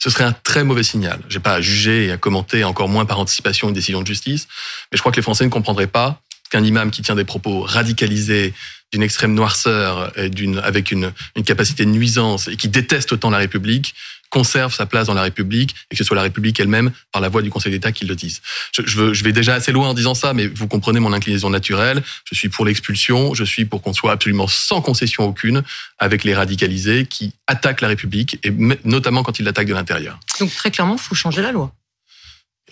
Ce 0.00 0.10
serait 0.10 0.24
un 0.24 0.32
très 0.32 0.64
mauvais 0.64 0.82
signal. 0.82 1.20
J'ai 1.28 1.38
pas 1.38 1.54
à 1.54 1.60
juger 1.60 2.06
et 2.06 2.10
à 2.10 2.16
commenter, 2.16 2.64
encore 2.64 2.88
moins 2.88 3.04
par 3.04 3.20
anticipation, 3.20 3.68
une 3.68 3.74
décision 3.74 4.00
de 4.00 4.06
justice, 4.08 4.48
mais 4.90 4.96
je 4.96 5.02
crois 5.02 5.12
que 5.12 5.16
les 5.16 5.22
Français 5.22 5.44
ne 5.44 5.50
comprendraient 5.50 5.86
pas 5.86 6.21
qu'un 6.52 6.62
imam 6.62 6.90
qui 6.90 7.00
tient 7.00 7.14
des 7.14 7.24
propos 7.24 7.62
radicalisés, 7.62 8.52
d'une 8.92 9.02
extrême 9.02 9.32
noirceur, 9.32 10.12
et 10.18 10.28
d'une, 10.28 10.58
avec 10.58 10.92
une, 10.92 11.12
une 11.34 11.44
capacité 11.44 11.86
de 11.86 11.90
nuisance 11.90 12.48
et 12.48 12.56
qui 12.56 12.68
déteste 12.68 13.10
autant 13.12 13.30
la 13.30 13.38
République, 13.38 13.94
conserve 14.28 14.74
sa 14.74 14.84
place 14.84 15.06
dans 15.06 15.14
la 15.14 15.22
République 15.22 15.74
et 15.90 15.94
que 15.94 15.96
ce 15.96 16.04
soit 16.04 16.14
la 16.14 16.22
République 16.22 16.60
elle-même, 16.60 16.92
par 17.10 17.22
la 17.22 17.30
voix 17.30 17.40
du 17.40 17.48
Conseil 17.48 17.72
d'État, 17.72 17.90
qui 17.90 18.04
le 18.04 18.14
dise. 18.14 18.42
Je, 18.72 18.82
je, 18.84 18.98
veux, 18.98 19.14
je 19.14 19.24
vais 19.24 19.32
déjà 19.32 19.54
assez 19.54 19.72
loin 19.72 19.88
en 19.88 19.94
disant 19.94 20.14
ça, 20.14 20.34
mais 20.34 20.46
vous 20.46 20.68
comprenez 20.68 21.00
mon 21.00 21.14
inclinaison 21.14 21.48
naturelle. 21.48 22.02
Je 22.30 22.34
suis 22.34 22.50
pour 22.50 22.66
l'expulsion, 22.66 23.32
je 23.32 23.44
suis 23.44 23.64
pour 23.64 23.80
qu'on 23.80 23.94
soit 23.94 24.12
absolument 24.12 24.46
sans 24.46 24.82
concession 24.82 25.24
aucune 25.24 25.62
avec 25.98 26.22
les 26.22 26.34
radicalisés 26.34 27.06
qui 27.06 27.32
attaquent 27.46 27.80
la 27.80 27.88
République, 27.88 28.38
et 28.42 28.50
notamment 28.84 29.22
quand 29.22 29.38
ils 29.38 29.44
l'attaquent 29.46 29.68
de 29.68 29.74
l'intérieur. 29.74 30.20
Donc 30.38 30.54
très 30.54 30.70
clairement, 30.70 30.96
il 30.96 31.02
faut 31.02 31.14
changer 31.14 31.40
la 31.40 31.52
loi. 31.52 31.72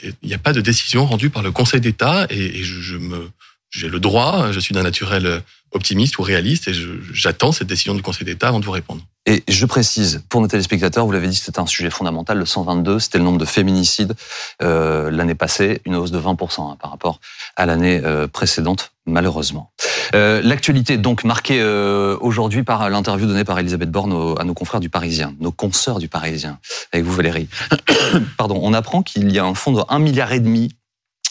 Il 0.03 0.29
n'y 0.29 0.35
a 0.35 0.39
pas 0.39 0.53
de 0.53 0.61
décision 0.61 1.07
rendue 1.07 1.31
par 1.31 1.43
le 1.43 1.51
Conseil 1.51 1.81
d'État 1.81 2.27
et, 2.29 2.61
et 2.61 2.63
je, 2.63 2.81
je 2.81 2.97
me 2.97 3.31
j'ai 3.71 3.89
le 3.89 4.01
droit, 4.01 4.53
je 4.53 4.61
suis 4.61 4.75
d'un 4.75 4.83
naturel 4.83 5.43
optimiste 5.73 6.19
ou 6.19 6.23
réaliste 6.23 6.69
et 6.69 6.73
j'attends 7.13 7.53
cette 7.53 7.69
décision 7.69 7.95
du 7.95 8.03
Conseil 8.03 8.25
d'État 8.25 8.49
avant 8.49 8.61
de 8.61 8.65
vous 8.65 8.73
répondre. 8.73 9.03
Et 9.27 9.45
je 9.49 9.67
précise, 9.67 10.25
pour 10.29 10.41
nos 10.41 10.49
téléspectateurs, 10.49 11.05
vous 11.05 11.13
l'avez 11.13 11.29
dit, 11.29 11.37
c'était 11.37 11.61
un 11.61 11.67
sujet 11.67 11.91
fondamental, 11.91 12.39
le 12.39 12.47
122, 12.47 12.99
c'était 12.99 13.19
le 13.19 13.25
nombre 13.25 13.39
de 13.39 13.45
féminicides 13.45 14.15
euh, 14.63 15.11
l'année 15.11 15.35
passée, 15.35 15.83
une 15.85 15.95
hausse 15.95 16.11
de 16.11 16.19
20% 16.19 16.73
hein, 16.73 16.77
par 16.81 16.91
rapport 16.91 17.21
à 17.55 17.67
l'année 17.67 18.01
euh, 18.03 18.27
précédente, 18.27 18.93
malheureusement. 19.07 19.73
Euh, 20.15 20.41
L'actualité 20.43 20.97
donc 20.97 21.23
marquée 21.23 21.61
euh, 21.61 22.17
aujourd'hui 22.21 22.65
par 22.65 22.89
l'interview 22.89 23.27
donnée 23.27 23.45
par 23.45 23.59
Elisabeth 23.59 23.91
Borne 23.91 24.37
à 24.39 24.45
nos 24.45 24.55
confrères 24.55 24.81
du 24.81 24.89
Parisien, 24.89 25.35
nos 25.39 25.53
consoeurs 25.53 25.99
du 25.99 26.09
Parisien, 26.09 26.59
avec 26.93 27.05
vous 27.05 27.13
Valérie. 27.13 27.49
Pardon, 28.39 28.59
on 28.63 28.73
apprend 28.73 29.03
qu'il 29.03 29.31
y 29.31 29.39
a 29.39 29.45
un 29.45 29.55
fonds 29.55 29.73
de 29.73 29.83
1 29.89 29.99
milliard 29.99 30.33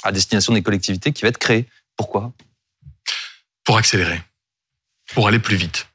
à 0.04 0.12
destination 0.12 0.54
des 0.54 0.62
collectivités 0.62 1.12
qui 1.12 1.24
va 1.24 1.30
être 1.30 1.38
créé. 1.38 1.68
Pourquoi? 2.00 2.32
Pour 3.66 3.78
accélérer, 3.78 4.22
pour 5.14 5.28
aller 5.28 5.38
plus 5.38 5.58
vite. 5.58 5.90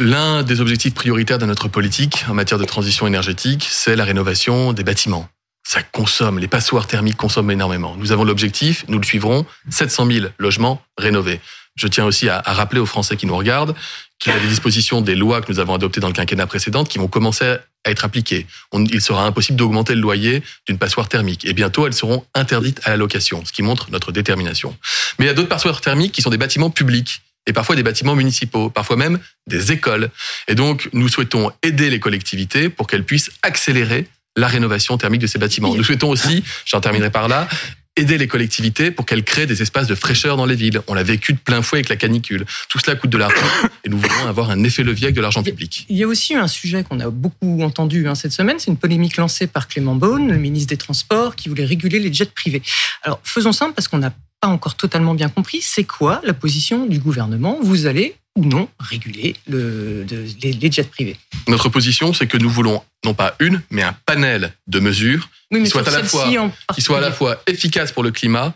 L'un 0.00 0.42
des 0.42 0.60
objectifs 0.60 0.94
prioritaires 0.94 1.38
de 1.38 1.46
notre 1.46 1.68
politique 1.68 2.24
en 2.28 2.34
matière 2.34 2.58
de 2.58 2.64
transition 2.64 3.06
énergétique, 3.06 3.68
c'est 3.70 3.94
la 3.94 4.04
rénovation 4.04 4.72
des 4.72 4.82
bâtiments. 4.82 5.28
Ça 5.72 5.84
consomme, 5.84 6.40
les 6.40 6.48
passoires 6.48 6.88
thermiques 6.88 7.16
consomment 7.16 7.52
énormément. 7.52 7.94
Nous 7.96 8.10
avons 8.10 8.24
l'objectif, 8.24 8.84
nous 8.88 8.98
le 8.98 9.04
suivrons, 9.04 9.46
700 9.68 10.10
000 10.10 10.26
logements 10.40 10.82
rénovés. 10.98 11.40
Je 11.76 11.86
tiens 11.86 12.06
aussi 12.06 12.28
à, 12.28 12.42
rappeler 12.44 12.80
aux 12.80 12.86
Français 12.86 13.16
qui 13.16 13.24
nous 13.24 13.36
regardent 13.36 13.76
qu'il 14.18 14.32
y 14.32 14.34
a 14.34 14.40
des 14.40 14.48
dispositions 14.48 15.00
des 15.00 15.14
lois 15.14 15.40
que 15.40 15.52
nous 15.52 15.60
avons 15.60 15.74
adoptées 15.74 16.00
dans 16.00 16.08
le 16.08 16.12
quinquennat 16.12 16.48
précédent 16.48 16.82
qui 16.82 16.98
vont 16.98 17.06
commencer 17.06 17.44
à 17.44 17.60
être 17.84 18.04
appliquées. 18.04 18.48
il 18.74 19.00
sera 19.00 19.24
impossible 19.24 19.56
d'augmenter 19.56 19.94
le 19.94 20.00
loyer 20.00 20.42
d'une 20.66 20.76
passoire 20.76 21.08
thermique. 21.08 21.44
Et 21.44 21.52
bientôt, 21.52 21.86
elles 21.86 21.94
seront 21.94 22.24
interdites 22.34 22.80
à 22.82 22.90
la 22.90 22.96
location, 22.96 23.44
ce 23.44 23.52
qui 23.52 23.62
montre 23.62 23.92
notre 23.92 24.10
détermination. 24.10 24.76
Mais 25.20 25.26
il 25.26 25.28
y 25.28 25.30
a 25.30 25.34
d'autres 25.34 25.48
passoires 25.48 25.80
thermiques 25.80 26.10
qui 26.10 26.20
sont 26.20 26.30
des 26.30 26.36
bâtiments 26.36 26.70
publics 26.70 27.22
et 27.46 27.52
parfois 27.52 27.76
des 27.76 27.84
bâtiments 27.84 28.16
municipaux, 28.16 28.70
parfois 28.70 28.96
même 28.96 29.20
des 29.46 29.70
écoles. 29.70 30.10
Et 30.48 30.56
donc, 30.56 30.88
nous 30.92 31.08
souhaitons 31.08 31.52
aider 31.62 31.90
les 31.90 32.00
collectivités 32.00 32.70
pour 32.70 32.88
qu'elles 32.88 33.04
puissent 33.04 33.30
accélérer 33.44 34.08
la 34.36 34.48
rénovation 34.48 34.96
thermique 34.96 35.20
de 35.20 35.26
ces 35.26 35.38
bâtiments. 35.38 35.74
Nous 35.74 35.84
souhaitons 35.84 36.10
aussi, 36.10 36.44
j'en 36.64 36.80
terminerai 36.80 37.10
par 37.10 37.28
là, 37.28 37.48
aider 37.96 38.18
les 38.18 38.28
collectivités 38.28 38.90
pour 38.90 39.04
qu'elles 39.04 39.24
créent 39.24 39.46
des 39.46 39.62
espaces 39.62 39.86
de 39.86 39.94
fraîcheur 39.94 40.36
dans 40.36 40.46
les 40.46 40.54
villes. 40.54 40.80
On 40.86 40.94
l'a 40.94 41.02
vécu 41.02 41.32
de 41.32 41.38
plein 41.38 41.60
fouet 41.60 41.78
avec 41.78 41.88
la 41.88 41.96
canicule. 41.96 42.46
Tout 42.68 42.78
cela 42.78 42.96
coûte 42.96 43.10
de 43.10 43.18
l'argent 43.18 43.46
et 43.84 43.88
nous 43.88 43.98
voulons 43.98 44.26
avoir 44.26 44.50
un 44.50 44.62
effet 44.64 44.82
levier 44.82 45.06
avec 45.06 45.16
de 45.16 45.20
l'argent 45.20 45.42
public. 45.42 45.86
Il 45.88 45.96
y 45.96 46.04
a 46.04 46.06
aussi 46.06 46.34
un 46.34 46.48
sujet 46.48 46.84
qu'on 46.84 47.00
a 47.00 47.10
beaucoup 47.10 47.62
entendu 47.62 48.08
hein, 48.08 48.14
cette 48.14 48.32
semaine, 48.32 48.56
c'est 48.58 48.70
une 48.70 48.76
polémique 48.76 49.16
lancée 49.16 49.46
par 49.46 49.68
Clément 49.68 49.96
Beaune, 49.96 50.28
le 50.28 50.38
ministre 50.38 50.68
des 50.68 50.76
Transports, 50.76 51.36
qui 51.36 51.48
voulait 51.48 51.64
réguler 51.64 51.98
les 51.98 52.12
jets 52.12 52.26
privés. 52.26 52.62
Alors 53.02 53.20
faisons 53.24 53.52
simple 53.52 53.74
parce 53.74 53.88
qu'on 53.88 53.98
n'a 53.98 54.12
pas 54.40 54.48
encore 54.48 54.76
totalement 54.76 55.14
bien 55.14 55.28
compris, 55.28 55.60
c'est 55.60 55.84
quoi 55.84 56.20
la 56.24 56.32
position 56.32 56.86
du 56.86 56.98
gouvernement? 56.98 57.58
Vous 57.62 57.86
allez 57.86 58.14
ou 58.36 58.44
non 58.44 58.68
réguler 58.78 59.34
le, 59.48 60.04
les, 60.42 60.70
jets 60.70 60.84
privés 60.84 61.16
Notre 61.48 61.68
position, 61.68 62.12
c'est 62.12 62.26
que 62.26 62.36
nous 62.36 62.50
voulons 62.50 62.82
non 63.04 63.14
pas 63.14 63.34
une, 63.40 63.62
mais 63.70 63.82
un 63.82 63.94
panel 64.06 64.52
de 64.66 64.80
mesures 64.80 65.28
qui 65.52 65.66
soient 65.66 65.88
à 65.88 65.90
la 65.90 66.04
fois, 66.04 66.28
qui 66.74 66.80
soit 66.80 66.98
à 66.98 67.00
la 67.00 67.12
fois 67.12 67.42
efficaces 67.46 67.92
pour 67.92 68.02
le 68.02 68.10
climat 68.10 68.54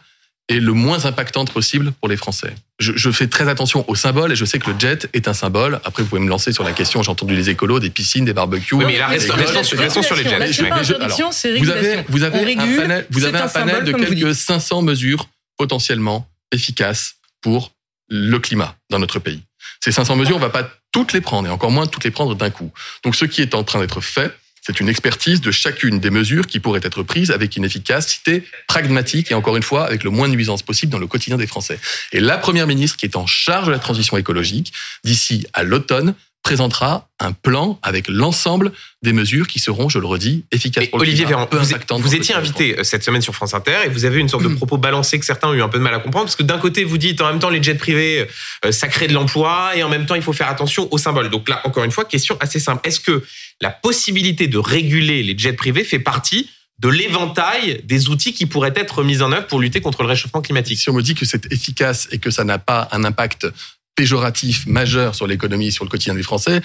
et 0.48 0.60
le 0.60 0.72
moins 0.72 1.06
impactante 1.06 1.52
possible 1.52 1.92
pour 1.92 2.08
les 2.08 2.16
Français. 2.16 2.54
Je, 2.78 2.92
je, 2.94 3.10
fais 3.10 3.28
très 3.28 3.48
attention 3.48 3.84
au 3.88 3.94
symbole 3.94 4.32
et 4.32 4.36
je 4.36 4.44
sais 4.44 4.58
que 4.58 4.70
le 4.70 4.78
jet 4.78 5.08
est 5.14 5.26
un 5.26 5.32
symbole. 5.32 5.80
Après, 5.84 6.02
vous 6.02 6.08
pouvez 6.08 6.20
me 6.20 6.28
lancer 6.28 6.52
sur 6.52 6.64
la 6.64 6.72
question. 6.72 7.02
J'ai 7.02 7.10
entendu 7.10 7.34
les 7.34 7.48
écolos, 7.48 7.80
des 7.80 7.88
piscines, 7.88 8.26
des 8.26 8.34
barbecues. 8.34 8.74
Oui, 8.74 8.84
mais 8.86 8.98
la 8.98 9.06
restons, 9.06 9.62
sur 10.02 10.16
les 10.16 10.24
jets. 10.24 11.58
vous 11.58 11.70
avez, 11.70 12.04
vous 12.08 12.22
avez 12.22 12.56
un 12.56 12.76
panel, 12.76 13.06
vous 13.10 13.24
avez 13.24 13.38
un 13.38 13.48
panel 13.48 13.84
de 13.84 13.92
quelques 13.92 14.34
500 14.34 14.82
mesures 14.82 15.28
potentiellement 15.56 16.28
efficaces 16.52 17.14
pour 17.40 17.72
le 18.08 18.38
climat 18.38 18.76
dans 18.90 18.98
notre 18.98 19.18
pays. 19.18 19.42
Ces 19.82 19.92
500 19.92 20.16
mesures, 20.16 20.36
on 20.36 20.40
va 20.40 20.50
pas 20.50 20.68
toutes 20.92 21.12
les 21.12 21.20
prendre, 21.20 21.48
et 21.48 21.50
encore 21.50 21.70
moins 21.70 21.86
toutes 21.86 22.04
les 22.04 22.10
prendre 22.10 22.34
d'un 22.34 22.50
coup. 22.50 22.70
Donc 23.02 23.16
ce 23.16 23.24
qui 23.24 23.42
est 23.42 23.54
en 23.54 23.64
train 23.64 23.80
d'être 23.80 24.00
fait, 24.00 24.34
c'est 24.66 24.80
une 24.80 24.88
expertise 24.88 25.42
de 25.42 25.50
chacune 25.50 26.00
des 26.00 26.08
mesures 26.08 26.46
qui 26.46 26.58
pourraient 26.58 26.80
être 26.82 27.02
prises 27.02 27.30
avec 27.30 27.56
une 27.56 27.64
efficacité 27.64 28.44
pragmatique 28.66 29.30
et 29.30 29.34
encore 29.34 29.56
une 29.56 29.62
fois 29.62 29.84
avec 29.86 30.04
le 30.04 30.10
moins 30.10 30.26
de 30.26 30.34
nuisances 30.34 30.62
possible 30.62 30.90
dans 30.90 30.98
le 30.98 31.06
quotidien 31.06 31.36
des 31.36 31.46
Français. 31.46 31.78
Et 32.12 32.20
la 32.20 32.38
Première 32.38 32.66
ministre 32.66 32.96
qui 32.96 33.04
est 33.04 33.16
en 33.16 33.26
charge 33.26 33.66
de 33.66 33.72
la 33.72 33.78
transition 33.78 34.16
écologique, 34.16 34.72
d'ici 35.04 35.46
à 35.52 35.64
l'automne, 35.64 36.14
présentera 36.44 37.08
un 37.20 37.32
plan 37.32 37.80
avec 37.82 38.06
l'ensemble 38.06 38.70
des 39.02 39.14
mesures 39.14 39.48
qui 39.48 39.58
seront, 39.58 39.88
je 39.88 39.98
le 39.98 40.06
redis, 40.06 40.44
efficaces 40.52 40.88
pour 40.88 41.00
Olivier 41.00 41.24
Véran, 41.24 41.48
vous, 41.50 41.98
vous 41.98 42.14
étiez 42.14 42.34
invité 42.34 42.78
euh, 42.78 42.84
cette 42.84 43.02
semaine 43.02 43.22
sur 43.22 43.34
France 43.34 43.54
Inter 43.54 43.78
et 43.86 43.88
vous 43.88 44.04
avez 44.04 44.20
une 44.20 44.28
sorte 44.28 44.44
de 44.44 44.54
propos 44.54 44.76
balancé 44.76 45.18
que 45.18 45.24
certains 45.24 45.48
ont 45.48 45.54
eu 45.54 45.62
un 45.62 45.68
peu 45.68 45.78
de 45.78 45.82
mal 45.82 45.94
à 45.94 45.98
comprendre 45.98 46.26
parce 46.26 46.36
que 46.36 46.42
d'un 46.42 46.58
côté 46.58 46.84
vous 46.84 46.98
dites 46.98 47.20
en 47.22 47.28
même 47.28 47.38
temps 47.38 47.48
les 47.48 47.62
jets 47.62 47.74
privés 47.74 48.28
euh, 48.64 48.72
ça 48.72 48.88
crée 48.88 49.08
de 49.08 49.14
l'emploi 49.14 49.74
et 49.74 49.82
en 49.82 49.88
même 49.88 50.04
temps 50.04 50.14
il 50.14 50.22
faut 50.22 50.34
faire 50.34 50.48
attention 50.48 50.86
aux 50.92 50.98
symboles. 50.98 51.30
Donc 51.30 51.48
là 51.48 51.62
encore 51.64 51.82
une 51.82 51.90
fois 51.90 52.04
question 52.04 52.36
assez 52.40 52.60
simple. 52.60 52.86
Est-ce 52.86 53.00
que 53.00 53.24
la 53.62 53.70
possibilité 53.70 54.46
de 54.46 54.58
réguler 54.58 55.22
les 55.22 55.36
jets 55.36 55.54
privés 55.54 55.82
fait 55.82 55.98
partie 55.98 56.50
de 56.78 56.88
l'éventail 56.88 57.80
des 57.84 58.10
outils 58.10 58.34
qui 58.34 58.44
pourraient 58.44 58.74
être 58.76 59.02
mis 59.02 59.22
en 59.22 59.32
œuvre 59.32 59.46
pour 59.46 59.60
lutter 59.60 59.80
contre 59.80 60.02
le 60.02 60.08
réchauffement 60.08 60.42
climatique? 60.42 60.78
Si 60.78 60.90
on 60.90 60.92
me 60.92 61.02
dit 61.02 61.14
que 61.14 61.24
c'est 61.24 61.50
efficace 61.50 62.06
et 62.10 62.18
que 62.18 62.30
ça 62.30 62.44
n'a 62.44 62.58
pas 62.58 62.88
un 62.92 63.04
impact 63.04 63.46
péjoratif 63.94 64.66
majeur 64.66 65.14
sur 65.14 65.26
l'économie, 65.26 65.72
sur 65.72 65.84
le 65.84 65.90
quotidien 65.90 66.14
des 66.14 66.22
Français. 66.22 66.60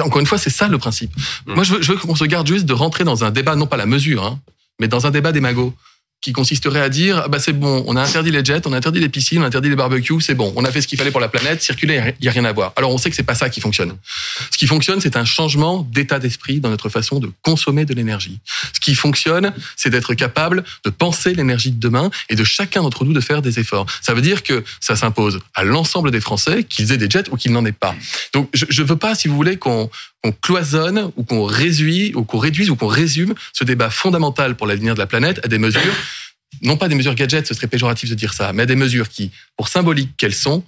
Encore 0.00 0.20
une 0.20 0.26
fois, 0.26 0.38
c'est 0.38 0.50
ça 0.50 0.68
le 0.68 0.78
principe. 0.78 1.14
Mmh. 1.46 1.54
Moi, 1.54 1.64
je 1.64 1.74
veux, 1.74 1.96
qu'on 1.96 2.16
se 2.16 2.24
garde 2.24 2.46
juste 2.46 2.66
de 2.66 2.72
rentrer 2.72 3.04
dans 3.04 3.24
un 3.24 3.30
débat, 3.30 3.56
non 3.56 3.66
pas 3.66 3.76
la 3.76 3.86
mesure, 3.86 4.24
hein, 4.24 4.40
mais 4.80 4.88
dans 4.88 5.06
un 5.06 5.10
débat 5.10 5.32
des 5.32 5.40
magots 5.40 5.74
qui 6.20 6.32
consisterait 6.32 6.80
à 6.80 6.88
dire 6.88 7.22
ah 7.24 7.28
bah 7.28 7.38
c'est 7.38 7.52
bon, 7.52 7.84
on 7.86 7.96
a 7.96 8.02
interdit 8.02 8.30
les 8.30 8.44
jets, 8.44 8.66
on 8.66 8.72
a 8.72 8.76
interdit 8.76 9.00
les 9.00 9.08
piscines, 9.08 9.40
on 9.40 9.44
a 9.44 9.46
interdit 9.46 9.68
les 9.68 9.76
barbecues, 9.76 10.20
c'est 10.20 10.34
bon, 10.34 10.52
on 10.56 10.64
a 10.64 10.72
fait 10.72 10.80
ce 10.80 10.88
qu'il 10.88 10.98
fallait 10.98 11.10
pour 11.10 11.20
la 11.20 11.28
planète, 11.28 11.62
circuler, 11.62 12.14
il 12.20 12.24
y 12.24 12.28
a 12.28 12.32
rien 12.32 12.44
à 12.44 12.52
voir. 12.52 12.72
Alors 12.76 12.92
on 12.92 12.98
sait 12.98 13.10
que 13.10 13.16
c'est 13.16 13.22
pas 13.22 13.34
ça 13.34 13.48
qui 13.48 13.60
fonctionne. 13.60 13.96
Ce 14.50 14.58
qui 14.58 14.66
fonctionne, 14.66 15.00
c'est 15.00 15.16
un 15.16 15.24
changement 15.24 15.86
d'état 15.92 16.18
d'esprit 16.18 16.60
dans 16.60 16.70
notre 16.70 16.88
façon 16.88 17.20
de 17.20 17.30
consommer 17.42 17.84
de 17.84 17.94
l'énergie. 17.94 18.40
Ce 18.72 18.80
qui 18.80 18.94
fonctionne, 18.94 19.52
c'est 19.76 19.90
d'être 19.90 20.14
capable 20.14 20.64
de 20.84 20.90
penser 20.90 21.34
l'énergie 21.34 21.70
de 21.70 21.78
demain 21.78 22.10
et 22.28 22.34
de 22.34 22.44
chacun 22.44 22.82
d'entre 22.82 23.04
nous 23.04 23.12
de 23.12 23.20
faire 23.20 23.42
des 23.42 23.60
efforts. 23.60 23.86
Ça 24.02 24.14
veut 24.14 24.22
dire 24.22 24.42
que 24.42 24.64
ça 24.80 24.96
s'impose 24.96 25.40
à 25.54 25.64
l'ensemble 25.64 26.10
des 26.10 26.20
Français, 26.20 26.64
qu'ils 26.64 26.92
aient 26.92 26.98
des 26.98 27.10
jets 27.10 27.30
ou 27.30 27.36
qu'ils 27.36 27.52
n'en 27.52 27.64
aient 27.64 27.72
pas. 27.72 27.94
Donc 28.32 28.48
je, 28.52 28.64
je 28.68 28.82
veux 28.82 28.96
pas, 28.96 29.14
si 29.14 29.28
vous 29.28 29.36
voulez, 29.36 29.56
qu'on 29.58 29.90
qu'on 30.22 30.32
cloisonne 30.32 31.10
ou 31.16 31.24
qu'on 31.24 31.44
réduise 31.44 32.14
ou 32.14 32.24
qu'on 32.24 32.38
réduise 32.38 32.70
ou 32.70 32.76
qu'on 32.76 32.86
résume 32.86 33.34
ce 33.52 33.64
débat 33.64 33.90
fondamental 33.90 34.56
pour 34.56 34.66
l'avenir 34.66 34.94
de 34.94 34.98
la 34.98 35.06
planète 35.06 35.40
à 35.44 35.48
des 35.48 35.58
mesures, 35.58 35.80
non 36.62 36.76
pas 36.76 36.88
des 36.88 36.94
mesures 36.94 37.14
gadgets, 37.14 37.46
ce 37.46 37.54
serait 37.54 37.66
péjoratif 37.66 38.10
de 38.10 38.14
dire 38.14 38.34
ça, 38.34 38.52
mais 38.52 38.64
à 38.64 38.66
des 38.66 38.76
mesures 38.76 39.08
qui, 39.08 39.30
pour 39.56 39.68
symbolique 39.68 40.16
qu'elles 40.16 40.34
sont, 40.34 40.64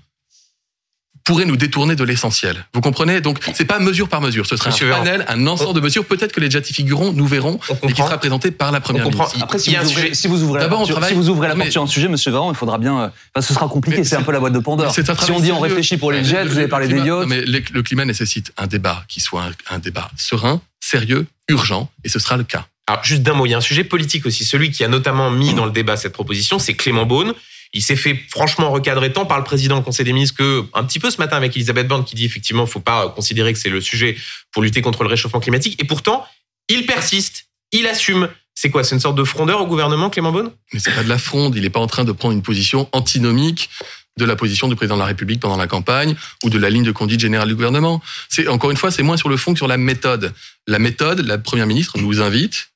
pourraient 1.28 1.44
nous 1.44 1.58
détourner 1.58 1.94
de 1.94 2.04
l'essentiel. 2.04 2.64
Vous 2.72 2.80
comprenez? 2.80 3.20
Donc, 3.20 3.38
c'est 3.52 3.66
pas 3.66 3.78
mesure 3.80 4.08
par 4.08 4.22
mesure. 4.22 4.46
Ce 4.46 4.56
sera 4.56 4.70
un 4.70 4.90
panel, 4.98 5.26
un 5.28 5.46
ensemble 5.46 5.74
de 5.74 5.80
mesures. 5.80 6.06
Peut-être 6.06 6.32
que 6.32 6.40
les 6.40 6.50
jets 6.50 6.62
y 6.70 6.72
figureront, 6.72 7.12
nous 7.12 7.26
verrons, 7.26 7.60
et 7.82 7.92
qui 7.92 8.00
sera 8.00 8.16
présenté 8.16 8.50
par 8.50 8.72
la 8.72 8.80
première 8.80 9.04
ministre. 9.04 9.36
Après, 9.42 9.58
si, 9.58 9.76
vous 9.76 9.90
ouvrez, 9.90 10.14
si 10.14 10.26
vous 10.26 10.42
ouvrez, 10.42 10.60
la 10.60 10.68
porte, 10.68 11.04
si 11.04 11.12
vous 11.12 11.28
ouvrez 11.28 11.48
la 11.48 11.54
porte 11.54 11.70
sur 11.70 11.82
un 11.82 11.86
sujet, 11.86 12.08
Monsieur 12.08 12.30
Véran, 12.30 12.50
il 12.50 12.56
faudra 12.56 12.78
bien. 12.78 12.98
Euh, 12.98 13.08
enfin, 13.34 13.46
ce 13.46 13.52
sera 13.52 13.68
compliqué. 13.68 14.04
C'est 14.04 14.16
un 14.16 14.22
peu 14.22 14.32
la 14.32 14.40
boîte 14.40 14.54
de 14.54 14.58
Pandore. 14.58 14.94
Si 14.94 15.30
on 15.30 15.38
dit 15.38 15.52
on 15.52 15.60
réfléchit 15.60 15.98
pour 15.98 16.12
les 16.12 16.24
jets, 16.24 16.46
vous 16.46 16.56
avez 16.56 16.68
parlé 16.68 16.88
des 16.88 16.98
yachts. 16.98 17.26
Mais 17.26 17.42
le 17.42 17.82
climat 17.82 18.06
nécessite 18.06 18.52
un 18.56 18.66
débat 18.66 19.04
qui 19.06 19.20
soit 19.20 19.50
un 19.68 19.78
débat 19.78 20.10
serein, 20.16 20.62
sérieux, 20.80 21.26
urgent, 21.48 21.90
et 22.04 22.08
ce 22.08 22.18
sera 22.18 22.38
le 22.38 22.44
cas. 22.44 22.66
Alors, 22.86 23.04
juste 23.04 23.22
d'un 23.22 23.34
mot, 23.34 23.44
il 23.44 23.50
y 23.50 23.54
a 23.54 23.58
un 23.58 23.60
sujet 23.60 23.84
politique 23.84 24.24
aussi. 24.24 24.46
Celui 24.46 24.70
qui 24.70 24.82
a 24.82 24.88
notamment 24.88 25.30
mis 25.30 25.52
dans 25.52 25.66
le 25.66 25.72
débat 25.72 25.98
cette 25.98 26.14
proposition, 26.14 26.58
c'est 26.58 26.72
Clément 26.72 27.04
Beaune. 27.04 27.34
Il 27.72 27.82
s'est 27.82 27.96
fait 27.96 28.18
franchement 28.30 28.70
recadrer 28.70 29.12
tant 29.12 29.26
par 29.26 29.38
le 29.38 29.44
président 29.44 29.78
du 29.78 29.84
Conseil 29.84 30.04
des 30.04 30.12
ministres 30.12 30.36
que 30.36 30.64
un 30.74 30.84
petit 30.84 30.98
peu 30.98 31.10
ce 31.10 31.18
matin 31.18 31.36
avec 31.36 31.54
Elisabeth 31.56 31.86
Borne 31.86 32.04
qui 32.04 32.14
dit 32.14 32.24
effectivement 32.24 32.66
faut 32.66 32.80
pas 32.80 33.08
considérer 33.10 33.52
que 33.52 33.58
c'est 33.58 33.68
le 33.68 33.80
sujet 33.80 34.16
pour 34.52 34.62
lutter 34.62 34.80
contre 34.82 35.02
le 35.02 35.08
réchauffement 35.08 35.40
climatique. 35.40 35.80
Et 35.80 35.84
pourtant, 35.84 36.24
il 36.68 36.86
persiste, 36.86 37.46
il 37.72 37.86
assume. 37.86 38.28
C'est 38.54 38.70
quoi? 38.70 38.82
C'est 38.82 38.96
une 38.96 39.00
sorte 39.00 39.16
de 39.16 39.22
frondeur 39.22 39.60
au 39.60 39.66
gouvernement, 39.66 40.10
Clément 40.10 40.32
Beaune? 40.32 40.50
Mais 40.72 40.80
c'est 40.80 40.92
pas 40.92 41.04
de 41.04 41.08
la 41.08 41.18
fronde. 41.18 41.54
Il 41.54 41.62
n'est 41.62 41.70
pas 41.70 41.78
en 41.78 41.86
train 41.86 42.02
de 42.04 42.10
prendre 42.10 42.34
une 42.34 42.42
position 42.42 42.88
antinomique 42.90 43.70
de 44.18 44.24
la 44.24 44.34
position 44.34 44.66
du 44.66 44.74
président 44.74 44.96
de 44.96 45.00
la 45.00 45.06
République 45.06 45.38
pendant 45.40 45.56
la 45.56 45.68
campagne 45.68 46.16
ou 46.42 46.50
de 46.50 46.58
la 46.58 46.68
ligne 46.68 46.82
de 46.82 46.90
conduite 46.90 47.20
générale 47.20 47.48
du 47.48 47.54
gouvernement. 47.54 48.02
C'est 48.28 48.48
encore 48.48 48.72
une 48.72 48.76
fois, 48.76 48.90
c'est 48.90 49.04
moins 49.04 49.16
sur 49.16 49.28
le 49.28 49.36
fond 49.36 49.52
que 49.52 49.58
sur 49.58 49.68
la 49.68 49.76
méthode. 49.76 50.34
La 50.66 50.80
méthode, 50.80 51.20
la 51.20 51.38
première 51.38 51.66
ministre 51.66 51.98
nous 51.98 52.20
invite 52.20 52.70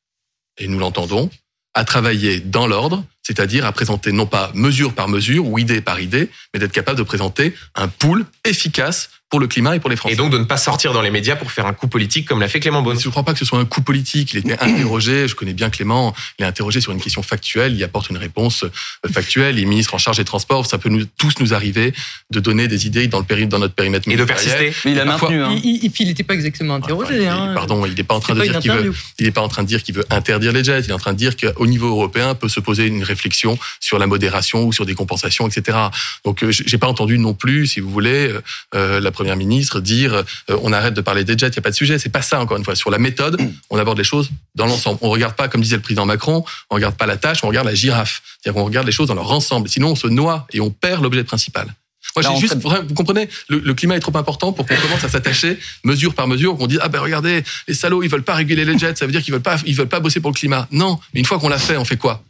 et 0.56 0.68
nous 0.68 0.78
l'entendons 0.78 1.30
à 1.74 1.84
travailler 1.84 2.38
dans 2.38 2.68
l'ordre 2.68 3.04
c'est-à-dire 3.22 3.64
à 3.66 3.72
présenter 3.72 4.12
non 4.12 4.26
pas 4.26 4.50
mesure 4.54 4.92
par 4.94 5.08
mesure 5.08 5.46
ou 5.46 5.58
idée 5.58 5.80
par 5.80 6.00
idée, 6.00 6.28
mais 6.52 6.60
d'être 6.60 6.72
capable 6.72 6.98
de 6.98 7.02
présenter 7.04 7.54
un 7.74 7.88
pool 7.88 8.24
efficace 8.44 9.10
pour 9.30 9.40
le 9.40 9.46
climat 9.46 9.74
et 9.74 9.80
pour 9.80 9.88
les 9.88 9.96
Français. 9.96 10.12
Et 10.12 10.16
donc 10.16 10.30
de 10.30 10.36
ne 10.36 10.44
pas 10.44 10.58
sortir 10.58 10.92
dans 10.92 11.00
les 11.00 11.10
médias 11.10 11.36
pour 11.36 11.50
faire 11.52 11.64
un 11.64 11.72
coup 11.72 11.88
politique 11.88 12.28
comme 12.28 12.38
l'a 12.40 12.48
fait 12.48 12.60
Clément 12.60 12.82
Beaune. 12.82 13.00
Je 13.00 13.06
ne 13.06 13.10
crois 13.10 13.22
pas 13.22 13.32
que 13.32 13.38
ce 13.38 13.46
soit 13.46 13.58
un 13.58 13.64
coup 13.64 13.80
politique. 13.80 14.34
Il 14.34 14.40
était 14.40 14.52
interrogé, 14.60 15.26
je 15.26 15.34
connais 15.34 15.54
bien 15.54 15.70
Clément, 15.70 16.14
il 16.38 16.42
est 16.44 16.46
interrogé 16.46 16.82
sur 16.82 16.92
une 16.92 17.00
question 17.00 17.22
factuelle, 17.22 17.72
il 17.74 17.82
apporte 17.82 18.10
une 18.10 18.18
réponse 18.18 18.64
euh, 18.64 18.70
factuelle. 19.10 19.54
Les 19.54 19.64
ministres 19.64 19.94
en 19.94 19.98
charge 19.98 20.18
des 20.18 20.24
transports, 20.26 20.66
ça 20.66 20.76
peut 20.76 20.90
nous, 20.90 21.06
tous 21.16 21.32
nous 21.40 21.54
arriver 21.54 21.94
de 22.30 22.40
donner 22.40 22.68
des 22.68 22.86
idées 22.86 23.06
dans, 23.06 23.20
le 23.20 23.24
péri, 23.24 23.46
dans 23.46 23.58
notre 23.58 23.72
périmètre 23.72 24.06
Et 24.06 24.16
de 24.16 24.24
persister. 24.24 24.74
Mais 24.84 24.92
il 24.92 25.00
a 25.00 25.06
Parfois- 25.06 25.30
maintenu. 25.30 25.42
Hein. 25.44 25.58
Il, 25.64 25.82
il, 25.82 25.90
il 25.98 26.06
n'était 26.08 26.24
pas 26.24 26.34
exactement 26.34 26.74
interrogé. 26.74 27.14
Enfin, 27.14 27.22
il- 27.22 27.26
hein. 27.48 27.54
Pardon, 27.54 27.86
il 27.86 27.94
n'est 27.94 28.02
pas 28.04 28.14
en 28.16 28.20
train 28.20 28.34
de 28.34 28.42
dire 28.42 28.58
qu'il 28.60 28.70
veut, 28.70 28.92
il 29.18 29.32
pas 29.32 29.40
en 29.40 29.48
train 29.48 29.62
de 29.62 29.68
dire 29.68 29.82
qu'il 29.82 29.94
veut 29.94 30.04
interdire 30.10 30.52
les 30.52 30.62
jets. 30.62 30.80
Il 30.80 30.90
est 30.90 30.92
en 30.92 30.98
train 30.98 31.14
de 31.14 31.18
dire 31.18 31.36
qu'au 31.38 31.66
niveau 31.66 31.88
européen 31.88 32.34
peut 32.34 32.50
se 32.50 32.60
poser 32.60 32.86
une 32.86 33.02
réflexion 33.12 33.58
sur 33.80 33.98
la 33.98 34.06
modération 34.06 34.64
ou 34.64 34.72
sur 34.72 34.86
des 34.86 34.94
compensations, 34.94 35.46
etc. 35.46 35.78
Donc, 36.24 36.42
euh, 36.42 36.50
j'ai 36.50 36.78
pas 36.78 36.88
entendu 36.88 37.18
non 37.18 37.34
plus, 37.34 37.66
si 37.66 37.80
vous 37.80 37.90
voulez, 37.90 38.28
euh, 38.28 38.42
euh, 38.74 39.00
la 39.00 39.10
première 39.12 39.36
ministre 39.36 39.80
dire 39.80 40.14
euh, 40.14 40.58
on 40.62 40.72
arrête 40.72 40.94
de 40.94 41.00
parler 41.00 41.24
des 41.24 41.36
jets, 41.36 41.48
il 41.48 41.52
n'y 41.52 41.58
a 41.58 41.62
pas 41.62 41.70
de 41.70 41.76
sujet. 41.76 41.98
C'est 41.98 42.08
pas 42.08 42.22
ça 42.22 42.40
encore 42.40 42.56
une 42.56 42.64
fois. 42.64 42.74
Sur 42.74 42.90
la 42.90 42.98
méthode, 42.98 43.40
on 43.70 43.78
aborde 43.78 43.98
les 43.98 44.04
choses 44.04 44.30
dans 44.54 44.66
l'ensemble. 44.66 44.98
On 45.02 45.10
regarde 45.10 45.34
pas, 45.34 45.48
comme 45.48 45.60
disait 45.60 45.76
le 45.76 45.82
président 45.82 46.06
Macron, 46.06 46.44
on 46.70 46.74
regarde 46.74 46.96
pas 46.96 47.06
la 47.06 47.16
tâche, 47.16 47.44
on 47.44 47.48
regarde 47.48 47.66
la 47.66 47.74
girafe. 47.74 48.22
C'est-à-dire 48.40 48.60
qu'on 48.60 48.66
regarde 48.66 48.86
les 48.86 48.92
choses 48.92 49.08
dans 49.08 49.14
leur 49.14 49.30
ensemble. 49.30 49.68
Sinon, 49.68 49.90
on 49.90 49.96
se 49.96 50.06
noie 50.06 50.46
et 50.52 50.60
on 50.60 50.70
perd 50.70 51.02
l'objet 51.02 51.24
principal. 51.24 51.74
Moi, 52.14 52.30
j'ai 52.30 52.40
juste, 52.40 52.56
vous 52.56 52.94
comprenez, 52.94 53.28
le, 53.48 53.58
le 53.58 53.74
climat 53.74 53.96
est 53.96 54.00
trop 54.00 54.16
important 54.16 54.52
pour 54.52 54.66
qu'on 54.66 54.76
commence 54.76 55.02
à 55.02 55.08
s'attacher 55.08 55.58
mesure 55.82 56.14
par 56.14 56.28
mesure, 56.28 56.56
qu'on 56.58 56.66
dise 56.66 56.78
ah 56.82 56.88
ben 56.88 57.00
regardez, 57.00 57.42
les 57.68 57.74
salauds 57.74 58.02
ils 58.02 58.10
veulent 58.10 58.22
pas 58.22 58.34
réguler 58.34 58.66
les 58.66 58.78
jets, 58.78 58.96
ça 58.96 59.06
veut 59.06 59.12
dire 59.12 59.22
qu'ils 59.22 59.32
veulent 59.32 59.42
pas, 59.42 59.56
ils 59.64 59.74
veulent 59.74 59.88
pas 59.88 60.00
bosser 60.00 60.20
pour 60.20 60.30
le 60.30 60.34
climat. 60.34 60.68
Non, 60.70 60.98
mais 61.14 61.20
une 61.20 61.26
fois 61.26 61.38
qu'on 61.38 61.48
l'a 61.48 61.58
fait, 61.58 61.78
on 61.78 61.86
fait 61.86 61.96
quoi? 61.96 62.22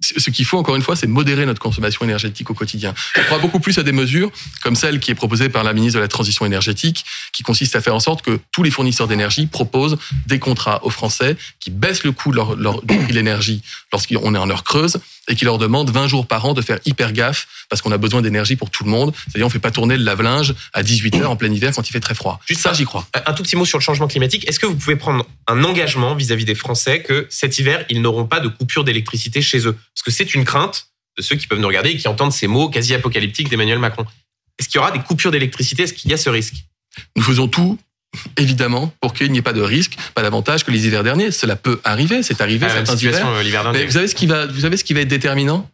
Ce 0.00 0.30
qu'il 0.30 0.44
faut 0.44 0.58
encore 0.58 0.76
une 0.76 0.82
fois, 0.82 0.96
c'est 0.96 1.06
modérer 1.06 1.46
notre 1.46 1.60
consommation 1.60 2.04
énergétique 2.04 2.50
au 2.50 2.54
quotidien. 2.54 2.94
Je 3.16 3.22
crois 3.22 3.38
beaucoup 3.38 3.60
plus 3.60 3.78
à 3.78 3.82
des 3.82 3.92
mesures 3.92 4.30
comme 4.62 4.76
celle 4.76 5.00
qui 5.00 5.10
est 5.10 5.14
proposée 5.14 5.48
par 5.48 5.64
la 5.64 5.72
ministre 5.72 5.98
de 5.98 6.02
la 6.02 6.08
Transition 6.08 6.46
énergétique, 6.46 7.04
qui 7.32 7.42
consiste 7.42 7.76
à 7.76 7.80
faire 7.80 7.94
en 7.94 8.00
sorte 8.00 8.22
que 8.22 8.38
tous 8.52 8.62
les 8.62 8.70
fournisseurs 8.70 9.08
d'énergie 9.08 9.46
proposent 9.46 9.98
des 10.26 10.38
contrats 10.38 10.84
aux 10.84 10.90
Français 10.90 11.36
qui 11.60 11.70
baissent 11.70 12.04
le 12.04 12.12
coût 12.12 12.30
de 12.30 12.36
leur, 12.36 12.56
de 12.56 12.94
l'énergie 13.12 13.62
lorsqu'on 13.92 14.34
est 14.34 14.38
en 14.38 14.50
heure 14.50 14.64
creuse 14.64 14.98
et 15.28 15.34
qui 15.34 15.44
leur 15.44 15.58
demandent 15.58 15.90
20 15.90 16.08
jours 16.08 16.26
par 16.26 16.44
an 16.46 16.54
de 16.54 16.62
faire 16.62 16.78
hyper 16.84 17.12
gaffe 17.12 17.46
parce 17.68 17.82
qu'on 17.82 17.92
a 17.92 17.98
besoin 17.98 18.22
d'énergie 18.22 18.56
pour 18.56 18.70
tout 18.70 18.84
le 18.84 18.90
monde. 18.90 19.12
C'est-à-dire 19.28 19.46
on 19.46 19.50
fait 19.50 19.58
pas 19.58 19.70
tourner 19.70 19.96
le 19.96 20.04
lave-linge 20.04 20.54
à 20.72 20.82
18 20.82 21.16
heures 21.16 21.30
en 21.30 21.36
plein 21.36 21.52
hiver 21.52 21.72
quand 21.74 21.88
il 21.88 21.92
fait 21.92 22.00
très 22.00 22.14
froid. 22.14 22.40
Juste 22.46 22.62
ça, 22.62 22.70
ça. 22.70 22.74
j'y 22.74 22.84
crois. 22.84 23.06
Un 23.26 23.32
tout 23.34 23.42
petit 23.42 23.56
mot 23.56 23.64
sur 23.64 23.78
le 23.78 23.82
changement 23.82 24.08
climatique. 24.08 24.48
Est-ce 24.48 24.58
que 24.58 24.66
vous 24.66 24.76
pouvez 24.76 24.96
prendre 24.96 25.26
un 25.46 25.64
engagement 25.64 26.14
vis-à-vis 26.14 26.44
des 26.44 26.54
Français 26.54 27.02
que 27.02 27.26
cet 27.30 27.58
hiver, 27.58 27.84
ils 27.90 28.00
n'auront 28.00 28.24
pas 28.24 28.40
de 28.40 28.48
coupure 28.48 28.84
d'électricité 28.84 29.42
chez 29.42 29.66
eux? 29.66 29.76
Parce 29.98 30.04
que 30.04 30.10
c'est 30.24 30.34
une 30.34 30.44
crainte 30.44 30.86
de 31.16 31.22
ceux 31.22 31.34
qui 31.34 31.48
peuvent 31.48 31.58
nous 31.58 31.66
regarder 31.66 31.90
et 31.90 31.96
qui 31.96 32.06
entendent 32.06 32.32
ces 32.32 32.46
mots 32.46 32.68
quasi 32.68 32.94
apocalyptiques 32.94 33.48
d'Emmanuel 33.48 33.80
Macron. 33.80 34.06
Est-ce 34.58 34.68
qu'il 34.68 34.76
y 34.76 34.78
aura 34.78 34.92
des 34.92 35.00
coupures 35.00 35.32
d'électricité? 35.32 35.82
Est-ce 35.82 35.92
qu'il 35.92 36.08
y 36.10 36.14
a 36.14 36.16
ce 36.16 36.30
risque? 36.30 36.54
Nous 37.16 37.22
faisons 37.24 37.48
tout, 37.48 37.76
évidemment, 38.36 38.92
pour 39.00 39.12
qu'il 39.12 39.30
n'y 39.32 39.38
ait 39.38 39.42
pas 39.42 39.52
de 39.52 39.60
risque, 39.60 39.96
pas 40.14 40.22
davantage 40.22 40.64
que 40.64 40.70
les 40.70 40.86
hivers 40.86 41.02
derniers. 41.02 41.32
Cela 41.32 41.56
peut 41.56 41.80
arriver, 41.82 42.22
c'est 42.22 42.40
arrivé, 42.40 42.66
Ah, 42.70 42.74
certains 42.74 42.96
hivers. 42.96 43.26
euh. 43.26 43.72
Mais 43.72 43.86
vous 43.86 43.92
savez 43.92 44.06
ce 44.06 44.14
qui 44.14 44.26
va, 44.26 44.46
vous 44.46 44.60
savez 44.60 44.76
ce 44.76 44.84
qui 44.84 44.94
va 44.94 45.00
être 45.00 45.08
déterminant? 45.08 45.68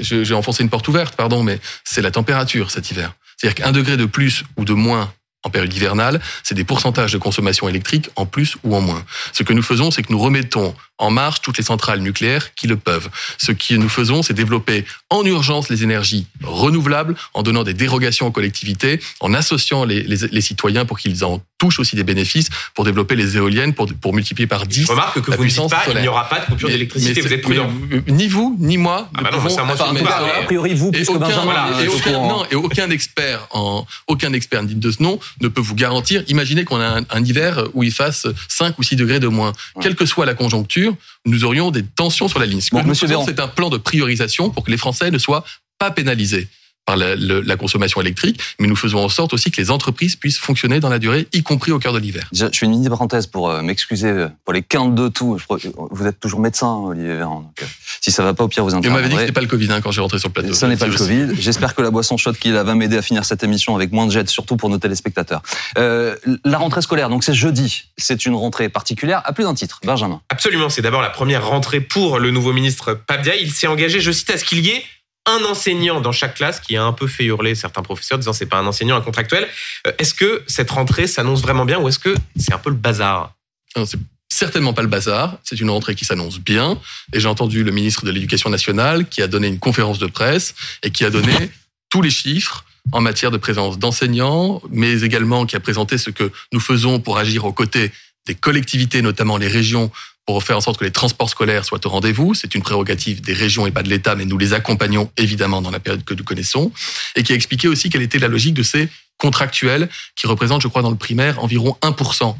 J'ai 0.00 0.34
enfoncé 0.34 0.64
une 0.64 0.70
porte 0.70 0.88
ouverte, 0.88 1.14
pardon, 1.14 1.44
mais 1.44 1.60
c'est 1.84 2.02
la 2.02 2.10
température 2.10 2.72
cet 2.72 2.90
hiver. 2.90 3.14
C'est-à-dire 3.36 3.54
qu'un 3.54 3.70
degré 3.72 3.96
de 3.96 4.06
plus 4.06 4.42
ou 4.56 4.64
de 4.64 4.72
moins 4.72 5.12
en 5.44 5.50
période 5.50 5.72
hivernale, 5.72 6.20
c'est 6.42 6.56
des 6.56 6.64
pourcentages 6.64 7.12
de 7.12 7.18
consommation 7.18 7.68
électrique 7.68 8.10
en 8.16 8.26
plus 8.26 8.56
ou 8.64 8.74
en 8.74 8.80
moins. 8.80 9.04
Ce 9.32 9.44
que 9.44 9.52
nous 9.52 9.62
faisons, 9.62 9.92
c'est 9.92 10.02
que 10.02 10.10
nous 10.12 10.18
remettons 10.18 10.74
en 10.98 11.10
marche 11.10 11.40
toutes 11.42 11.58
les 11.58 11.64
centrales 11.64 12.00
nucléaires 12.00 12.54
qui 12.54 12.66
le 12.66 12.76
peuvent. 12.76 13.08
Ce 13.38 13.52
que 13.52 13.74
nous 13.74 13.88
faisons, 13.88 14.22
c'est 14.22 14.34
développer 14.34 14.84
en 15.10 15.24
urgence 15.24 15.68
les 15.68 15.82
énergies 15.82 16.26
renouvelables, 16.42 17.14
en 17.34 17.42
donnant 17.42 17.64
des 17.64 17.74
dérogations 17.74 18.26
aux 18.26 18.30
collectivités, 18.30 19.00
en 19.20 19.34
associant 19.34 19.84
les, 19.84 20.02
les- 20.02 20.28
les 20.30 20.40
citoyens 20.40 20.84
pour 20.84 20.98
qu'ils 20.98 21.24
en 21.24 21.42
touchent 21.58 21.78
aussi 21.80 21.96
des 21.96 22.04
bénéfices, 22.04 22.48
pour 22.74 22.84
développer 22.84 23.14
les 23.16 23.36
éoliennes, 23.36 23.72
pour, 23.72 23.86
pour 24.00 24.12
multiplier 24.14 24.46
par 24.46 24.66
10 24.66 24.82
Je 24.82 24.86
remarque 24.88 25.20
que 25.22 25.30
la 25.30 25.36
vous 25.36 25.44
ne 25.44 25.48
dites 25.48 25.56
puissance 25.56 25.70
pas 25.70 25.82
il 25.86 25.88
n'y 25.88 25.94
solaire. 25.94 26.12
aura 26.12 26.28
pas 26.28 26.40
de 26.40 26.44
coupure 26.46 26.68
d'électricité. 26.68 27.20
Vous 27.22 27.32
êtes 27.32 27.40
prudent. 27.42 27.70
mais, 27.90 28.02
ni 28.12 28.28
vous, 28.28 28.56
ni 28.58 28.76
moi. 28.76 29.08
Ah 29.16 29.22
bah 29.22 29.30
non, 29.32 29.48
ça. 29.48 29.62
A 29.62 30.42
priori, 30.44 30.74
vous, 30.74 30.88
Et 30.88 30.90
plus 30.98 31.06
que 31.06 31.12
aucun, 31.12 31.44
voilà, 31.44 31.70
et 31.82 31.88
aucun- 31.88 32.12
non, 32.12 32.44
et 32.50 32.54
aucun 32.54 32.90
expert 32.90 33.46
en 33.52 33.86
aucun 34.06 34.32
expert 34.34 34.62
digne 34.64 34.78
de 34.80 34.90
ce 34.90 35.02
nom 35.02 35.18
ne 35.40 35.48
peut 35.48 35.60
vous 35.62 35.74
garantir. 35.74 36.22
Imaginez 36.28 36.64
qu'on 36.64 36.80
a 36.80 36.98
un, 37.00 37.04
un 37.10 37.24
hiver 37.24 37.64
où 37.74 37.82
il 37.82 37.92
fasse 37.92 38.26
5 38.48 38.78
ou 38.78 38.82
6 38.82 38.96
degrés 38.96 39.20
de 39.20 39.28
moins. 39.28 39.52
Ouais. 39.76 39.82
Quelle 39.82 39.94
que 39.96 40.04
soit 40.04 40.26
la 40.26 40.34
conjoncture, 40.34 40.85
nous 41.24 41.44
aurions 41.44 41.70
des 41.70 41.82
tensions 41.84 42.28
sur 42.28 42.38
la 42.38 42.46
ligne. 42.46 42.60
Ce 42.60 42.70
que 42.70 42.76
Bon, 42.76 42.84
nous 42.84 42.94
faisons, 42.94 43.24
c'est 43.24 43.40
un 43.40 43.48
plan 43.48 43.70
de 43.70 43.78
priorisation 43.78 44.50
pour 44.50 44.64
que 44.64 44.70
les 44.70 44.76
Français 44.76 45.10
ne 45.10 45.18
soient 45.18 45.44
pas 45.78 45.90
pénalisés 45.90 46.48
par 46.86 46.96
la, 46.96 47.16
le- 47.16 47.40
la 47.40 47.56
consommation 47.56 48.00
électrique, 48.00 48.40
mais 48.58 48.68
nous 48.68 48.76
faisons 48.76 49.00
en 49.04 49.08
sorte 49.08 49.34
aussi 49.34 49.50
que 49.50 49.60
les 49.60 49.70
entreprises 49.70 50.16
puissent 50.16 50.38
fonctionner 50.38 50.80
dans 50.80 50.88
la 50.88 50.98
durée, 50.98 51.26
y 51.32 51.42
compris 51.42 51.72
au 51.72 51.78
cœur 51.78 51.92
de 51.92 51.98
l'hiver. 51.98 52.28
Je 52.32 52.46
fais 52.52 52.64
une 52.66 52.70
mini 52.72 52.88
parenthèse 52.88 53.26
pour 53.26 53.50
euh, 53.50 53.60
m'excuser 53.60 54.08
euh, 54.08 54.28
pour 54.44 54.54
les 54.54 54.62
quintes 54.62 54.94
de 54.94 55.08
tout. 55.08 55.36
Je 55.38 55.44
crois 55.44 55.58
que 55.58 55.66
vous 55.90 56.06
êtes 56.06 56.20
toujours 56.20 56.40
médecin, 56.40 56.68
Olivier 56.72 57.16
Véran. 57.16 57.40
Donc, 57.40 57.62
euh, 57.62 57.66
si 58.00 58.12
ça 58.12 58.22
va 58.22 58.34
pas, 58.34 58.44
au 58.44 58.48
pire, 58.48 58.64
vous 58.64 58.70
Et 58.70 58.74
on 58.74 58.80
m'avait 58.80 58.84
dit 58.84 58.92
que 58.92 58.96
interviendrez. 58.98 59.22
c'était 59.24 59.32
pas 59.32 59.40
le 59.40 59.46
Covid 59.48 59.72
hein, 59.72 59.80
quand 59.82 59.90
j'ai 59.90 60.00
rentré 60.00 60.18
sur 60.20 60.28
le 60.28 60.32
plateau. 60.32 60.54
Ce 60.54 60.64
n'est 60.66 60.76
pas 60.76 60.86
le 60.86 60.94
Aussi. 60.94 61.02
Covid. 61.02 61.26
J'espère 61.42 61.74
que 61.74 61.82
la 61.82 61.90
boisson 61.90 62.16
chaude 62.16 62.38
qu'il 62.38 62.56
a 62.56 62.62
va 62.62 62.74
m'aider 62.76 62.96
à 62.96 63.02
finir 63.02 63.24
cette 63.24 63.42
émission 63.42 63.74
avec 63.74 63.90
moins 63.92 64.06
de 64.06 64.12
jets, 64.12 64.26
surtout 64.28 64.56
pour 64.56 64.70
nos 64.70 64.78
téléspectateurs. 64.78 65.42
Euh, 65.78 66.14
la 66.44 66.58
rentrée 66.58 66.82
scolaire, 66.82 67.08
donc 67.08 67.24
c'est 67.24 67.34
jeudi. 67.34 67.84
C'est 67.98 68.26
une 68.26 68.34
rentrée 68.36 68.68
particulière 68.68 69.22
à 69.24 69.32
plus 69.32 69.42
d'un 69.44 69.54
titre. 69.54 69.80
Benjamin. 69.84 70.20
Absolument, 70.28 70.68
c'est 70.68 70.82
d'abord 70.82 71.02
la 71.02 71.10
première 71.10 71.46
rentrée 71.48 71.80
pour 71.80 72.20
le 72.20 72.30
nouveau 72.30 72.52
ministre 72.52 72.94
Pabdia. 72.94 73.34
Il 73.36 73.50
s'est 73.50 73.66
engagé, 73.66 74.00
je 74.00 74.12
cite, 74.12 74.30
à 74.30 74.38
ce 74.38 74.44
qu'il 74.44 74.64
y 74.64 74.68
ait 74.70 74.84
un 75.26 75.44
enseignant 75.44 76.00
dans 76.00 76.12
chaque 76.12 76.34
classe 76.34 76.60
qui 76.60 76.76
a 76.76 76.84
un 76.84 76.92
peu 76.92 77.06
fait 77.06 77.24
hurler 77.24 77.54
certains 77.54 77.82
professeurs 77.82 78.18
disant 78.18 78.32
c'est 78.32 78.46
pas 78.46 78.58
un 78.58 78.66
enseignant, 78.66 78.96
un 78.96 79.00
contractuel. 79.00 79.48
Euh, 79.86 79.92
Est-ce 79.98 80.14
que 80.14 80.42
cette 80.46 80.70
rentrée 80.70 81.06
s'annonce 81.06 81.42
vraiment 81.42 81.64
bien 81.64 81.78
ou 81.78 81.88
est-ce 81.88 81.98
que 81.98 82.14
c'est 82.36 82.52
un 82.52 82.58
peu 82.58 82.70
le 82.70 82.76
bazar? 82.76 83.34
C'est 83.74 83.98
certainement 84.28 84.72
pas 84.72 84.82
le 84.82 84.88
bazar. 84.88 85.38
C'est 85.42 85.60
une 85.60 85.70
rentrée 85.70 85.94
qui 85.94 86.04
s'annonce 86.04 86.38
bien. 86.38 86.78
Et 87.12 87.20
j'ai 87.20 87.28
entendu 87.28 87.64
le 87.64 87.72
ministre 87.72 88.04
de 88.04 88.10
l'Éducation 88.10 88.50
nationale 88.50 89.08
qui 89.08 89.20
a 89.20 89.26
donné 89.26 89.48
une 89.48 89.58
conférence 89.58 89.98
de 89.98 90.06
presse 90.06 90.54
et 90.82 90.90
qui 90.90 91.04
a 91.04 91.10
donné 91.10 91.50
tous 91.90 92.02
les 92.02 92.10
chiffres 92.10 92.64
en 92.92 93.00
matière 93.00 93.30
de 93.30 93.36
présence 93.36 93.78
d'enseignants, 93.78 94.62
mais 94.70 95.02
également 95.02 95.44
qui 95.44 95.56
a 95.56 95.60
présenté 95.60 95.98
ce 95.98 96.10
que 96.10 96.30
nous 96.52 96.60
faisons 96.60 97.00
pour 97.00 97.18
agir 97.18 97.44
aux 97.44 97.52
côtés 97.52 97.90
des 98.26 98.34
collectivités, 98.34 99.02
notamment 99.02 99.36
les 99.36 99.48
régions, 99.48 99.90
pour 100.26 100.42
faire 100.42 100.56
en 100.56 100.60
sorte 100.60 100.78
que 100.78 100.84
les 100.84 100.90
transports 100.90 101.30
scolaires 101.30 101.64
soient 101.64 101.84
au 101.86 101.88
rendez-vous. 101.88 102.34
C'est 102.34 102.54
une 102.54 102.62
prérogative 102.62 103.20
des 103.20 103.32
régions 103.32 103.66
et 103.66 103.70
pas 103.70 103.84
de 103.84 103.88
l'État, 103.88 104.16
mais 104.16 104.24
nous 104.24 104.36
les 104.36 104.52
accompagnons 104.52 105.10
évidemment 105.16 105.62
dans 105.62 105.70
la 105.70 105.80
période 105.80 106.04
que 106.04 106.14
nous 106.14 106.24
connaissons. 106.24 106.72
Et 107.14 107.22
qui 107.22 107.32
a 107.32 107.36
expliqué 107.36 107.68
aussi 107.68 107.88
quelle 107.90 108.02
était 108.02 108.18
la 108.18 108.28
logique 108.28 108.54
de 108.54 108.64
ces 108.64 108.88
contractuels 109.18 109.88
qui 110.16 110.26
représentent, 110.26 110.62
je 110.62 110.68
crois, 110.68 110.82
dans 110.82 110.90
le 110.90 110.96
primaire, 110.96 111.42
environ 111.42 111.76
1% 111.80 112.28
euh, 112.28 112.32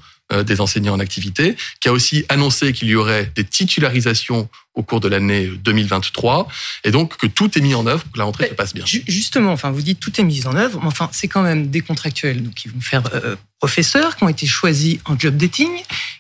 des 0.44 0.60
enseignants 0.60 0.94
en 0.94 1.00
activité, 1.00 1.56
qui 1.80 1.88
a 1.88 1.92
aussi 1.92 2.24
annoncé 2.28 2.72
qu'il 2.72 2.88
y 2.88 2.94
aurait 2.96 3.30
des 3.34 3.44
titularisations 3.44 4.48
au 4.74 4.82
cours 4.82 5.00
de 5.00 5.08
l'année 5.08 5.46
2023, 5.46 6.48
et 6.84 6.90
donc 6.90 7.16
que 7.16 7.26
tout 7.26 7.56
est 7.56 7.62
mis 7.62 7.74
en 7.74 7.86
œuvre 7.86 8.02
pour 8.02 8.12
que 8.12 8.18
la 8.18 8.24
rentrée 8.24 8.44
Mais 8.44 8.50
se 8.50 8.54
passe 8.54 8.74
bien. 8.74 8.84
Ju- 8.84 9.04
Justement, 9.06 9.52
enfin, 9.52 9.70
vous 9.70 9.80
dites 9.82 10.00
tout 10.00 10.20
est 10.20 10.24
mis 10.24 10.46
en 10.46 10.54
œuvre, 10.56 10.80
mais 10.82 10.88
enfin, 10.88 11.08
c'est 11.12 11.28
quand 11.28 11.42
même 11.42 11.68
des 11.68 11.80
contractuels 11.80 12.42
donc, 12.42 12.54
qui 12.54 12.68
vont 12.68 12.80
faire 12.80 13.02
euh, 13.14 13.36
professeurs, 13.58 14.16
qui 14.16 14.24
ont 14.24 14.28
été 14.28 14.46
choisis 14.46 14.98
en 15.06 15.18
job 15.18 15.36
dating, 15.36 15.70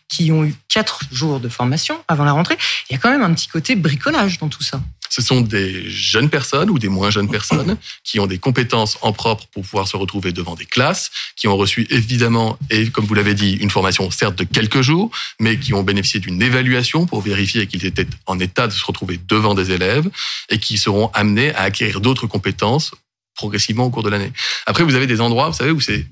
qui 0.08 0.30
ont 0.32 0.44
eu 0.44 0.54
quatre 0.68 1.00
jours 1.12 1.40
de 1.40 1.48
formation 1.48 2.02
avant 2.08 2.24
la 2.24 2.32
rentrée. 2.32 2.56
Il 2.88 2.94
y 2.94 2.96
a 2.96 2.98
quand 2.98 3.10
même 3.10 3.22
un 3.22 3.34
petit 3.34 3.48
côté 3.48 3.76
bricolage 3.76 4.38
dans 4.38 4.48
tout 4.48 4.62
ça. 4.62 4.80
Ce 5.08 5.22
sont 5.22 5.40
des 5.40 5.88
jeunes 5.88 6.30
personnes 6.30 6.70
ou 6.70 6.78
des 6.78 6.88
moins 6.88 7.10
jeunes 7.10 7.30
personnes 7.30 7.76
qui 8.04 8.20
ont 8.20 8.26
des 8.26 8.38
compétences 8.38 8.98
en 9.02 9.12
propre 9.12 9.46
pour 9.52 9.62
pouvoir 9.62 9.88
se 9.88 9.96
retrouver 9.96 10.32
devant 10.32 10.54
des 10.54 10.66
classes, 10.66 11.10
qui 11.36 11.48
ont 11.48 11.56
reçu 11.56 11.86
évidemment, 11.90 12.58
et 12.70 12.90
comme 12.90 13.04
vous 13.04 13.14
l'avez 13.14 13.34
dit, 13.34 13.54
une 13.54 13.70
formation 13.70 14.10
certes 14.10 14.36
de 14.36 14.44
quelques 14.44 14.82
jours, 14.82 15.10
mais 15.40 15.58
qui 15.58 15.74
ont 15.74 15.82
bénéficié 15.82 16.20
d'une 16.20 16.40
évaluation 16.42 17.06
pour 17.06 17.20
vérifier 17.20 17.66
qu'ils 17.66 17.86
étaient 17.86 18.06
en 18.26 18.38
état 18.38 18.66
de 18.66 18.72
se 18.72 18.84
retrouver 18.84 19.18
devant 19.28 19.54
des 19.54 19.70
élèves 19.70 20.08
et 20.48 20.58
qui 20.58 20.78
seront 20.78 21.08
amenés 21.14 21.54
à 21.54 21.62
acquérir 21.62 22.00
d'autres 22.00 22.26
compétences 22.26 22.92
progressivement 23.34 23.84
au 23.84 23.90
cours 23.90 24.02
de 24.02 24.08
l'année. 24.08 24.32
Après, 24.66 24.82
vous 24.82 24.94
avez 24.94 25.06
des 25.06 25.20
endroits, 25.20 25.50
vous 25.50 25.56
savez, 25.56 25.70
où 25.70 25.80
c'est 25.80 26.06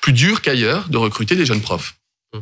plus 0.00 0.12
dur 0.12 0.42
qu'ailleurs 0.42 0.88
de 0.88 0.96
recruter 0.96 1.36
des 1.36 1.46
jeunes 1.46 1.60
profs. 1.60 1.96
Mm. 2.32 2.38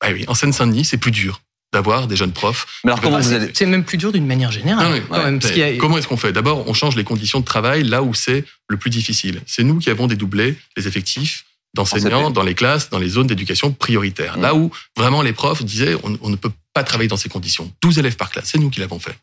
Ah 0.00 0.10
oui, 0.12 0.24
en 0.28 0.34
Seine-Saint-Denis, 0.34 0.84
c'est 0.84 0.98
plus 0.98 1.12
dur 1.12 1.40
d'avoir 1.72 2.06
des 2.06 2.16
jeunes 2.16 2.32
profs. 2.32 2.66
Mais 2.84 2.90
alors, 2.92 3.02
comment 3.02 3.18
vous 3.18 3.32
allez 3.32 3.50
C'est 3.52 3.66
même 3.66 3.84
plus 3.84 3.98
dur 3.98 4.12
d'une 4.12 4.26
manière 4.26 4.50
générale. 4.50 4.86
Ah 4.88 4.92
oui, 4.92 5.02
quand 5.08 5.22
même, 5.22 5.38
parce 5.38 5.52
Mais 5.52 5.60
qu'il 5.62 5.74
y 5.74 5.76
a- 5.76 5.78
Comment 5.78 5.98
est-ce 5.98 6.08
qu'on 6.08 6.16
fait? 6.16 6.32
D'abord, 6.32 6.66
on 6.66 6.74
change 6.74 6.96
les 6.96 7.04
conditions 7.04 7.40
de 7.40 7.44
travail 7.44 7.84
là 7.84 8.02
où 8.02 8.14
c'est 8.14 8.44
le 8.68 8.76
plus 8.76 8.90
difficile. 8.90 9.42
C'est 9.46 9.64
nous 9.64 9.78
qui 9.78 9.90
avons 9.90 10.06
dédoublé 10.06 10.56
les 10.76 10.88
effectifs 10.88 11.44
d'enseignants 11.74 12.30
dans 12.30 12.42
les 12.42 12.54
classes, 12.54 12.88
dans 12.88 12.98
les 12.98 13.08
zones 13.10 13.26
d'éducation 13.26 13.72
prioritaire. 13.72 14.38
Mmh. 14.38 14.42
Là 14.42 14.54
où 14.54 14.70
vraiment 14.96 15.20
les 15.20 15.34
profs 15.34 15.62
disaient 15.62 15.94
on, 16.02 16.18
on 16.22 16.30
ne 16.30 16.36
peut 16.36 16.50
pas 16.72 16.82
travailler 16.82 17.08
dans 17.08 17.18
ces 17.18 17.28
conditions. 17.28 17.70
12 17.82 17.98
élèves 17.98 18.16
par 18.16 18.30
classe, 18.30 18.48
c'est 18.52 18.58
nous 18.58 18.70
qui 18.70 18.80
l'avons 18.80 18.98
fait. 18.98 19.16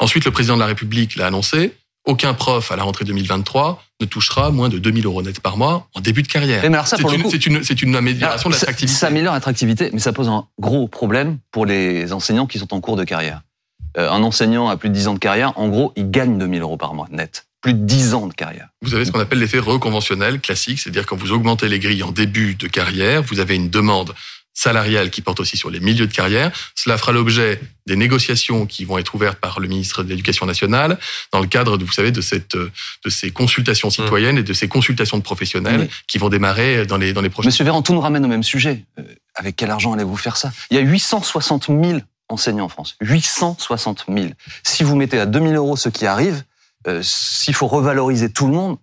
Ensuite, 0.00 0.24
le 0.24 0.32
président 0.32 0.54
de 0.54 0.60
la 0.60 0.66
République 0.66 1.14
l'a 1.16 1.26
annoncé. 1.28 1.72
Aucun 2.04 2.34
prof 2.34 2.72
à 2.72 2.76
la 2.76 2.82
rentrée 2.82 3.04
2023 3.04 3.82
ne 4.00 4.06
touchera 4.06 4.50
moins 4.50 4.68
de 4.68 4.78
2000 4.78 5.06
euros 5.06 5.22
net 5.22 5.38
par 5.40 5.56
mois 5.56 5.86
en 5.94 6.00
début 6.00 6.22
de 6.22 6.28
carrière. 6.28 6.60
Mais 6.62 6.68
alors 6.74 6.88
ça, 6.88 6.96
C'est 6.96 7.04
une, 7.14 7.30
c'est 7.30 7.46
une, 7.46 7.62
c'est 7.62 7.80
une 7.82 7.94
amélioration 7.94 8.50
de 8.50 8.54
Alors, 8.54 8.60
l'attractivité. 8.60 8.98
Ça 8.98 9.06
améliore 9.06 9.34
l'attractivité, 9.34 9.90
mais 9.92 10.00
ça 10.00 10.12
pose 10.12 10.28
un 10.28 10.46
gros 10.58 10.88
problème 10.88 11.38
pour 11.52 11.64
les 11.64 12.12
enseignants 12.12 12.46
qui 12.48 12.58
sont 12.58 12.74
en 12.74 12.80
cours 12.80 12.96
de 12.96 13.04
carrière. 13.04 13.42
euh, 13.98 14.10
un 14.10 14.22
enseignant 14.24 14.68
a 14.68 14.76
plus 14.76 14.88
de 14.88 14.94
10 14.94 15.08
ans 15.08 15.14
de 15.14 15.18
carrière, 15.20 15.52
en 15.56 15.68
gros, 15.68 15.92
il 15.96 16.10
gagne 16.10 16.38
2000 16.38 16.62
euros 16.62 16.76
par 16.76 16.94
mois 16.94 17.06
net. 17.12 17.46
Plus 17.60 17.74
de 17.74 17.84
10 17.84 18.14
ans 18.14 18.26
de 18.26 18.34
carrière. 18.34 18.68
Vous 18.80 18.94
avez 18.94 19.04
ce 19.04 19.12
qu'on 19.12 19.20
appelle 19.20 19.38
l'effet 19.38 19.60
reconventionnel 19.60 20.40
classique, 20.40 20.80
c'est-à-dire 20.80 21.06
quand 21.06 21.14
vous 21.16 21.30
augmentez 21.30 21.68
les 21.68 21.78
grilles 21.78 22.02
en 22.02 22.10
début 22.10 22.56
de 22.56 22.66
carrière, 22.66 23.22
vous 23.22 23.38
avez 23.38 23.54
une 23.54 23.70
demande 23.70 24.12
salariale 24.54 25.10
qui 25.10 25.22
porte 25.22 25.40
aussi 25.40 25.56
sur 25.56 25.70
les 25.70 25.80
milieux 25.80 26.06
de 26.06 26.12
carrière. 26.12 26.52
Cela 26.74 26.98
fera 26.98 27.12
l'objet 27.12 27.60
des 27.86 27.96
négociations 27.96 28.66
qui 28.66 28.84
vont 28.84 28.98
être 28.98 29.14
ouvertes 29.14 29.38
par 29.38 29.60
le 29.60 29.66
ministre 29.68 30.02
de 30.02 30.08
l'Éducation 30.08 30.46
nationale 30.46 30.98
dans 31.32 31.40
le 31.40 31.46
cadre, 31.46 31.78
de, 31.78 31.84
vous 31.84 31.92
savez, 31.92 32.12
de 32.12 32.20
cette 32.20 32.56
de 32.56 33.10
ces 33.10 33.30
consultations 33.30 33.90
citoyennes 33.90 34.38
et 34.38 34.42
de 34.42 34.52
ces 34.52 34.68
consultations 34.68 35.16
de 35.18 35.22
professionnels 35.22 35.80
Oui. 35.82 35.90
qui 36.06 36.18
vont 36.18 36.28
démarrer 36.28 36.86
dans 36.86 36.96
les 36.98 37.12
dans 37.12 37.22
les 37.22 37.30
prochains. 37.30 37.48
Monsieur 37.48 37.64
Véran, 37.64 37.82
tout 37.82 37.94
nous 37.94 38.00
ramène 38.00 38.24
au 38.24 38.28
même 38.28 38.42
sujet. 38.42 38.84
Euh, 38.98 39.02
avec 39.34 39.56
quel 39.56 39.70
argent 39.70 39.92
allez-vous 39.94 40.16
faire 40.16 40.36
ça? 40.36 40.52
Il 40.70 40.76
y 40.76 40.78
a 40.78 40.82
860 40.82 41.66
000 41.68 42.00
enseignants 42.28 42.66
en 42.66 42.68
France. 42.68 42.96
860 43.00 44.04
000. 44.08 44.28
Si 44.62 44.82
vous 44.84 44.96
mettez 44.96 45.18
à 45.18 45.26
2000 45.26 45.54
euros 45.56 45.76
ce 45.76 45.88
qui 45.88 46.06
arrive, 46.06 46.44
euh, 46.86 47.00
s'il 47.02 47.54
faut 47.54 47.66
revaloriser 47.68 48.30
tout 48.30 48.46
le 48.46 48.52
monde, 48.52 48.76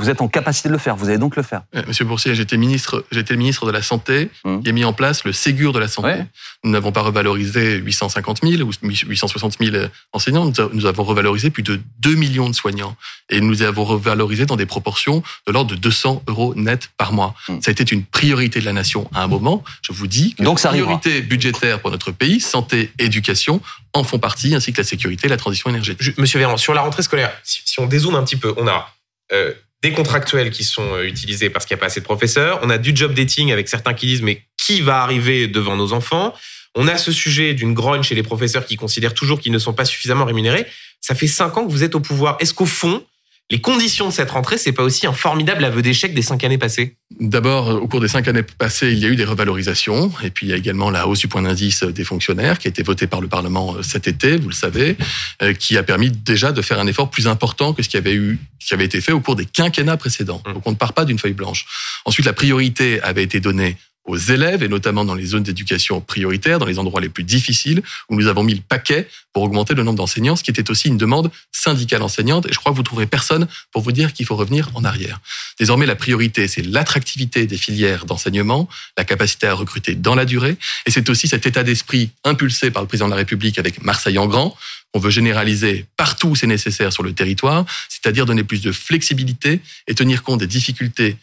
vous 0.00 0.10
êtes 0.10 0.20
en 0.20 0.28
capacité 0.28 0.68
de 0.68 0.72
le 0.72 0.78
faire. 0.78 0.96
Vous 0.96 1.08
allez 1.08 1.18
donc 1.18 1.36
le 1.36 1.42
faire. 1.42 1.62
Euh, 1.74 1.82
Monsieur 1.86 2.04
Boursier, 2.04 2.34
j'étais 2.34 2.56
ministre, 2.56 3.04
j'étais 3.12 3.36
ministre 3.36 3.66
de 3.66 3.70
la 3.72 3.82
Santé 3.82 4.30
Hum. 4.44 4.62
qui 4.62 4.68
a 4.70 4.72
mis 4.72 4.84
en 4.84 4.92
place 4.92 5.24
le 5.24 5.32
Ségur 5.32 5.72
de 5.72 5.78
la 5.78 5.88
santé. 5.88 6.08
Ouais. 6.08 6.26
Nous 6.64 6.70
n'avons 6.70 6.92
pas 6.92 7.02
revalorisé 7.02 7.76
850 7.76 8.40
000 8.42 8.62
ou 8.62 8.72
860 8.82 9.56
000 9.60 9.76
enseignants. 10.12 10.50
Nous 10.72 10.86
avons 10.86 11.04
revalorisé 11.04 11.50
plus 11.50 11.62
de 11.62 11.80
2 12.00 12.14
millions 12.14 12.48
de 12.48 12.54
soignants. 12.54 12.96
Et 13.28 13.40
nous 13.40 13.62
avons 13.62 13.84
revalorisé 13.84 14.46
dans 14.46 14.56
des 14.56 14.66
proportions 14.66 15.22
de 15.46 15.52
l'ordre 15.52 15.70
de 15.70 15.76
200 15.76 16.22
euros 16.28 16.54
net 16.56 16.90
par 16.96 17.12
mois. 17.12 17.34
Hum. 17.48 17.60
Ça 17.62 17.70
a 17.70 17.72
été 17.72 17.94
une 17.94 18.04
priorité 18.04 18.60
de 18.60 18.64
la 18.64 18.72
nation 18.72 19.08
à 19.14 19.22
un 19.22 19.26
moment. 19.28 19.62
Je 19.82 19.92
vous 19.92 20.06
dis 20.06 20.34
que 20.34 20.42
Donc 20.42 20.58
ça 20.60 20.68
arrivera. 20.70 20.98
priorités 20.98 21.22
budgétaires 21.22 21.80
pour 21.80 21.90
notre 21.90 22.10
pays, 22.12 22.40
santé, 22.40 22.92
éducation, 22.98 23.60
en 23.92 24.04
font 24.04 24.18
partie, 24.18 24.54
ainsi 24.54 24.72
que 24.72 24.78
la 24.80 24.84
sécurité 24.84 25.26
et 25.26 25.30
la 25.30 25.36
transition 25.36 25.68
énergétique. 25.70 26.02
Je- 26.02 26.12
Monsieur 26.20 26.38
Véran, 26.38 26.56
sur 26.56 26.74
la 26.74 26.80
rentrée 26.82 27.02
scolaire, 27.02 27.32
si, 27.42 27.62
si 27.64 27.80
on 27.80 27.86
dézoome 27.86 28.14
un 28.14 28.22
petit 28.24 28.36
peu, 28.36 28.54
on 28.56 28.66
a 28.68 28.88
euh, 29.32 29.52
des 29.82 29.92
contractuels 29.92 30.50
qui 30.50 30.64
sont 30.64 30.94
euh, 30.94 31.04
utilisés 31.04 31.50
parce 31.50 31.64
qu'il 31.64 31.74
n'y 31.74 31.78
a 31.78 31.80
pas 31.80 31.86
assez 31.86 32.00
de 32.00 32.04
professeurs. 32.04 32.60
On 32.62 32.70
a 32.70 32.78
du 32.78 32.94
job 32.94 33.14
dating 33.14 33.52
avec 33.52 33.68
certains 33.68 33.94
qui 33.94 34.06
disent 34.06 34.22
mais 34.22 34.42
qui 34.56 34.80
va 34.80 35.02
arriver 35.02 35.48
devant 35.48 35.76
nos 35.76 35.92
enfants? 35.92 36.34
On 36.74 36.86
a 36.86 36.96
ce 36.96 37.10
sujet 37.10 37.54
d'une 37.54 37.74
grogne 37.74 38.02
chez 38.02 38.14
les 38.14 38.22
professeurs 38.22 38.64
qui 38.64 38.76
considèrent 38.76 39.14
toujours 39.14 39.40
qu'ils 39.40 39.52
ne 39.52 39.58
sont 39.58 39.72
pas 39.72 39.84
suffisamment 39.84 40.24
rémunérés. 40.24 40.66
Ça 41.00 41.14
fait 41.14 41.26
cinq 41.26 41.56
ans 41.56 41.66
que 41.66 41.72
vous 41.72 41.82
êtes 41.82 41.94
au 41.94 42.00
pouvoir. 42.00 42.36
Est-ce 42.40 42.54
qu'au 42.54 42.66
fond, 42.66 43.04
les 43.50 43.60
conditions 43.60 44.08
de 44.08 44.12
cette 44.12 44.30
rentrée, 44.30 44.58
c'est 44.58 44.72
pas 44.72 44.84
aussi 44.84 45.06
un 45.06 45.12
formidable 45.12 45.64
aveu 45.64 45.82
d'échec 45.82 46.14
des 46.14 46.22
cinq 46.22 46.44
années 46.44 46.58
passées 46.58 46.96
D'abord, 47.18 47.68
au 47.82 47.88
cours 47.88 48.00
des 48.00 48.08
cinq 48.08 48.28
années 48.28 48.44
passées, 48.44 48.92
il 48.92 48.98
y 48.98 49.04
a 49.04 49.08
eu 49.08 49.16
des 49.16 49.24
revalorisations, 49.24 50.12
et 50.22 50.30
puis 50.30 50.46
il 50.46 50.50
y 50.50 50.52
a 50.52 50.56
également 50.56 50.90
la 50.90 51.08
hausse 51.08 51.18
du 51.18 51.28
point 51.28 51.42
d'indice 51.42 51.82
des 51.82 52.04
fonctionnaires 52.04 52.58
qui 52.60 52.68
a 52.68 52.70
été 52.70 52.84
votée 52.84 53.08
par 53.08 53.20
le 53.20 53.26
Parlement 53.26 53.74
euh, 53.74 53.82
cet 53.82 54.06
été, 54.06 54.36
vous 54.36 54.48
le 54.48 54.54
savez, 54.54 54.96
euh, 55.42 55.52
qui 55.52 55.76
a 55.76 55.82
permis 55.82 56.10
déjà 56.10 56.52
de 56.52 56.62
faire 56.62 56.78
un 56.78 56.86
effort 56.86 57.10
plus 57.10 57.26
important 57.26 57.72
que 57.72 57.82
ce 57.82 57.88
qui 57.88 57.96
avait 57.96 58.14
eu, 58.14 58.38
qui 58.60 58.72
avait 58.72 58.84
été 58.84 59.00
fait 59.00 59.12
au 59.12 59.20
cours 59.20 59.34
des 59.34 59.46
quinquennats 59.46 59.96
précédents. 59.96 60.40
Mmh. 60.46 60.52
Donc 60.52 60.66
on 60.66 60.70
ne 60.70 60.76
part 60.76 60.92
pas 60.92 61.04
d'une 61.04 61.18
feuille 61.18 61.32
blanche. 61.32 61.66
Ensuite, 62.04 62.26
la 62.26 62.32
priorité 62.32 63.02
avait 63.02 63.24
été 63.24 63.40
donnée 63.40 63.76
aux 64.10 64.16
élèves, 64.16 64.62
et 64.62 64.68
notamment 64.68 65.04
dans 65.04 65.14
les 65.14 65.24
zones 65.24 65.44
d'éducation 65.44 66.00
prioritaires, 66.00 66.58
dans 66.58 66.66
les 66.66 66.78
endroits 66.78 67.00
les 67.00 67.08
plus 67.08 67.22
difficiles, 67.22 67.80
où 68.08 68.16
nous 68.16 68.26
avons 68.26 68.42
mis 68.42 68.54
le 68.54 68.60
paquet 68.60 69.08
pour 69.32 69.44
augmenter 69.44 69.74
le 69.74 69.84
nombre 69.84 69.98
d'enseignants, 69.98 70.34
ce 70.34 70.42
qui 70.42 70.50
était 70.50 70.68
aussi 70.68 70.88
une 70.88 70.96
demande 70.96 71.30
syndicale 71.52 72.02
enseignante, 72.02 72.46
et 72.46 72.52
je 72.52 72.58
crois 72.58 72.72
que 72.72 72.76
vous 72.76 72.82
trouverez 72.82 73.06
personne 73.06 73.46
pour 73.70 73.82
vous 73.82 73.92
dire 73.92 74.12
qu'il 74.12 74.26
faut 74.26 74.34
revenir 74.34 74.68
en 74.74 74.84
arrière. 74.84 75.20
Désormais, 75.58 75.86
la 75.86 75.94
priorité, 75.94 76.48
c'est 76.48 76.62
l'attractivité 76.62 77.46
des 77.46 77.56
filières 77.56 78.04
d'enseignement, 78.04 78.68
la 78.98 79.04
capacité 79.04 79.46
à 79.46 79.54
recruter 79.54 79.94
dans 79.94 80.16
la 80.16 80.24
durée, 80.24 80.56
et 80.86 80.90
c'est 80.90 81.08
aussi 81.08 81.28
cet 81.28 81.46
état 81.46 81.62
d'esprit 81.62 82.10
impulsé 82.24 82.72
par 82.72 82.82
le 82.82 82.88
président 82.88 83.06
de 83.06 83.12
la 83.12 83.18
République 83.18 83.58
avec 83.60 83.82
Marseille 83.82 84.18
en 84.18 84.26
grand, 84.26 84.56
qu'on 84.92 84.98
veut 84.98 85.10
généraliser 85.10 85.86
partout 85.96 86.30
où 86.30 86.34
c'est 86.34 86.48
nécessaire 86.48 86.92
sur 86.92 87.04
le 87.04 87.12
territoire, 87.12 87.64
c'est-à-dire 87.88 88.26
donner 88.26 88.42
plus 88.42 88.60
de 88.60 88.72
flexibilité 88.72 89.60
et 89.86 89.94
tenir 89.94 90.24
compte 90.24 90.40
des 90.40 90.48
difficultés 90.48 91.16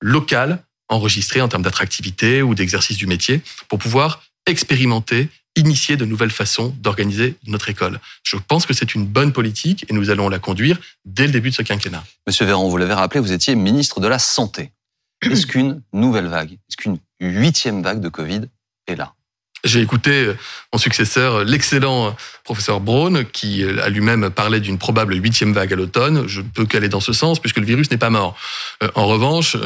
locales 0.00 0.60
enregistrées 0.92 1.40
en 1.40 1.48
termes 1.48 1.62
d'attractivité 1.62 2.42
ou 2.42 2.54
d'exercice 2.54 2.96
du 2.96 3.06
métier 3.06 3.40
pour 3.68 3.78
pouvoir 3.78 4.22
expérimenter, 4.46 5.28
initier 5.56 5.96
de 5.96 6.04
nouvelles 6.04 6.30
façons 6.30 6.74
d'organiser 6.80 7.36
notre 7.46 7.68
école. 7.68 8.00
Je 8.22 8.36
pense 8.36 8.66
que 8.66 8.74
c'est 8.74 8.94
une 8.94 9.06
bonne 9.06 9.32
politique 9.32 9.84
et 9.88 9.94
nous 9.94 10.10
allons 10.10 10.28
la 10.28 10.38
conduire 10.38 10.78
dès 11.04 11.26
le 11.26 11.32
début 11.32 11.50
de 11.50 11.54
ce 11.54 11.62
quinquennat. 11.62 12.04
Monsieur 12.26 12.46
Véran, 12.46 12.68
vous 12.68 12.76
l'avez 12.76 12.94
rappelé, 12.94 13.20
vous 13.20 13.32
étiez 13.32 13.54
ministre 13.54 14.00
de 14.00 14.08
la 14.08 14.18
Santé. 14.18 14.70
Est-ce 15.22 15.46
qu'une 15.46 15.82
nouvelle 15.92 16.26
vague, 16.26 16.52
est-ce 16.52 16.76
qu'une 16.76 16.98
huitième 17.20 17.82
vague 17.82 18.00
de 18.00 18.08
Covid 18.08 18.42
est 18.88 18.96
là? 18.96 19.14
J'ai 19.64 19.80
écouté 19.80 20.10
euh, 20.10 20.36
mon 20.72 20.78
successeur, 20.78 21.36
euh, 21.36 21.44
l'excellent 21.44 22.08
euh, 22.08 22.10
professeur 22.42 22.80
Braun, 22.80 23.24
qui 23.24 23.64
a 23.64 23.88
lui-même 23.88 24.30
parlé 24.30 24.58
d'une 24.58 24.78
probable 24.78 25.14
huitième 25.14 25.52
vague 25.52 25.72
à 25.72 25.76
l'automne. 25.76 26.26
Je 26.26 26.40
ne 26.40 26.46
peux 26.46 26.66
qu'aller 26.66 26.88
dans 26.88 27.00
ce 27.00 27.12
sens, 27.12 27.38
puisque 27.38 27.58
le 27.58 27.66
virus 27.66 27.90
n'est 27.90 27.98
pas 27.98 28.10
mort. 28.10 28.36
En 28.94 29.06
revanche, 29.06 29.56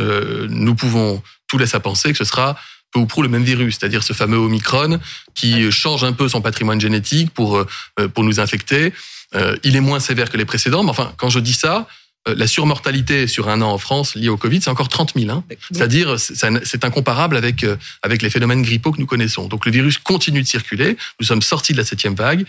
nous 0.50 0.74
pouvons, 0.74 1.22
tout 1.48 1.56
laisse 1.56 1.74
à 1.74 1.80
penser 1.80 2.12
que 2.12 2.18
ce 2.18 2.24
sera 2.24 2.56
peu 2.92 3.00
ou 3.00 3.06
prou 3.06 3.22
le 3.22 3.28
même 3.28 3.42
virus, 3.42 3.78
c'est-à-dire 3.78 4.02
ce 4.02 4.12
fameux 4.12 4.36
Omicron 4.36 5.00
qui 5.34 5.72
change 5.72 6.04
un 6.04 6.12
peu 6.12 6.28
son 6.28 6.42
patrimoine 6.42 6.80
génétique 6.80 7.32
pour, 7.32 7.64
pour 8.12 8.24
nous 8.24 8.40
infecter. 8.40 8.92
Il 9.64 9.74
est 9.74 9.80
moins 9.80 10.00
sévère 10.00 10.28
que 10.30 10.36
les 10.36 10.44
précédents, 10.44 10.82
mais 10.82 10.90
enfin, 10.90 11.14
quand 11.16 11.30
je 11.30 11.40
dis 11.40 11.54
ça, 11.54 11.86
la 12.34 12.46
surmortalité 12.46 13.26
sur 13.26 13.48
un 13.48 13.62
an 13.62 13.70
en 13.70 13.78
France 13.78 14.14
liée 14.16 14.28
au 14.28 14.36
Covid, 14.36 14.60
c'est 14.62 14.70
encore 14.70 14.88
30 14.88 15.12
000. 15.16 15.30
Hein. 15.30 15.44
C'est-à-dire, 15.70 16.16
c'est 16.18 16.84
incomparable 16.84 17.36
avec 17.36 17.62
euh, 17.64 17.76
avec 18.02 18.22
les 18.22 18.30
phénomènes 18.30 18.62
grippaux 18.62 18.92
que 18.92 18.98
nous 19.00 19.06
connaissons. 19.06 19.46
Donc 19.48 19.66
le 19.66 19.72
virus 19.72 19.98
continue 19.98 20.42
de 20.42 20.46
circuler. 20.48 20.96
Nous 21.20 21.26
sommes 21.26 21.42
sortis 21.42 21.72
de 21.72 21.78
la 21.78 21.84
septième 21.84 22.14
vague. 22.14 22.44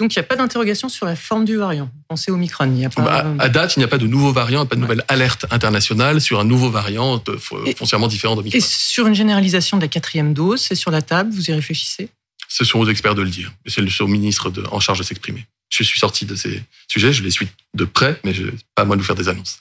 Donc 0.00 0.14
il 0.14 0.18
n'y 0.18 0.20
a 0.20 0.24
pas 0.24 0.36
d'interrogation 0.36 0.88
sur 0.88 1.06
la 1.06 1.16
forme 1.16 1.44
du 1.44 1.56
variant. 1.56 1.90
Pensez 2.08 2.30
au 2.30 2.36
Micron. 2.36 2.72
Il 2.76 2.84
a 2.84 2.88
pas. 2.88 3.02
Bah, 3.02 3.34
à 3.40 3.48
date, 3.48 3.74
il 3.76 3.80
n'y 3.80 3.84
a 3.84 3.88
pas 3.88 3.98
de 3.98 4.06
nouveau 4.06 4.32
variant, 4.32 4.64
pas 4.64 4.76
de 4.76 4.80
nouvelle 4.80 5.04
alerte 5.08 5.46
internationale 5.50 6.20
sur 6.20 6.38
un 6.38 6.44
nouveau 6.44 6.70
variant 6.70 7.20
euh, 7.28 7.36
fo- 7.36 7.66
Et- 7.66 7.74
foncièrement 7.74 8.06
différent 8.06 8.34
Et 8.34 8.36
d'Omicron. 8.36 8.60
sur 8.62 9.08
une 9.08 9.14
généralisation 9.16 9.76
de 9.76 9.82
la 9.82 9.88
quatrième 9.88 10.34
dose, 10.34 10.60
c'est 10.60 10.76
sur 10.76 10.92
la 10.92 11.02
table, 11.02 11.32
vous 11.34 11.50
y 11.50 11.52
réfléchissez? 11.52 12.10
Ce 12.48 12.64
sont 12.64 12.78
aux 12.80 12.88
experts 12.88 13.14
de 13.14 13.22
le 13.22 13.30
dire. 13.30 13.52
Et 13.66 13.70
C'est 13.70 13.80
le 13.82 14.06
ministre 14.06 14.50
de- 14.50 14.64
en 14.70 14.80
charge 14.80 14.98
de 14.98 15.04
s'exprimer. 15.04 15.46
Je 15.70 15.82
suis 15.82 15.98
sorti 16.00 16.24
de 16.24 16.34
ces 16.34 16.62
sujets, 16.90 17.12
je 17.12 17.22
les 17.22 17.30
suis 17.30 17.46
de 17.74 17.84
près, 17.84 18.18
mais 18.24 18.32
je, 18.34 18.44
pas 18.74 18.82
à 18.82 18.84
moi 18.84 18.96
de 18.96 19.02
vous 19.02 19.06
faire 19.06 19.14
des 19.16 19.28
annonces. 19.28 19.60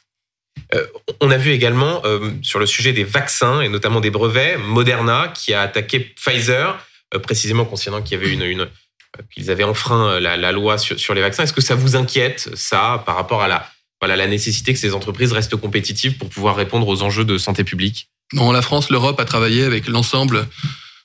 On 1.21 1.29
a 1.31 1.37
vu 1.37 1.51
également 1.51 2.01
euh, 2.05 2.31
sur 2.41 2.59
le 2.59 2.65
sujet 2.65 2.91
des 2.93 3.03
vaccins 3.03 3.61
et 3.61 3.69
notamment 3.69 3.99
des 3.99 4.09
brevets, 4.09 4.57
Moderna 4.57 5.27
qui 5.35 5.53
a 5.53 5.61
attaqué 5.61 5.99
Pfizer, 5.99 6.79
euh, 7.13 7.19
précisément 7.19 7.65
concernant 7.65 8.01
qu'il 8.01 8.17
y 8.17 8.21
avait 8.21 8.33
une, 8.33 8.41
une 8.41 8.61
euh, 8.61 9.21
qu'ils 9.31 9.51
avaient 9.51 9.63
enfreint 9.63 10.07
euh, 10.13 10.19
la, 10.19 10.35
la 10.35 10.51
loi 10.51 10.77
sur, 10.77 10.99
sur 10.99 11.13
les 11.13 11.21
vaccins. 11.21 11.43
Est-ce 11.43 11.53
que 11.53 11.61
ça 11.61 11.75
vous 11.75 11.95
inquiète 11.95 12.49
ça 12.55 13.03
par 13.05 13.15
rapport 13.15 13.41
à 13.43 13.47
la 13.47 13.69
voilà 14.01 14.15
la 14.15 14.27
nécessité 14.27 14.73
que 14.73 14.79
ces 14.79 14.93
entreprises 14.93 15.31
restent 15.31 15.55
compétitives 15.55 16.17
pour 16.17 16.29
pouvoir 16.29 16.55
répondre 16.55 16.87
aux 16.87 17.01
enjeux 17.01 17.25
de 17.25 17.37
santé 17.37 17.63
publique? 17.63 18.09
Non, 18.33 18.51
la 18.51 18.61
France, 18.61 18.89
l'Europe 18.89 19.19
a 19.19 19.25
travaillé 19.25 19.63
avec 19.63 19.87
l'ensemble 19.87 20.47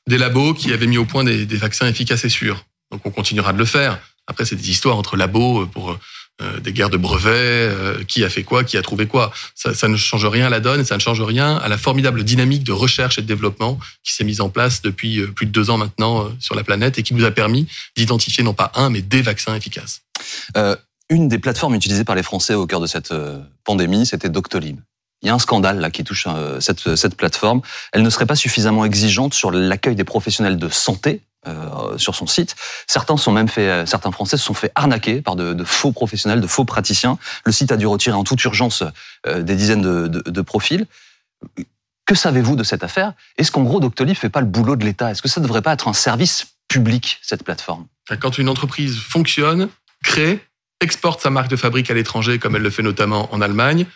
des 0.09 0.19
labos 0.19 0.55
qui 0.55 0.73
avaient 0.73 0.87
mis 0.87 0.99
au 0.99 1.05
point 1.05 1.25
des, 1.25 1.45
vaccins 1.45 1.87
efficaces 1.87 2.25
et 2.25 2.29
sûrs. 2.29 2.65
Donc 2.91 3.05
on 3.05 3.11
continuera 3.11 3.53
de 3.53 3.59
le 3.59 3.65
faire. 3.65 3.99
Après, 4.27 4.45
c'est 4.45 4.57
des 4.57 4.71
histoires 4.71 4.97
entre 4.97 5.17
labos 5.17 5.67
pour 5.67 5.99
euh, 6.41 6.61
des 6.61 6.73
guerres 6.73 6.91
de 6.91 6.97
brevets, 6.97 7.31
euh, 7.31 8.05
qui 8.05 8.25
a 8.25 8.29
fait 8.29 8.43
quoi, 8.43 8.65
qui 8.65 8.77
a 8.77 8.83
trouvé 8.83 9.07
quoi. 9.07 9.33
Ça, 9.55 9.89
ne 9.89 9.97
change 9.97 10.27
rien 10.27 10.47
à 10.47 10.51
la 10.51 10.61
donne 10.61 10.85
ça 10.85 10.97
ne 10.97 11.01
change 11.01 11.21
rien 11.21 11.57
à 11.57 11.69
la 11.69 11.79
formidable 11.79 12.25
dynamique 12.25 12.65
de 12.65 12.73
recherche 12.73 13.19
et 13.19 13.23
de 13.23 13.27
développement 13.27 13.79
qui 14.03 14.13
s'est 14.15 14.25
mise 14.25 14.41
en 14.41 14.49
place 14.49 14.83
depuis 14.83 15.21
euh, 15.21 15.27
plus 15.27 15.47
de 15.47 15.53
deux 15.53 15.71
ans 15.71 15.79
maintenant 15.79 16.25
euh, 16.25 16.31
sur 16.41 16.55
la 16.55 16.65
planète 16.65 16.99
et 16.99 17.03
qui 17.03 17.15
nous 17.15 17.25
a 17.25 17.31
permis 17.31 17.67
d'identifier 17.97 18.45
non 18.45 18.55
pas 18.55 18.73
un, 18.75 18.91
mais 18.91 19.03
des 19.03 19.23
vaccins 19.23 19.55
efficaces. 19.55 20.03
Euh, 20.57 20.77
Une 21.09 21.29
des 21.29 21.39
plateformes 21.39 21.75
utilisées 21.75 22.05
par 22.05 22.15
les 22.15 22.23
Français 22.23 22.55
au 22.55 22.67
cœur 22.67 22.81
de 22.81 22.87
cette 22.87 23.13
euh, 23.13 23.41
pandémie, 23.65 24.07
c'était 24.07 24.29
Doctolib. 24.29 24.81
Il 25.23 25.29
y 25.29 25.31
a 25.31 25.35
un 25.35 25.39
scandale 25.39 25.79
là 25.79 25.91
qui 25.91 26.05
touche 26.05 26.27
euh, 26.29 26.61
cette, 26.61 27.17
plateforme. 27.17 27.63
Elle 27.93 28.03
ne 28.03 28.11
serait 28.11 28.27
pas 28.27 28.35
suffisamment 28.35 28.85
exigeante 28.85 29.35
sur 29.35 29.51
l'accueil 29.51 29.95
des 29.95 30.05
professionnels 30.05 30.57
de 30.57 30.69
santé 30.69 31.23
euh, 31.47 31.97
sur 31.97 32.15
son 32.15 32.27
site. 32.27 32.57
Certains 32.89 33.17
sont 33.17 33.33
même 33.33 33.49
fait, 33.49 33.69
euh, 33.69 33.87
certains 33.87 34.11
Français 34.11 34.37
se 34.37 34.45
sont 34.45 34.55
fait 34.55 34.73
arnaquer 34.75 35.23
par 35.23 35.37
de, 35.37 35.65
faux 35.65 35.93
professionnels, 35.93 36.41
de 36.41 36.47
faux 36.47 36.65
praticiens. 36.65 37.19
Le 37.45 37.53
site 37.53 37.71
a 37.71 37.77
dû 37.77 37.87
retirer 37.87 38.17
en 38.17 38.25
toute 38.25 38.43
urgence 38.45 38.83
des 39.27 39.55
dizaines 39.55 39.83
de, 39.83 40.41
profils. 40.41 40.87
Que 42.05 42.17
savez-vous 42.17 42.57
de 42.57 42.65
cette 42.65 42.83
affaire? 42.83 43.13
Est-ce 43.39 43.53
qu'en 43.53 43.63
gros 43.63 43.79
Doctolib 43.79 44.17
fait 44.17 44.29
pas 44.29 44.41
le 44.41 44.47
boulot 44.47 44.75
de 44.75 44.85
l'État? 44.85 45.11
Est-ce 45.11 45.23
que 45.23 45.29
ça 45.29 45.41
ne 45.41 45.47
devrait 45.47 45.63
pas 45.63 45.73
être 45.73 45.87
un 45.87 45.93
service 45.93 46.49
public 46.67 47.21
cette 47.23 47.45
plateforme? 47.45 47.87
Quand 48.21 48.39
une 48.39 48.49
entreprise 48.49 48.99
fonctionne, 48.99 49.69
crée, 50.03 50.45
exporte 50.81 51.21
sa 51.21 51.31
marque 51.31 51.49
de 51.49 51.57
fabrique 51.57 51.91
à 51.91 51.95
l'étranger, 51.95 52.41
comme 52.41 52.57
elle 52.57 52.63
le 52.63 52.71
fait 52.71 52.83
notamment 52.83 53.33
en 53.33 53.41
Allemagne, 53.41 53.87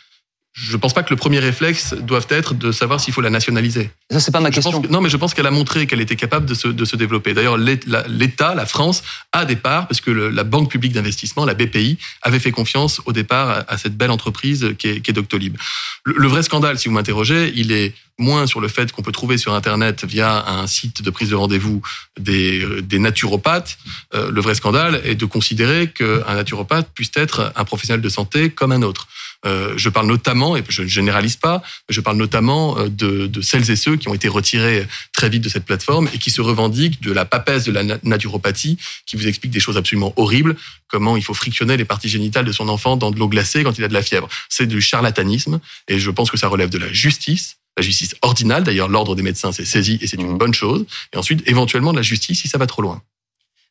je 0.59 0.73
ne 0.73 0.79
pense 0.79 0.95
pas 0.95 1.03
que 1.03 1.11
le 1.11 1.17
premier 1.17 1.39
réflexe 1.39 1.93
doive 1.93 2.27
être 2.31 2.55
de 2.55 2.73
savoir 2.73 2.99
s'il 2.99 3.13
faut 3.13 3.21
la 3.21 3.29
nationaliser. 3.29 3.91
Ça, 4.11 4.21
c'est 4.21 4.31
pas 4.31 4.41
ma 4.41 4.51
Je 4.51 4.55
question. 4.55 4.81
que- 4.81 4.89
non, 4.89 5.03
mais 5.03 5.11
je 5.11 5.19
pense 5.19 5.35
qu'elle 5.35 5.47
a 5.47 5.51
montré 5.51 5.87
qu'elle 5.87 6.01
était 6.01 6.17
capable 6.17 6.47
de 6.47 6.55
se, 6.55 6.69
de 6.69 6.85
se 6.87 6.97
développer. 6.97 7.35
D'ailleurs, 7.35 7.59
l'État, 7.59 8.55
la 8.55 8.65
France, 8.65 9.03
a 9.33 9.45
des 9.45 9.57
parts, 9.57 9.87
parce 9.87 10.01
que 10.01 10.11
le- 10.11 10.31
la 10.31 10.45
Banque 10.45 10.71
publique 10.71 10.93
d'investissement, 10.95 11.45
la 11.45 11.53
BPI, 11.53 11.99
avait 12.23 12.39
fait 12.39 12.53
confiance 12.53 13.03
au 13.05 13.13
départ 13.13 13.51
à, 13.51 13.65
à 13.75 13.77
cette 13.77 13.97
belle 13.99 14.11
entreprise 14.11 14.75
qui 14.79 14.89
est, 14.89 15.01
qui 15.03 15.11
est 15.11 15.15
Doctolib. 15.15 15.57
Le, 16.05 16.15
le 16.17 16.29
vrai 16.29 16.43
scandale, 16.43 16.79
si 16.79 16.89
vous 16.89 16.95
m'interrogez, 16.95 17.53
il 17.55 17.71
est 17.73 17.93
moins 18.19 18.47
sur 18.47 18.61
le 18.63 18.69
fait 18.69 18.91
qu'on 18.93 19.03
peut 19.03 19.13
trouver 19.13 19.37
sur 19.37 19.53
Internet, 19.53 20.07
via 20.07 20.43
un 20.49 20.67
site 20.67 21.03
de 21.03 21.11
prise 21.11 21.29
de 21.29 21.35
rendez-vous, 21.35 21.83
des, 22.19 22.65
des 22.81 22.99
naturopathes. 22.99 23.77
Euh, 24.15 24.31
le 24.31 24.41
vrai 24.41 24.55
scandale 24.55 25.03
est 25.05 25.17
de 25.17 25.27
considérer 25.27 25.89
qu'un 25.89 26.35
naturopathe 26.35 26.89
puisse 26.95 27.11
être 27.15 27.53
un 27.57 27.65
professionnel 27.65 28.01
de 28.01 28.09
santé 28.09 28.49
comme 28.49 28.73
un 28.73 28.81
autre. 28.81 29.07
Euh, 29.47 29.73
je 29.77 29.89
parle 29.89 30.07
notamment, 30.09 30.57
et 30.57 30.65
je 30.69 30.83
ne 30.83 30.89
généralise 30.89 31.37
pas, 31.37 31.63
mais 31.89 31.95
je 31.95 32.01
parle 32.01 32.17
notamment 32.17 32.77
euh, 32.79 32.89
de, 32.89 33.27
de 33.29 33.41
celles 33.41 33.71
et 33.71 33.77
ceux 33.77 33.97
qui 33.97 34.09
ont 34.09 34.15
été 34.15 34.29
retirés 34.29 34.87
très 35.13 35.29
vite 35.29 35.43
de 35.43 35.49
cette 35.49 35.65
plateforme 35.65 36.09
et 36.13 36.19
qui 36.19 36.31
se 36.31 36.41
revendiquent 36.41 37.01
de 37.01 37.13
la 37.13 37.25
papesse 37.25 37.65
de 37.65 37.73
la 37.73 37.85
na- 37.85 37.99
naturopathie, 38.03 38.77
qui 39.07 39.17
vous 39.17 39.27
explique 39.29 39.53
des 39.53 39.61
choses 39.61 39.77
absolument 39.77 40.13
horribles, 40.17 40.57
comment 40.89 41.17
il 41.17 41.23
faut 41.23 41.35
frictionner 41.35 41.77
les 41.77 41.85
parties 41.85 42.09
génitales 42.09 42.45
de 42.45 42.53
son 42.53 42.69
enfant 42.69 42.97
dans 42.97 43.11
de 43.11 43.19
l'eau 43.19 43.29
glacée 43.29 43.63
quand 43.63 43.79
il 43.79 43.85
a 43.85 43.89
de 43.89 43.95
la 43.95 44.03
fièvre. 44.03 44.29
C'est 44.49 44.67
du 44.67 44.81
charlatanisme 44.81 45.61
et 45.89 45.99
je 45.99 46.11
pense 46.11 46.31
que 46.31 46.37
ça 46.37 46.49
relève 46.49 46.71
de 46.71 46.79
la 46.79 46.93
justice. 46.93 47.57
La 47.77 47.83
justice 47.83 48.15
ordinale, 48.23 48.65
d'ailleurs, 48.65 48.89
l'ordre 48.89 49.15
des 49.15 49.23
médecins 49.23 49.53
s'est 49.53 49.67
saisi 49.67 49.99
et 50.01 50.07
c'est 50.07 50.17
une 50.17 50.31
Mhm. 50.33 50.39
bonne 50.39 50.55
chose. 50.55 50.87
Et 51.13 51.19
ensuite, 51.19 51.43
éventuellement, 51.47 51.93
de 51.93 51.99
la 51.99 52.03
justice 52.03 52.41
si 52.41 52.49
ça 52.49 52.57
va 52.59 52.67
trop 52.67 52.81
loin. 52.83 53.03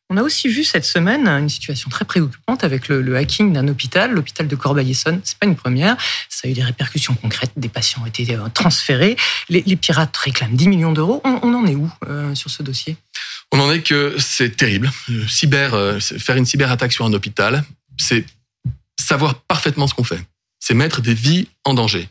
On 0.08 0.16
a 0.16 0.22
aussi 0.22 0.48
vu 0.48 0.62
cette 0.62 0.84
semaine 0.84 1.26
une 1.26 1.48
situation 1.48 1.90
très 1.90 2.04
préoccupante 2.04 2.62
avec 2.62 2.86
le, 2.88 3.16
hacking 3.16 3.52
d'un 3.52 3.66
hôpital, 3.66 4.12
l'hôpital 4.12 4.46
de 4.46 4.54
Corbeil-Essonne. 4.54 5.20
C'est 5.24 5.38
pas 5.38 5.46
une 5.46 5.56
première. 5.56 5.96
Ça 6.28 6.46
a 6.46 6.50
eu 6.50 6.54
des 6.54 6.62
répercussions 6.62 7.14
concrètes. 7.14 7.50
Des 7.56 7.68
patients 7.68 8.02
ont 8.02 8.06
été 8.06 8.32
euh, 8.34 8.48
transférés. 8.54 9.16
Les, 9.48 9.62
pirates 9.76 10.16
réclament 10.16 10.54
10 10.54 10.68
millions 10.68 10.92
d'euros. 10.92 11.20
On, 11.24 11.52
en 11.52 11.66
est 11.66 11.74
où 11.74 11.90
euh, 12.08 12.34
sur 12.36 12.50
ce 12.50 12.62
dossier? 12.62 12.96
On 13.52 13.60
en 13.60 13.70
est 13.70 13.80
que 13.80 14.16
c'est 14.18 14.56
terrible. 14.56 14.90
Euh, 15.10 15.26
Cyber, 15.28 15.74
euh, 15.74 15.98
faire 16.00 16.36
une 16.36 16.46
cyberattaque 16.46 16.92
sur 16.92 17.04
un 17.04 17.12
hôpital, 17.12 17.64
c'est 17.96 18.24
savoir 18.98 19.42
parfaitement 19.42 19.86
ce 19.86 19.94
qu'on 19.94 20.04
fait. 20.04 20.20
C'est 20.60 20.74
mettre 20.74 21.00
des 21.00 21.14
vies 21.14 21.48
en 21.64 21.74
danger. 21.74 22.08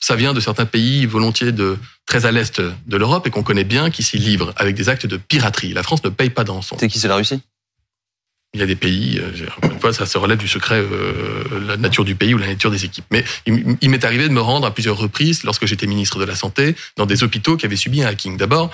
Ça 0.00 0.16
vient 0.16 0.32
de 0.32 0.40
certains 0.40 0.66
pays 0.66 1.06
volontiers 1.06 1.52
de 1.52 1.78
très 2.06 2.26
à 2.26 2.32
l'est 2.32 2.60
de 2.60 2.96
l'Europe 2.96 3.26
et 3.26 3.30
qu'on 3.30 3.42
connaît 3.42 3.64
bien, 3.64 3.90
qui 3.90 4.02
s'y 4.02 4.18
livrent 4.18 4.52
avec 4.56 4.76
des 4.76 4.88
actes 4.88 5.06
de 5.06 5.16
piraterie. 5.16 5.72
La 5.72 5.82
France 5.82 6.04
ne 6.04 6.10
paye 6.10 6.30
pas 6.30 6.44
de 6.44 6.50
rançon. 6.50 6.76
C'est 6.78 6.88
qui 6.88 6.98
C'est 6.98 7.08
la 7.08 7.16
Russie? 7.16 7.40
Il 8.54 8.60
y 8.60 8.62
a 8.62 8.66
des 8.66 8.76
pays, 8.76 9.18
euh, 9.18 9.48
une 9.64 9.80
fois, 9.80 9.92
ça 9.92 10.06
se 10.06 10.16
relève 10.16 10.38
du 10.38 10.46
secret, 10.46 10.80
euh, 10.80 11.42
la 11.66 11.76
nature 11.76 12.04
du 12.04 12.14
pays 12.14 12.34
ou 12.34 12.38
la 12.38 12.46
nature 12.46 12.70
des 12.70 12.84
équipes. 12.84 13.04
Mais 13.10 13.24
il, 13.46 13.76
il 13.80 13.90
m'est 13.90 14.04
arrivé 14.04 14.28
de 14.28 14.32
me 14.32 14.40
rendre 14.40 14.64
à 14.64 14.72
plusieurs 14.72 14.96
reprises, 14.96 15.42
lorsque 15.42 15.66
j'étais 15.66 15.88
ministre 15.88 16.20
de 16.20 16.24
la 16.24 16.36
Santé, 16.36 16.76
dans 16.96 17.04
des 17.04 17.24
hôpitaux 17.24 17.56
qui 17.56 17.66
avaient 17.66 17.74
subi 17.74 18.04
un 18.04 18.06
hacking. 18.06 18.36
D'abord, 18.36 18.70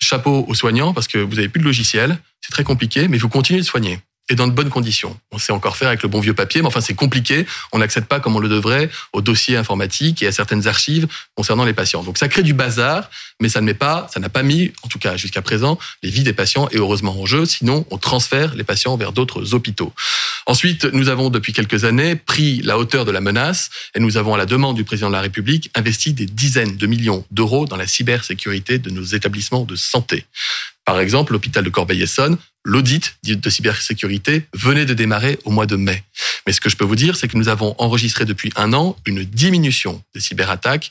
chapeau 0.00 0.44
aux 0.48 0.54
soignants, 0.54 0.92
parce 0.92 1.06
que 1.06 1.18
vous 1.18 1.38
avez 1.38 1.48
plus 1.48 1.60
de 1.60 1.64
logiciel, 1.64 2.18
c'est 2.40 2.50
très 2.50 2.64
compliqué, 2.64 3.06
mais 3.06 3.18
vous 3.18 3.28
continuez 3.28 3.60
de 3.60 3.66
soigner. 3.66 4.00
Et 4.30 4.36
dans 4.36 4.46
de 4.46 4.52
bonnes 4.52 4.70
conditions. 4.70 5.18
On 5.32 5.38
sait 5.38 5.52
encore 5.52 5.76
faire 5.76 5.88
avec 5.88 6.04
le 6.04 6.08
bon 6.08 6.20
vieux 6.20 6.34
papier, 6.34 6.62
mais 6.62 6.68
enfin 6.68 6.80
c'est 6.80 6.94
compliqué. 6.94 7.46
On 7.72 7.78
n'accède 7.78 8.04
pas 8.04 8.20
comme 8.20 8.36
on 8.36 8.38
le 8.38 8.48
devrait 8.48 8.88
aux 9.12 9.22
dossiers 9.22 9.56
informatiques 9.56 10.22
et 10.22 10.28
à 10.28 10.32
certaines 10.32 10.68
archives 10.68 11.08
concernant 11.34 11.64
les 11.64 11.72
patients. 11.72 12.04
Donc 12.04 12.16
ça 12.16 12.28
crée 12.28 12.44
du 12.44 12.54
bazar, 12.54 13.10
mais 13.40 13.48
ça 13.48 13.60
ne 13.60 13.66
met 13.66 13.74
pas, 13.74 14.08
ça 14.14 14.20
n'a 14.20 14.28
pas 14.28 14.44
mis, 14.44 14.72
en 14.84 14.88
tout 14.88 15.00
cas 15.00 15.16
jusqu'à 15.16 15.42
présent, 15.42 15.80
les 16.04 16.10
vies 16.10 16.22
des 16.22 16.32
patients 16.32 16.68
et 16.70 16.76
heureusement 16.76 17.20
en 17.20 17.26
jeu. 17.26 17.44
Sinon, 17.44 17.84
on 17.90 17.98
transfère 17.98 18.54
les 18.54 18.62
patients 18.62 18.96
vers 18.96 19.10
d'autres 19.10 19.52
hôpitaux. 19.52 19.92
Ensuite, 20.46 20.84
nous 20.84 21.08
avons 21.08 21.28
depuis 21.28 21.52
quelques 21.52 21.84
années 21.84 22.14
pris 22.14 22.62
la 22.62 22.78
hauteur 22.78 23.04
de 23.04 23.10
la 23.10 23.20
menace 23.20 23.70
et 23.96 24.00
nous 24.00 24.16
avons, 24.16 24.34
à 24.34 24.38
la 24.38 24.46
demande 24.46 24.76
du 24.76 24.84
président 24.84 25.08
de 25.08 25.14
la 25.14 25.20
République, 25.20 25.70
investi 25.74 26.12
des 26.12 26.26
dizaines 26.26 26.76
de 26.76 26.86
millions 26.86 27.24
d'euros 27.32 27.66
dans 27.66 27.76
la 27.76 27.88
cybersécurité 27.88 28.78
de 28.78 28.90
nos 28.90 29.02
établissements 29.02 29.64
de 29.64 29.74
santé. 29.74 30.24
Par 30.90 30.98
exemple, 30.98 31.34
l'hôpital 31.34 31.62
de 31.62 31.70
Corbeil-Essonne, 31.70 32.36
l'audit 32.64 33.14
de 33.22 33.48
cybersécurité 33.48 34.46
venait 34.54 34.86
de 34.86 34.92
démarrer 34.92 35.38
au 35.44 35.52
mois 35.52 35.66
de 35.66 35.76
mai. 35.76 36.02
Mais 36.44 36.52
ce 36.52 36.60
que 36.60 36.68
je 36.68 36.76
peux 36.76 36.84
vous 36.84 36.96
dire, 36.96 37.14
c'est 37.14 37.28
que 37.28 37.36
nous 37.36 37.46
avons 37.46 37.76
enregistré 37.78 38.24
depuis 38.24 38.50
un 38.56 38.72
an 38.72 38.96
une 39.06 39.22
diminution 39.22 40.02
des 40.16 40.20
cyberattaques 40.20 40.90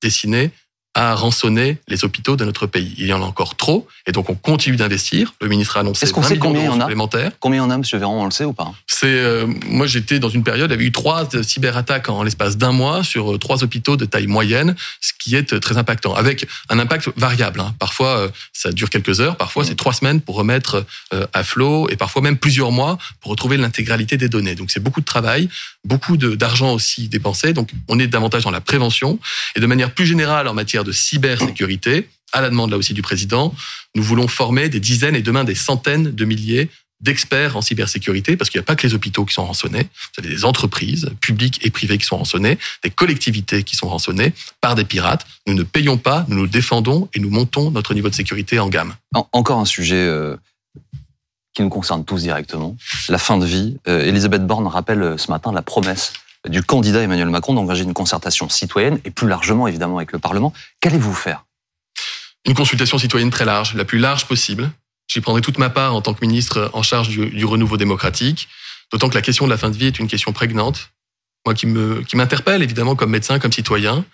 destinées 0.00 0.52
à 0.94 1.14
rançonner 1.14 1.78
les 1.88 2.04
hôpitaux 2.04 2.36
de 2.36 2.44
notre 2.44 2.66
pays. 2.66 2.94
Il 2.98 3.06
y 3.06 3.12
en 3.12 3.22
a 3.22 3.24
encore 3.24 3.56
trop, 3.56 3.88
et 4.06 4.12
donc 4.12 4.28
on 4.28 4.34
continue 4.34 4.76
d'investir. 4.76 5.32
Le 5.40 5.48
ministre 5.48 5.76
a 5.76 5.80
annoncé 5.80 6.04
Est-ce 6.04 6.12
qu'on 6.12 6.20
20 6.20 6.28
sait 6.28 6.34
millions 6.34 6.46
combien 6.52 6.70
en 6.70 6.76
a 6.80 6.80
supplémentaires. 6.82 7.32
Combien 7.40 7.60
il 7.60 7.64
y 7.64 7.66
en 7.66 7.70
a, 7.70 7.78
Monsieur 7.78 7.98
Véran 7.98 8.20
On 8.20 8.24
le 8.26 8.30
sait 8.30 8.44
ou 8.44 8.52
pas? 8.52 8.72
C'est 8.86 9.06
euh, 9.06 9.46
moi 9.68 9.86
j'étais 9.86 10.18
dans 10.18 10.28
une 10.28 10.44
période, 10.44 10.70
il 10.70 10.74
y 10.74 10.76
avait 10.76 10.84
eu 10.84 10.92
trois 10.92 11.28
cyberattaques 11.42 12.08
en 12.08 12.22
l'espace 12.22 12.56
d'un 12.58 12.72
mois 12.72 13.02
sur 13.04 13.32
euh, 13.34 13.38
trois 13.38 13.64
hôpitaux 13.64 13.96
de 13.96 14.04
taille 14.04 14.26
moyenne, 14.26 14.76
ce 15.00 15.12
qui 15.18 15.34
est 15.34 15.54
euh, 15.54 15.60
très 15.60 15.78
impactant, 15.78 16.14
avec 16.14 16.46
un 16.68 16.78
impact 16.78 17.08
variable. 17.16 17.60
hein. 17.60 17.74
Parfois 17.78 18.18
euh, 18.18 18.28
ça 18.52 18.70
dure 18.70 18.90
quelques 18.90 19.20
heures, 19.20 19.36
parfois 19.36 19.64
c'est 19.64 19.74
trois 19.76 19.94
semaines 19.94 20.20
pour 20.20 20.34
remettre 20.36 20.84
euh, 21.14 21.26
à 21.32 21.42
flot, 21.42 21.88
et 21.88 21.96
parfois 21.96 22.20
même 22.22 22.36
plusieurs 22.36 22.70
mois 22.70 22.98
pour 23.20 23.30
retrouver 23.30 23.56
l'intégralité 23.56 24.16
des 24.18 24.28
données. 24.28 24.54
Donc 24.54 24.70
c'est 24.70 24.80
beaucoup 24.80 25.00
de 25.00 25.06
travail, 25.06 25.48
beaucoup 25.84 26.16
d'argent 26.16 26.72
aussi 26.72 27.08
dépensé. 27.08 27.52
Donc 27.54 27.70
on 27.88 27.98
est 27.98 28.06
davantage 28.06 28.44
dans 28.44 28.50
la 28.50 28.60
prévention 28.60 29.18
et 29.56 29.60
de 29.60 29.66
manière 29.66 29.90
plus 29.90 30.06
générale 30.06 30.48
en 30.48 30.54
matière 30.54 30.81
de 30.84 30.92
cybersécurité. 30.92 32.08
À 32.32 32.40
la 32.40 32.48
demande 32.50 32.70
là 32.70 32.76
aussi 32.78 32.94
du 32.94 33.02
président, 33.02 33.54
nous 33.94 34.02
voulons 34.02 34.28
former 34.28 34.68
des 34.68 34.80
dizaines 34.80 35.16
et 35.16 35.22
demain 35.22 35.44
des 35.44 35.54
centaines 35.54 36.10
de 36.14 36.24
milliers 36.24 36.70
d'experts 37.00 37.56
en 37.56 37.62
cybersécurité, 37.62 38.36
parce 38.36 38.48
qu'il 38.48 38.58
n'y 38.60 38.62
a 38.62 38.64
pas 38.64 38.76
que 38.76 38.86
les 38.86 38.94
hôpitaux 38.94 39.24
qui 39.24 39.34
sont 39.34 39.44
rançonnés, 39.44 39.82
vous 39.82 40.24
avez 40.24 40.28
des 40.32 40.44
entreprises 40.44 41.10
publiques 41.20 41.58
et 41.66 41.70
privées 41.70 41.98
qui 41.98 42.06
sont 42.06 42.16
rançonnées, 42.16 42.58
des 42.84 42.90
collectivités 42.90 43.64
qui 43.64 43.74
sont 43.74 43.88
rançonnées 43.88 44.32
par 44.60 44.76
des 44.76 44.84
pirates. 44.84 45.26
Nous 45.48 45.54
ne 45.54 45.64
payons 45.64 45.98
pas, 45.98 46.24
nous 46.28 46.36
nous 46.36 46.46
défendons 46.46 47.08
et 47.12 47.18
nous 47.18 47.28
montons 47.30 47.72
notre 47.72 47.92
niveau 47.94 48.08
de 48.08 48.14
sécurité 48.14 48.60
en 48.60 48.68
gamme. 48.68 48.94
En- 49.14 49.28
Encore 49.32 49.58
un 49.58 49.64
sujet 49.64 49.96
euh, 49.96 50.36
qui 51.54 51.62
nous 51.62 51.68
concerne 51.70 52.04
tous 52.04 52.22
directement, 52.22 52.76
la 53.08 53.18
fin 53.18 53.36
de 53.36 53.44
vie. 53.44 53.76
Euh, 53.88 54.06
Elisabeth 54.06 54.46
Borne 54.46 54.66
rappelle 54.68 55.02
euh, 55.02 55.18
ce 55.18 55.30
matin 55.30 55.52
la 55.52 55.62
promesse 55.62 56.12
du 56.48 56.62
candidat 56.62 57.00
Emmanuel 57.02 57.28
Macron 57.30 57.54
d'engager 57.54 57.84
une 57.84 57.94
concertation 57.94 58.48
citoyenne 58.48 58.98
et 59.04 59.10
plus 59.10 59.28
largement 59.28 59.68
évidemment 59.68 59.98
avec 59.98 60.12
le 60.12 60.18
Parlement. 60.18 60.52
Qu'allez-vous 60.80 61.14
faire? 61.14 61.44
Une 62.46 62.54
consultation 62.54 62.98
citoyenne 62.98 63.30
très 63.30 63.44
large, 63.44 63.74
la 63.74 63.84
plus 63.84 63.98
large 63.98 64.26
possible. 64.26 64.70
J'y 65.06 65.20
prendrai 65.20 65.40
toute 65.40 65.58
ma 65.58 65.70
part 65.70 65.94
en 65.94 66.02
tant 66.02 66.14
que 66.14 66.24
ministre 66.24 66.70
en 66.72 66.82
charge 66.82 67.08
du, 67.08 67.44
renouveau 67.44 67.76
démocratique, 67.76 68.48
d'autant 68.90 69.08
que 69.08 69.14
la 69.14 69.22
question 69.22 69.44
de 69.44 69.50
la 69.50 69.58
fin 69.58 69.70
de 69.70 69.76
vie 69.76 69.86
est 69.86 69.98
une 69.98 70.08
question 70.08 70.32
prégnante, 70.32 70.90
moi 71.46 71.54
qui 71.54 71.66
me 71.66 72.02
qui 72.02 72.16
m'interpelle 72.16 72.62
évidemment 72.62 72.96
comme 72.96 73.10
médecin, 73.10 73.38
comme 73.38 73.52
citoyen. 73.52 74.04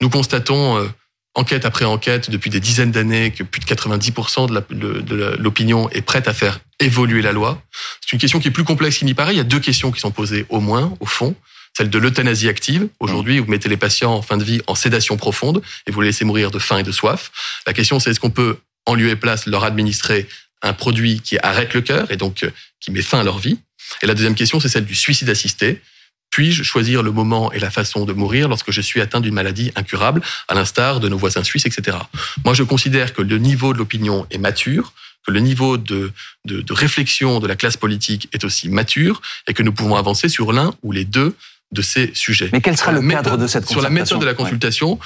Nous 0.00 0.10
constatons 0.10 0.78
euh, 0.78 0.88
enquête 1.34 1.64
après 1.64 1.84
enquête 1.84 2.30
depuis 2.30 2.50
des 2.50 2.60
dizaines 2.60 2.90
d'années 2.90 3.30
que 3.30 3.44
plus 3.44 3.60
de 3.60 3.66
90% 3.66 4.48
de 4.48 5.36
l'opinion 5.38 5.88
est 5.90 6.02
prête 6.02 6.26
à 6.26 6.34
faire 6.34 6.58
évoluer 6.80 7.22
la 7.22 7.32
loi. 7.32 7.62
C'est 8.00 8.12
une 8.12 8.18
question 8.18 8.40
qui 8.40 8.48
est 8.48 8.52
plus 8.52 8.64
complexe 8.64 8.98
qu'il 8.98 9.06
n'y 9.06 9.14
paraît. 9.14 9.34
Il 9.34 9.36
y 9.36 9.40
a 9.40 9.44
deux 9.44 9.60
questions 9.60 9.92
qui 9.92 10.00
sont 10.00 10.10
posées 10.10 10.46
au 10.48 10.60
moins, 10.60 10.94
au 11.00 11.06
fond. 11.06 11.36
Celle 11.76 11.90
de 11.90 11.98
l'euthanasie 11.98 12.48
active. 12.48 12.88
Aujourd'hui, 13.00 13.38
vous 13.38 13.50
mettez 13.50 13.68
les 13.68 13.76
patients 13.76 14.14
en 14.14 14.22
fin 14.22 14.38
de 14.38 14.44
vie 14.44 14.62
en 14.66 14.74
sédation 14.74 15.18
profonde 15.18 15.60
et 15.86 15.90
vous 15.90 16.00
les 16.00 16.08
laissez 16.08 16.24
mourir 16.24 16.50
de 16.50 16.58
faim 16.58 16.78
et 16.78 16.82
de 16.82 16.90
soif. 16.90 17.30
La 17.66 17.74
question, 17.74 18.00
c'est 18.00 18.08
est-ce 18.08 18.18
qu'on 18.18 18.30
peut, 18.30 18.56
en 18.86 18.94
lieu 18.94 19.10
et 19.10 19.16
place, 19.16 19.44
leur 19.44 19.62
administrer 19.62 20.26
un 20.62 20.72
produit 20.72 21.20
qui 21.20 21.36
arrête 21.42 21.74
le 21.74 21.82
cœur 21.82 22.10
et 22.10 22.16
donc 22.16 22.44
euh, 22.44 22.50
qui 22.80 22.92
met 22.92 23.02
fin 23.02 23.20
à 23.20 23.24
leur 23.24 23.36
vie? 23.38 23.58
Et 24.00 24.06
la 24.06 24.14
deuxième 24.14 24.34
question, 24.34 24.58
c'est 24.58 24.70
celle 24.70 24.86
du 24.86 24.94
suicide 24.94 25.28
assisté. 25.28 25.82
Puis-je 26.30 26.62
choisir 26.62 27.02
le 27.02 27.10
moment 27.10 27.52
et 27.52 27.58
la 27.58 27.70
façon 27.70 28.06
de 28.06 28.14
mourir 28.14 28.48
lorsque 28.48 28.70
je 28.70 28.80
suis 28.80 29.02
atteint 29.02 29.20
d'une 29.20 29.34
maladie 29.34 29.70
incurable, 29.76 30.22
à 30.48 30.54
l'instar 30.54 30.98
de 30.98 31.10
nos 31.10 31.18
voisins 31.18 31.44
suisses, 31.44 31.66
etc. 31.66 31.98
Moi, 32.46 32.54
je 32.54 32.62
considère 32.62 33.12
que 33.12 33.20
le 33.20 33.36
niveau 33.36 33.74
de 33.74 33.78
l'opinion 33.78 34.26
est 34.30 34.38
mature, 34.38 34.94
que 35.26 35.30
le 35.30 35.40
niveau 35.40 35.76
de, 35.76 36.10
de, 36.46 36.62
de 36.62 36.72
réflexion 36.72 37.38
de 37.38 37.46
la 37.46 37.54
classe 37.54 37.76
politique 37.76 38.30
est 38.32 38.44
aussi 38.44 38.70
mature, 38.70 39.20
et 39.46 39.52
que 39.52 39.62
nous 39.62 39.72
pouvons 39.72 39.96
avancer 39.96 40.30
sur 40.30 40.54
l'un 40.54 40.72
ou 40.82 40.90
les 40.90 41.04
deux 41.04 41.36
de 41.72 41.82
ces 41.82 42.12
sujets. 42.14 42.50
Mais 42.52 42.60
quel 42.60 42.76
sera 42.76 42.92
le 42.92 43.02
cadre 43.08 43.36
de 43.36 43.46
cette 43.46 43.66
Sur 43.66 43.82
la 43.82 43.90
méthode 43.90 44.20
de 44.20 44.26
la 44.26 44.34
consultation, 44.34 44.98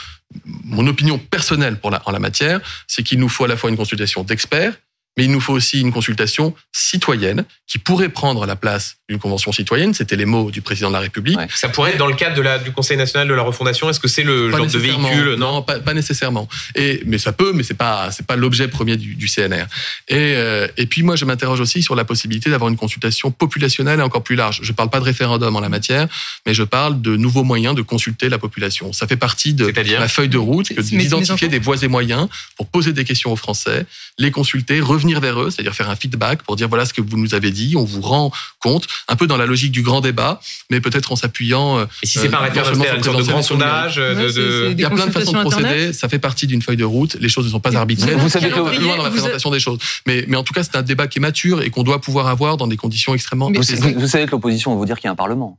mon 0.44 0.86
opinion 0.86 1.18
personnelle 1.18 1.78
pour 1.78 1.90
la, 1.90 2.02
en 2.06 2.12
la 2.12 2.18
matière, 2.18 2.60
c'est 2.86 3.02
qu'il 3.02 3.18
nous 3.18 3.28
faut 3.28 3.44
à 3.44 3.48
la 3.48 3.56
fois 3.56 3.70
une 3.70 3.76
consultation 3.76 4.22
d'experts, 4.22 4.74
mais 5.16 5.24
il 5.24 5.30
nous 5.30 5.40
faut 5.40 5.52
aussi 5.52 5.80
une 5.80 5.92
consultation 5.92 6.54
citoyenne 6.72 7.44
qui 7.66 7.78
pourrait 7.78 8.08
prendre 8.08 8.46
la 8.46 8.56
place 8.56 8.96
d'une 9.08 9.18
convention 9.18 9.52
citoyenne. 9.52 9.92
C'était 9.94 10.16
les 10.16 10.24
mots 10.24 10.50
du 10.50 10.62
président 10.62 10.88
de 10.88 10.94
la 10.94 11.00
République. 11.00 11.36
Ouais. 11.36 11.48
Ça 11.54 11.68
pourrait 11.68 11.92
être 11.92 11.98
dans 11.98 12.06
le 12.06 12.14
cadre 12.14 12.36
de 12.36 12.42
la, 12.42 12.58
du 12.58 12.72
Conseil 12.72 12.96
national 12.96 13.28
de 13.28 13.34
la 13.34 13.42
refondation. 13.42 13.90
Est-ce 13.90 14.00
que 14.00 14.08
c'est 14.08 14.22
le 14.22 14.50
Pas 14.50 14.58
genre 14.58 14.66
de 14.66 14.78
véhicule? 14.78 15.34
Non, 15.38 15.62
pas, 15.62 15.78
pas 15.80 15.94
nécessairement. 15.94 16.48
Et 16.74 17.02
mais 17.06 17.18
ça 17.18 17.32
peut, 17.32 17.52
mais 17.52 17.62
c'est 17.62 17.74
pas 17.74 18.10
c'est 18.12 18.26
pas 18.26 18.36
l'objet 18.36 18.68
premier 18.68 18.96
du, 18.96 19.14
du 19.14 19.26
CNR. 19.26 19.66
Et 20.08 20.34
euh, 20.36 20.68
et 20.76 20.86
puis 20.86 21.02
moi 21.02 21.16
je 21.16 21.24
m'interroge 21.24 21.60
aussi 21.60 21.82
sur 21.82 21.94
la 21.94 22.04
possibilité 22.04 22.48
d'avoir 22.50 22.70
une 22.70 22.76
consultation 22.76 23.30
populationnelle 23.30 24.00
et 24.00 24.02
encore 24.02 24.22
plus 24.22 24.36
large. 24.36 24.60
Je 24.62 24.72
parle 24.72 24.90
pas 24.90 25.00
de 25.00 25.04
référendum 25.04 25.54
en 25.54 25.60
la 25.60 25.68
matière, 25.68 26.08
mais 26.46 26.54
je 26.54 26.62
parle 26.62 27.02
de 27.02 27.16
nouveaux 27.16 27.44
moyens 27.44 27.74
de 27.74 27.82
consulter 27.82 28.28
la 28.28 28.38
population. 28.38 28.92
Ça 28.92 29.06
fait 29.06 29.16
partie 29.16 29.54
de 29.54 29.66
la 29.66 30.08
feuille 30.08 30.28
de 30.28 30.38
route 30.38 30.72
d'identifier 30.72 31.48
des 31.48 31.58
voies 31.58 31.82
et 31.82 31.88
moyens 31.88 32.28
pour 32.56 32.68
poser 32.68 32.92
des 32.92 33.04
questions 33.04 33.32
aux 33.32 33.36
Français, 33.36 33.86
les 34.18 34.30
consulter, 34.30 34.80
revenir 34.80 34.99
revenir 35.00 35.20
vers 35.20 35.40
eux, 35.40 35.50
c'est-à-dire 35.50 35.74
faire 35.74 35.90
un 35.90 35.96
feedback 35.96 36.42
pour 36.42 36.56
dire 36.56 36.68
voilà 36.68 36.84
ce 36.84 36.92
que 36.92 37.00
vous 37.00 37.16
nous 37.16 37.34
avez 37.34 37.50
dit, 37.50 37.74
on 37.76 37.84
vous 37.84 38.00
rend 38.00 38.30
compte, 38.58 38.86
un 39.08 39.16
peu 39.16 39.26
dans 39.26 39.36
la 39.36 39.46
logique 39.46 39.72
du 39.72 39.82
grand 39.82 40.00
débat, 40.00 40.40
mais 40.70 40.80
peut-être 40.80 41.12
en 41.12 41.16
s'appuyant. 41.16 41.80
Et 42.02 42.06
si 42.06 42.18
c'est 42.18 42.28
pas 42.28 42.38
un 42.38 42.44
euh, 42.44 42.50
c'est 42.54 42.64
seulement 42.64 42.84
une 42.94 43.02
sorte 43.02 43.18
de 43.18 43.22
sur 43.24 43.32
grand 43.32 43.42
sondage, 43.42 43.98
euh, 43.98 44.32
de, 44.32 44.72
il 44.72 44.80
y 44.80 44.84
a 44.84 44.90
plein 44.90 45.06
de 45.06 45.12
façons 45.12 45.32
de 45.32 45.40
procéder, 45.40 45.64
Internet 45.64 45.94
ça 45.94 46.08
fait 46.08 46.18
partie 46.18 46.46
d'une 46.46 46.62
feuille 46.62 46.76
de 46.76 46.84
route, 46.84 47.16
les 47.20 47.28
choses 47.28 47.46
ne 47.46 47.50
sont 47.50 47.60
pas 47.60 47.76
arbitraires, 47.76 48.18
Vous 48.18 48.28
savez 48.28 48.50
que- 48.50 48.80
loin 48.80 48.96
dans 48.96 49.02
la 49.02 49.10
présentation 49.10 49.50
des 49.50 49.60
choses. 49.60 49.78
Mais, 50.06 50.24
mais 50.28 50.36
en 50.36 50.44
tout 50.44 50.52
cas, 50.52 50.62
c'est 50.62 50.76
un 50.76 50.82
débat 50.82 51.06
qui 51.06 51.18
est 51.18 51.20
mature 51.22 51.62
et 51.62 51.70
qu'on 51.70 51.82
doit 51.82 52.00
pouvoir 52.00 52.26
avoir 52.28 52.56
dans 52.56 52.66
des 52.66 52.76
conditions 52.76 53.14
extrêmement 53.14 53.50
vous 53.50 54.08
savez 54.08 54.26
que 54.26 54.30
l'opposition 54.32 54.72
va 54.72 54.76
vous 54.76 54.86
dire 54.86 54.96
qu'il 54.96 55.06
y 55.06 55.08
a 55.08 55.12
un 55.12 55.16
Parlement. 55.16 55.58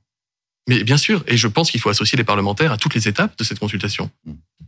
Mais 0.72 0.84
bien 0.84 0.97
sûr, 0.97 1.24
et 1.28 1.38
je 1.38 1.47
pense 1.47 1.69
qu'il 1.72 1.80
faut 1.82 1.89
associer 1.89 2.17
les 2.17 2.24
parlementaires 2.24 2.72
à 2.72 2.78
toutes 2.78 2.95
les 2.95 3.07
étapes 3.07 3.38
de 3.38 3.43
cette 3.43 3.59
consultation. 3.59 4.09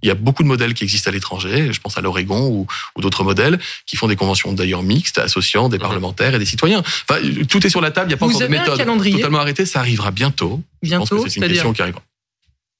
Il 0.01 0.07
y 0.07 0.11
a 0.11 0.15
beaucoup 0.15 0.43
de 0.43 0.47
modèles 0.49 0.73
qui 0.73 0.83
existent 0.83 1.09
à 1.09 1.13
l'étranger, 1.13 1.71
je 1.71 1.79
pense 1.79 1.97
à 1.97 2.01
l'Oregon 2.01 2.49
ou, 2.49 2.67
ou 2.97 3.01
d'autres 3.01 3.23
modèles, 3.23 3.57
qui 3.85 3.95
font 3.95 4.07
des 4.07 4.17
conventions 4.17 4.51
d'ailleurs 4.51 4.83
mixtes, 4.83 5.17
associant 5.17 5.69
des 5.69 5.79
parlementaires 5.79 6.35
et 6.35 6.39
des 6.39 6.45
citoyens. 6.45 6.83
Enfin, 7.07 7.21
tout 7.47 7.65
est 7.65 7.69
sur 7.69 7.79
la 7.79 7.91
table, 7.91 8.07
il 8.07 8.09
n'y 8.09 8.13
a 8.15 8.17
pas 8.17 8.25
Vous 8.25 8.35
encore 8.35 8.47
de 8.47 8.51
méthode 8.51 8.77
calendrier 8.77 9.15
totalement 9.15 9.39
arrêtée, 9.39 9.65
ça 9.65 9.79
arrivera 9.79 10.11
bientôt. 10.11 10.61
Je 10.81 10.89
pense 10.89 11.09
Bientôt, 11.09 11.23
que 11.23 11.29
c'est 11.29 11.39
une 11.39 11.47
question 11.47 11.71
qui 11.73 11.81
arrivera. 11.81 12.01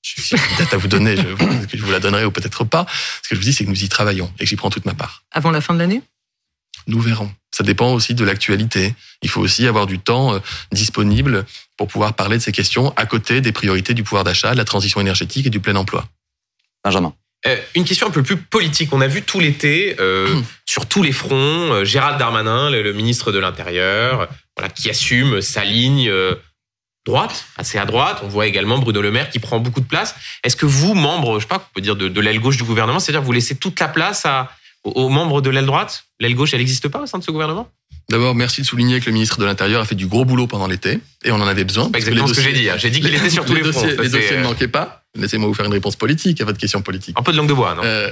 Je- 0.05 0.21
Si 0.21 0.36
j'ai 0.36 0.43
une 0.51 0.57
date 0.57 0.74
à 0.74 0.78
vous 0.78 0.89
donner, 0.89 1.15
je, 1.15 1.24
je 1.78 1.82
vous 1.82 1.91
la 1.91 2.01
donnerai 2.01 2.26
ou 2.26 2.32
peut-être 2.32 2.65
pas. 2.65 2.86
Ce 3.24 3.30
que 3.30 3.36
je 3.36 3.39
vous 3.39 3.45
dis, 3.45 3.53
c'est 3.53 3.63
que 3.63 3.69
nous 3.69 3.84
y 3.84 3.88
travaillons 3.88 4.30
et 4.38 4.43
que 4.43 4.49
j'y 4.49 4.57
prends 4.57 4.69
toute 4.69 4.86
ma 4.86 4.93
part. 4.93 5.24
avant 5.32 5.49
la 5.51 5.61
fin 5.61 5.74
de 5.74 5.80
l'année? 5.80 6.01
Nous 6.88 6.99
verrons. 6.99 7.31
Ça 7.51 7.63
dépend 7.63 7.93
aussi 7.93 8.15
de 8.15 8.25
l'actualité. 8.25 8.95
Il 9.21 9.29
faut 9.29 9.41
aussi 9.41 9.67
avoir 9.67 9.86
du 9.86 9.99
temps 9.99 10.34
euh, 10.34 10.39
disponible 10.71 11.45
pour 11.77 11.88
pouvoir 11.88 12.13
parler 12.15 12.38
de 12.38 12.41
ces 12.41 12.51
questions 12.51 12.93
à 12.95 13.05
côté 13.05 13.41
des 13.41 13.51
priorités 13.51 13.93
du 13.93 14.03
pouvoir 14.03 14.23
d'achat, 14.23 14.53
de 14.53 14.57
la 14.57 14.65
transition 14.65 14.99
énergétique 15.01 15.45
et 15.45 15.49
du 15.49 15.59
plein 15.59 15.75
emploi. 15.75 16.07
Benjamin. 16.84 17.13
Euh, 17.45 17.57
une 17.75 17.84
question 17.84 18.07
un 18.07 18.11
peu 18.11 18.23
plus 18.23 18.38
politique. 18.38 18.93
On 18.93 19.01
a 19.01 19.07
vu 19.07 19.21
tout 19.21 19.39
l'été, 19.39 19.95
euh, 19.99 20.41
sur 20.65 20.86
tous 20.86 21.03
les 21.03 21.11
fronts, 21.11 21.73
euh, 21.73 21.86
Gérald 21.86 22.17
Darmanin, 22.17 22.69
le, 22.69 22.81
le 22.81 22.93
ministre 22.93 23.31
de 23.31 23.39
l'Intérieur, 23.39 24.29
voilà, 24.57 24.69
qui 24.71 24.89
assume 24.89 25.41
sa 25.41 25.63
ligne 25.65 26.09
euh, 26.09 26.36
droite, 27.05 27.45
assez 27.57 27.77
à 27.77 27.86
droite. 27.86 28.21
On 28.23 28.27
voit 28.27 28.47
également 28.47 28.77
Bruno 28.79 29.01
Le 29.01 29.11
Maire 29.11 29.29
qui 29.29 29.39
prend 29.39 29.59
beaucoup 29.59 29.81
de 29.81 29.86
place. 29.86 30.15
Est-ce 30.43 30.55
que 30.55 30.65
vous, 30.65 30.93
membres, 30.93 31.39
je 31.39 31.41
sais 31.41 31.47
pas, 31.47 31.57
on 31.57 31.73
peut 31.75 31.81
dire 31.81 31.95
de, 31.95 32.07
de 32.07 32.21
l'aile 32.21 32.39
gauche 32.39 32.57
du 32.57 32.63
gouvernement, 32.63 32.99
c'est-à-dire 32.99 33.21
vous 33.21 33.34
laissez 33.34 33.55
toute 33.55 33.79
la 33.79 33.89
place 33.89 34.25
à, 34.25 34.51
aux, 34.84 35.09
membres 35.09 35.41
de 35.41 35.49
l'aile 35.49 35.65
droite 35.65 36.05
L'aile 36.19 36.36
gauche, 36.36 36.53
elle 36.53 36.59
n'existe 36.59 36.88
pas 36.88 37.01
au 37.01 37.05
sein 37.05 37.19
de 37.19 37.23
ce 37.23 37.31
gouvernement? 37.31 37.69
D'abord, 38.09 38.36
merci 38.36 38.61
de 38.61 38.65
souligner 38.65 38.99
que 38.99 39.05
le 39.05 39.13
ministre 39.13 39.39
de 39.39 39.45
l'Intérieur 39.45 39.81
a 39.81 39.86
fait 39.86 39.95
du 39.95 40.07
gros 40.07 40.25
boulot 40.25 40.47
pendant 40.47 40.67
l'été 40.67 40.99
et 41.23 41.31
on 41.31 41.36
en 41.36 41.47
avait 41.47 41.63
besoin. 41.63 41.89
Pas 41.89 41.99
exactement 41.99 42.27
ce 42.27 42.34
que 42.34 42.41
j'ai 42.41 42.53
dit. 42.53 42.69
hein. 42.69 42.75
J'ai 42.77 42.89
dit 42.89 42.99
qu'il 42.99 43.13
était 43.13 43.29
sur 43.29 43.45
tous 43.45 43.53
les, 43.53 43.61
fronts. 43.61 43.81
dossiers, 43.81 43.97
les 43.97 44.09
dossiers 44.09 44.38
ne 44.38 44.41
euh, 44.41 44.43
manquaient 44.43 44.67
pas. 44.67 45.03
Laissez-moi 45.15 45.47
vous 45.47 45.53
faire 45.53 45.65
une 45.65 45.73
réponse 45.73 45.95
politique 45.95 46.41
à 46.41 46.45
votre 46.45 46.57
question 46.57 46.81
politique. 46.81 47.17
un 47.17 47.23
peu 47.23 47.31
de 47.31 47.38
langue 47.38 47.47
de 47.47 47.53
bois, 47.53 47.75
non? 47.75 47.84
Euh, 47.86 48.11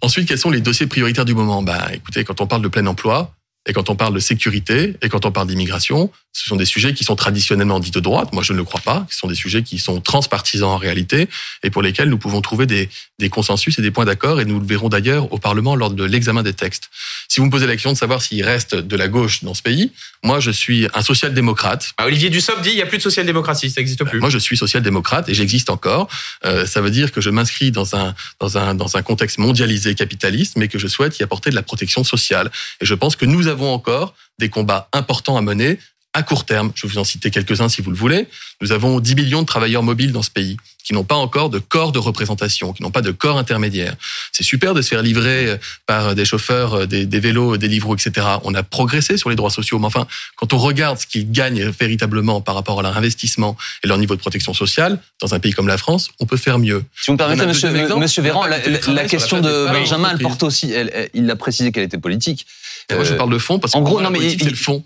ensuite, 0.00 0.28
quels 0.28 0.38
sont 0.38 0.50
les 0.50 0.60
dossiers 0.60 0.86
prioritaires 0.86 1.24
du 1.24 1.34
moment? 1.34 1.62
Bah, 1.62 1.88
écoutez, 1.92 2.24
quand 2.24 2.40
on 2.40 2.46
parle 2.46 2.62
de 2.62 2.68
plein 2.68 2.86
emploi, 2.86 3.34
et 3.66 3.72
quand 3.72 3.90
on 3.90 3.96
parle 3.96 4.14
de 4.14 4.18
sécurité, 4.18 4.96
et 5.02 5.08
quand 5.08 5.24
on 5.24 5.32
parle 5.32 5.46
d'immigration, 5.46 6.10
ce 6.32 6.44
sont 6.46 6.56
des 6.56 6.64
sujets 6.64 6.94
qui 6.94 7.04
sont 7.04 7.16
traditionnellement 7.16 7.78
dits 7.78 7.90
de 7.90 8.00
droite. 8.00 8.32
Moi, 8.32 8.42
je 8.42 8.52
ne 8.52 8.58
le 8.58 8.64
crois 8.64 8.80
pas. 8.80 9.06
Ce 9.10 9.18
sont 9.18 9.26
des 9.26 9.34
sujets 9.34 9.62
qui 9.62 9.78
sont 9.78 10.00
transpartisans 10.00 10.70
en 10.70 10.76
réalité, 10.78 11.28
et 11.62 11.70
pour 11.70 11.82
lesquels 11.82 12.08
nous 12.08 12.18
pouvons 12.18 12.40
trouver 12.40 12.66
des, 12.66 12.88
des 13.18 13.28
consensus 13.28 13.78
et 13.78 13.82
des 13.82 13.90
points 13.90 14.04
d'accord, 14.04 14.40
et 14.40 14.44
nous 14.44 14.58
le 14.58 14.66
verrons 14.66 14.88
d'ailleurs 14.88 15.32
au 15.32 15.38
Parlement 15.38 15.76
lors 15.76 15.90
de 15.90 16.04
l'examen 16.04 16.42
des 16.42 16.54
textes. 16.54 16.90
Si 17.28 17.40
vous 17.40 17.46
me 17.46 17.50
posez 17.50 17.66
la 17.66 17.74
question 17.74 17.92
de 17.92 17.98
savoir 17.98 18.22
s'il 18.22 18.42
reste 18.44 18.74
de 18.74 18.96
la 18.96 19.08
gauche 19.08 19.44
dans 19.44 19.54
ce 19.54 19.62
pays, 19.62 19.92
moi, 20.24 20.40
je 20.40 20.50
suis 20.50 20.86
un 20.94 21.02
social-démocrate. 21.02 21.92
Ah, 21.98 22.06
Olivier 22.06 22.30
Dussopt 22.30 22.62
dit 22.62 22.70
il 22.70 22.76
n'y 22.76 22.82
a 22.82 22.86
plus 22.86 22.98
de 22.98 23.02
social-démocratie, 23.02 23.70
ça 23.70 23.80
n'existe 23.80 24.04
plus. 24.04 24.20
Moi, 24.20 24.30
je 24.30 24.38
suis 24.38 24.56
social-démocrate 24.56 25.28
et 25.28 25.34
j'existe 25.34 25.68
encore. 25.68 26.08
Euh, 26.44 26.64
ça 26.66 26.80
veut 26.80 26.90
dire 26.90 27.12
que 27.12 27.20
je 27.20 27.30
m'inscris 27.30 27.72
dans 27.72 27.96
un, 27.96 28.14
dans, 28.40 28.56
un, 28.56 28.74
dans 28.74 28.96
un 28.96 29.02
contexte 29.02 29.38
mondialisé 29.38 29.94
capitaliste, 29.94 30.56
mais 30.56 30.68
que 30.68 30.78
je 30.78 30.86
souhaite 30.86 31.18
y 31.18 31.22
apporter 31.22 31.50
de 31.50 31.56
la 31.56 31.62
protection 31.62 32.04
sociale. 32.04 32.50
Et 32.80 32.86
je 32.86 32.94
pense 32.94 33.16
que 33.16 33.26
nous 33.26 33.48
avons 33.48 33.72
encore 33.72 34.14
des 34.38 34.48
combats 34.48 34.88
importants 34.92 35.36
à 35.36 35.42
mener 35.42 35.78
à 36.14 36.22
court 36.22 36.44
terme. 36.44 36.72
Je 36.74 36.86
vais 36.86 36.92
vous 36.92 36.98
en 36.98 37.04
citer 37.04 37.30
quelques-uns 37.30 37.68
si 37.68 37.80
vous 37.82 37.90
le 37.90 37.96
voulez. 37.96 38.28
Nous 38.60 38.72
avons 38.72 39.00
10 39.00 39.14
millions 39.14 39.40
de 39.42 39.46
travailleurs 39.46 39.82
mobiles 39.82 40.12
dans 40.12 40.22
ce 40.22 40.30
pays 40.30 40.56
qui 40.84 40.92
n'ont 40.94 41.04
pas 41.04 41.14
encore 41.14 41.48
de 41.48 41.60
corps 41.60 41.92
de 41.92 42.00
représentation, 42.00 42.72
qui 42.72 42.82
n'ont 42.82 42.90
pas 42.90 43.02
de 43.02 43.12
corps 43.12 43.38
intermédiaire. 43.38 43.94
C'est 44.32 44.42
super 44.42 44.74
de 44.74 44.82
se 44.82 44.88
faire 44.88 45.00
livrer 45.00 45.46
euh, 45.46 45.56
par 45.86 46.16
des 46.16 46.24
chauffeurs, 46.24 46.74
euh, 46.74 46.86
des, 46.86 47.06
des 47.06 47.20
vélos, 47.20 47.56
des 47.56 47.68
livres, 47.68 47.94
etc. 47.94 48.26
On 48.42 48.52
a 48.54 48.64
progressé 48.64 49.16
sur 49.16 49.30
les 49.30 49.36
droits 49.36 49.50
sociaux, 49.50 49.78
mais 49.78 49.86
enfin, 49.86 50.08
quand 50.34 50.52
on 50.52 50.58
regarde 50.58 50.98
ce 50.98 51.06
qu'ils 51.06 51.30
gagnent 51.30 51.68
véritablement 51.70 52.40
par 52.40 52.56
rapport 52.56 52.80
à 52.80 52.82
leur 52.82 52.96
investissement 52.96 53.56
et 53.84 53.86
leur 53.86 53.96
niveau 53.96 54.16
de 54.16 54.20
protection 54.20 54.54
sociale, 54.54 54.98
dans 55.20 55.34
un 55.34 55.38
pays 55.38 55.52
comme 55.52 55.68
la 55.68 55.78
France, 55.78 56.10
on 56.18 56.26
peut 56.26 56.36
faire 56.36 56.58
mieux. 56.58 56.84
Si 57.00 57.06
vous 57.06 57.12
me 57.12 57.18
permettez, 57.18 57.46
monsieur, 57.46 57.68
deuxième 57.68 57.84
exemple. 57.84 58.00
monsieur 58.02 58.22
Véran, 58.22 58.46
la, 58.46 58.58
question 59.04 59.40
de 59.40 59.66
Benjamin, 59.66 60.10
elle 60.10 60.18
porte 60.18 60.42
aussi, 60.42 60.72
elle- 60.72 60.90
elle- 60.92 61.10
il 61.14 61.30
a 61.30 61.36
précisé 61.36 61.70
qu'elle 61.70 61.84
était 61.84 61.96
politique. 61.98 62.44
Et 62.90 62.96
moi, 62.96 63.04
je 63.04 63.14
Euh, 63.14 63.16
parle 63.16 63.30
de 63.32 63.38
fond 63.38 63.60
parce 63.60 63.72
que 63.74 63.78
en 63.78 63.82
gros, 63.82 64.00
non, 64.00 64.10
mais 64.10 64.18
il- 64.32 64.48
le 64.48 64.54
fond. 64.56 64.82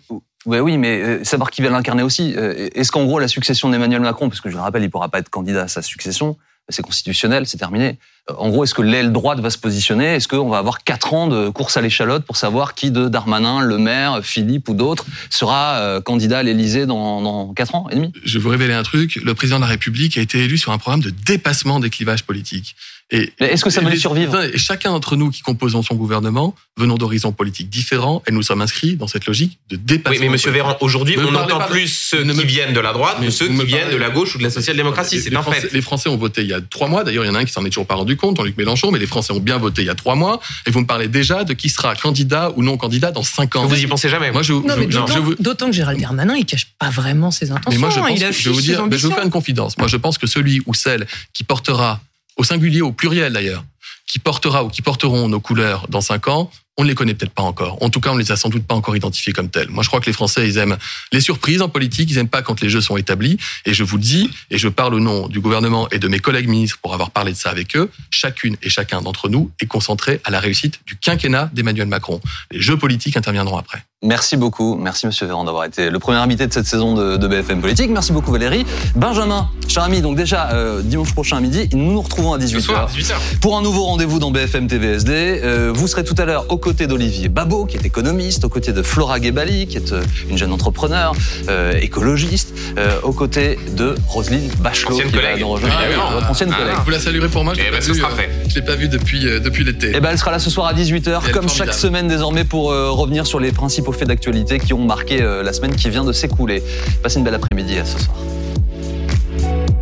Oui, 0.47 0.79
mais 0.79 1.03
euh, 1.03 1.25
savoir 1.25 1.51
qui 1.51 1.61
va 1.61 1.71
l'incarner 1.71 2.03
aussi. 2.03 2.35
Euh, 2.37 2.69
Est-ce 2.75 2.93
qu'en 2.93 3.05
gros, 3.05 3.19
la 3.19 3.29
succession 3.29 3.69
d'Emmanuel 3.69 4.01
Macron, 4.01 4.29
parce 4.29 4.41
que 4.41 4.49
je 4.49 4.57
le 4.57 4.63
rappelle, 4.63 4.83
il 4.83 4.91
pourra 4.91 5.09
pas 5.09 5.19
être 5.19 5.29
candidat 5.29 5.63
à 5.63 5.69
sa 5.69 5.83
succession, 5.83 6.37
c'est 6.69 6.83
constitutionnel, 6.83 7.47
c'est 7.47 7.59
terminé. 7.59 7.99
Euh, 8.31 8.35
En 8.39 8.49
gros, 8.49 8.65
est-ce 8.65 8.75
que 8.75 8.83
l'aile 8.83 9.13
droite 9.13 9.39
va 9.41 9.51
se 9.51 9.59
positionner? 9.59 10.15
Est-ce 10.17 10.27
qu'on 10.29 10.49
va 10.49 10.59
avoir 10.59 10.83
quatre 10.83 11.15
ans 11.15 11.29
de 11.29 11.49
course 11.49 11.77
à 11.77 11.81
l'échalote 11.81 12.25
pour 12.25 12.37
savoir 12.37 12.75
qui 12.75 12.91
de 12.91 13.09
Darmanin, 13.09 13.61
Le 13.61 13.79
Maire, 13.79 14.21
Philippe 14.23 14.69
ou 14.69 14.75
d'autres 14.75 15.07
sera 15.31 15.77
euh, 15.77 16.01
candidat 16.01 16.39
à 16.39 16.43
l'Élysée 16.43 16.87
dans, 16.87 17.21
dans 17.23 17.53
quatre 17.55 17.75
ans 17.75 17.87
et 17.91 17.95
demi? 17.97 18.13
Je 18.25 18.39
vais 18.39 18.43
vous 18.43 18.51
révéler 18.51 18.75
un 18.75 18.83
truc. 18.83 19.17
Le 19.17 19.35
président 19.35 19.59
de 19.59 19.63
la 19.63 19.69
République 19.69 20.19
a 20.19 20.21
été 20.21 20.39
élu 20.43 20.59
sur 20.59 20.73
un 20.73 20.79
programme 20.79 21.03
de 21.03 21.11
dépassement 21.11 21.79
des 21.81 21.91
clivages 21.91 22.25
politiques. 22.25 22.75
Et 23.13 23.33
Mais 23.41 23.53
Est-ce 23.53 23.63
que 23.63 23.71
ça 23.71 23.81
va 23.83 23.95
survivre? 23.95 24.43
et 24.43 24.59
chacun 24.59 24.91
d'entre 24.91 25.15
nous 25.15 25.31
qui 25.31 25.41
composons 25.41 25.81
son 25.85 25.95
gouvernement 25.95 26.57
venons 26.77 26.97
d'horizons 26.97 27.31
politiques 27.31 27.71
différents 27.71 28.21
et 28.27 28.33
nous 28.33 28.43
sommes 28.43 28.61
inscrits 28.63 28.97
dans 28.97 29.07
cette 29.07 29.27
logique 29.27 29.61
de 29.71 29.77
dépassement. 29.77 30.19
Oui, 30.19 30.27
mais 30.27 30.33
Monsieur. 30.33 30.51
Véran, 30.51 30.77
aujourd'hui, 30.81 31.17
on 31.17 31.33
entend 31.37 31.61
plus 31.69 31.87
ceux 31.87 32.25
ne 32.25 32.33
qui 32.33 32.41
me- 32.41 32.45
viennent 32.45 32.73
de 32.75 32.81
la 32.81 32.93
droite 32.93 33.19
Mais 33.21 33.27
que 33.27 33.33
ceux 33.33 33.47
qui 33.47 33.53
me 33.53 33.63
viennent 33.63 33.93
de 33.93 33.97
la 33.97 34.11
gauche 34.11 34.35
ou 34.35 34.39
de 34.39 34.43
la 34.43 34.51
social-démocratie. 34.51 35.15
Les- 35.17 35.23
C'est 35.23 35.37
un 35.37 35.43
Français, 35.43 35.61
fait. 35.61 35.73
Les 35.73 35.83
Français 35.83 36.09
ont 36.09 36.17
voté 36.17 36.43
il 36.43 36.49
y 36.49 36.53
a 36.53 36.56
trois 36.61 36.89
mois. 36.89 37.05
D'ailleurs, 37.05 37.25
il 37.25 37.29
y 37.29 37.31
en 37.31 37.35
a 37.35 37.41
un 37.41 37.45
qui 37.45 37.53
s'en 37.53 37.65
est 37.65 37.71
toujours 37.71 37.87
pas 37.87 37.95
rendu 37.95 38.17
compte, 38.17 38.37
Jean-Luc 38.37 38.57
Mélenchon, 38.57 38.91
mais 38.91 38.99
les 38.99 39.07
Français 39.07 39.33
ont 39.33 39.41
bien 39.41 39.59
voté 39.59 39.83
il 39.83 39.87
y 39.87 39.91
a 39.91 39.95
trois 39.95 40.15
mois. 40.15 40.41
Et 40.67 40.71
vous 40.71 40.81
me 40.81 40.87
parlez 40.87 41.09
déjà 41.09 41.45
de 41.45 41.53
qui 41.53 41.69
sera 41.69 41.95
candidat 41.97 42.53
ou 42.57 42.63
non 42.63 42.77
candidat 42.77 43.11
dans 43.13 43.23
cinq 43.23 43.57
ans. 43.57 43.67
Vous 43.67 43.79
y 43.79 43.87
pensez 43.87 44.09
jamais. 44.09 44.31
Moi, 44.33 44.43
je, 44.43 44.53
Non, 44.53 44.63
je- 44.69 44.81
mais 44.81 44.87
je- 44.91 44.99
d'autant 44.99 45.15
je 45.15 45.19
vous- 45.19 45.35
d'autant 45.37 45.67
que 45.67 45.73
Gérald 45.73 46.01
Darmanin, 46.01 46.35
il 46.37 46.45
cache 46.47 46.67
pas 46.79 46.91
vraiment 46.91 47.31
ses 47.31 47.51
intentions. 47.51 47.71
Mais 47.71 47.79
moi, 47.79 47.91
je 47.91 47.99
hein, 47.99 48.03
pense 48.09 48.11
il 48.13 48.19
je 48.19 48.49
vais 48.49 48.55
vous 48.55 48.61
ses 48.61 48.67
dire, 48.67 48.87
mais 48.87 48.97
je 48.97 49.03
vais 49.03 49.09
vous 49.09 49.15
faire 49.15 49.25
une 49.25 49.31
confidence. 49.31 49.77
Moi, 49.79 49.89
je 49.89 49.97
pense 49.97 50.19
que 50.19 50.27
celui 50.27 50.63
ou 50.67 50.75
celle 50.75 51.07
qui 51.33 51.45
portera, 51.45 52.01
au 52.37 52.45
singulier, 52.45 52.83
au 52.83 52.93
pluriel 52.93 53.33
d'ailleurs, 53.33 53.65
qui 54.07 54.19
portera 54.19 54.65
ou 54.65 54.69
qui 54.69 54.83
porteront 54.83 55.29
nos 55.29 55.41
couleurs 55.41 55.87
dans 55.89 56.01
cinq 56.01 56.29
ans, 56.29 56.51
on 56.77 56.85
ne 56.85 56.89
les 56.89 56.95
connaît 56.95 57.15
peut-être 57.15 57.33
pas 57.33 57.43
encore. 57.43 57.83
En 57.83 57.89
tout 57.89 58.01
cas, 58.01 58.11
on 58.11 58.15
ne 58.15 58.21
les 58.21 58.33
a 58.33 58.37
sans 58.37 58.49
doute 58.49 58.67
pas 58.67 58.75
encore 58.75 58.97
identifiés 58.97 59.33
comme 59.33 59.49
tels. 59.49 59.71
Moi, 59.71 59.83
je 59.83 59.89
crois 59.89 60.01
que 60.01 60.07
les 60.07 60.13
Français, 60.13 60.47
ils 60.47 60.59
aiment 60.59 60.77
les 61.13 61.21
surprises 61.21 61.63
en 61.63 61.69
politique, 61.69 62.11
ils 62.11 62.19
aiment 62.19 62.29
pas 62.29 62.43
quand 62.43 62.61
les 62.61 62.69
jeux 62.69 62.81
sont 62.81 62.97
établis. 62.97 63.39
Et 63.65 63.73
je 63.73 63.83
vous 63.83 63.97
le 63.97 64.03
dis, 64.03 64.31
et 64.51 64.59
je 64.59 64.69
parle 64.69 64.95
au 64.95 65.01
nom 65.01 65.29
du 65.29 65.41
gouvernement 65.41 65.89
et 65.91 65.99
de 65.99 66.09
mes 66.09 66.19
collègues 66.19 66.49
ministres 66.49 66.79
pour 66.83 66.93
avoir 66.93 67.11
parlé 67.11 67.33
de 67.33 67.37
ça 67.37 67.51
avec 67.51 67.77
eux, 67.77 67.91
chacune 68.11 68.57
et 68.63 68.69
chacun 68.69 69.01
d'entre 69.01 69.29
nous 69.29 69.51
est 69.61 69.67
concentré 69.67 70.21
à 70.25 70.31
la 70.31 70.41
réussite 70.41 70.81
du 70.87 70.97
quinquennat 70.97 71.51
d'Emmanuel 71.55 71.89
Macron. 71.89 72.21
Les 72.51 72.61
jeux 72.61 72.77
politiques 72.77 73.17
interviendront 73.17 73.57
après. 73.57 73.83
Merci 74.03 74.37
beaucoup. 74.37 74.77
Merci, 74.77 75.07
Monsieur 75.07 75.27
Véran, 75.27 75.45
d'avoir 75.45 75.65
été 75.65 75.89
le 75.89 75.99
premier 75.99 76.19
invité 76.19 76.47
de 76.47 76.53
cette 76.53 76.67
saison 76.67 76.95
de, 76.95 77.17
de 77.17 77.27
BFM 77.29 77.63
Politique. 77.63 77.91
Merci 77.91 78.13
beaucoup, 78.13 78.31
Valérie. 78.31 78.67
Benjamin, 78.95 79.49
cher 79.69 79.85
ami, 79.85 80.03
donc 80.03 80.17
déjà, 80.17 80.51
euh, 80.53 80.83
dimanche 80.83 81.13
prochain 81.15 81.39
à 81.39 81.41
midi, 81.41 81.69
nous 81.73 81.93
nous 81.93 82.03
retrouvons 82.03 82.35
à 82.35 82.41
Ce 82.41 82.45
18h. 82.45 82.61
soir, 82.61 82.91
18h. 82.95 83.15
Pour 83.41 83.57
un 83.57 83.63
nouveau 83.63 83.85
rendez-vous 83.85 84.19
dans 84.19 84.31
BFM 84.31 84.69
TVSD, 84.69 85.13
euh, 85.43 85.73
vous 85.75 85.89
serez 85.89 86.05
tout 86.05 86.15
à 86.19 86.27
l'heure 86.27 86.45
aux 86.51 86.59
côtés 86.67 86.89
d'Olivier 86.89 87.29
Babot, 87.29 87.65
qui 87.65 87.77
est 87.77 87.87
économiste, 87.87 88.45
aux 88.45 88.49
côtés 88.49 88.73
de 88.73 88.83
Flora 88.83 89.21
Gebali, 89.23 89.69
qui 89.69 89.77
est 89.77 89.93
euh, 89.93 90.03
une 90.29 90.37
jeune 90.37 90.51
entrepreneur, 90.51 91.13
euh, 91.49 91.79
écologiste, 91.81 92.53
euh, 92.77 92.99
aux 93.05 93.13
côtés 93.13 93.57
de 93.77 93.95
Roselyne 94.09 94.51
Bachelot, 94.59 94.95
Ancienne 94.95 95.07
qui 95.11 95.15
va 95.15 95.23
collègue. 95.23 95.41
nous 95.43 95.49
rejoindre, 95.49 95.75
Ah, 95.79 95.85
oui, 95.89 96.15
votre 96.15 96.29
ancienne 96.29 96.51
ah, 96.53 96.59
collègue. 96.59 96.77
Vous 96.85 96.91
la 96.91 96.99
saluerez 96.99 97.29
pour 97.29 97.45
moi, 97.45 97.55
je 97.55 97.61
Eh 97.61 97.65
l'ai 97.67 97.71
ben, 97.71 97.79
pas 97.79 97.93
vu, 97.93 98.03
euh, 98.03 98.53
l'ai 98.57 98.63
pas 98.63 98.75
vu 98.75 98.89
depuis, 98.89 99.29
euh, 99.29 99.39
depuis 99.39 99.63
l'été. 99.63 99.93
Eh 99.95 100.01
ben, 100.01 100.09
elle 100.11 100.19
sera 100.19 100.33
là 100.33 100.41
ce 100.41 100.51
soir 100.51 100.67
à 100.67 100.75
18h, 100.75 101.21
Elle 101.23 101.31
est 101.31 101.33
comme 101.33 101.49
chaque 101.49 101.73
semaine 101.73 102.09
désormais, 102.09 102.43
pour 102.43 102.73
euh, 102.73 102.91
revenir 102.91 103.29
sur 103.29 103.39
les 103.39 103.53
principaux 103.53 103.93
faits 103.93 104.09
d'actualité 104.09 104.59
qui 104.59 104.75
ont 104.75 104.85
marqué 104.85 105.23
euh, 105.23 105.45
la 105.45 105.53
semaine 105.53 105.77
qui 105.77 105.89
vient 105.89 106.05
de 106.05 106.13
s'écouler. 106.13 106.65
Passez 107.01 107.19
une 107.21 107.25
belle 107.25 107.37
après-midi 107.37 107.79
à 107.79 107.85
ce 107.85 108.01
soir. 108.01 108.17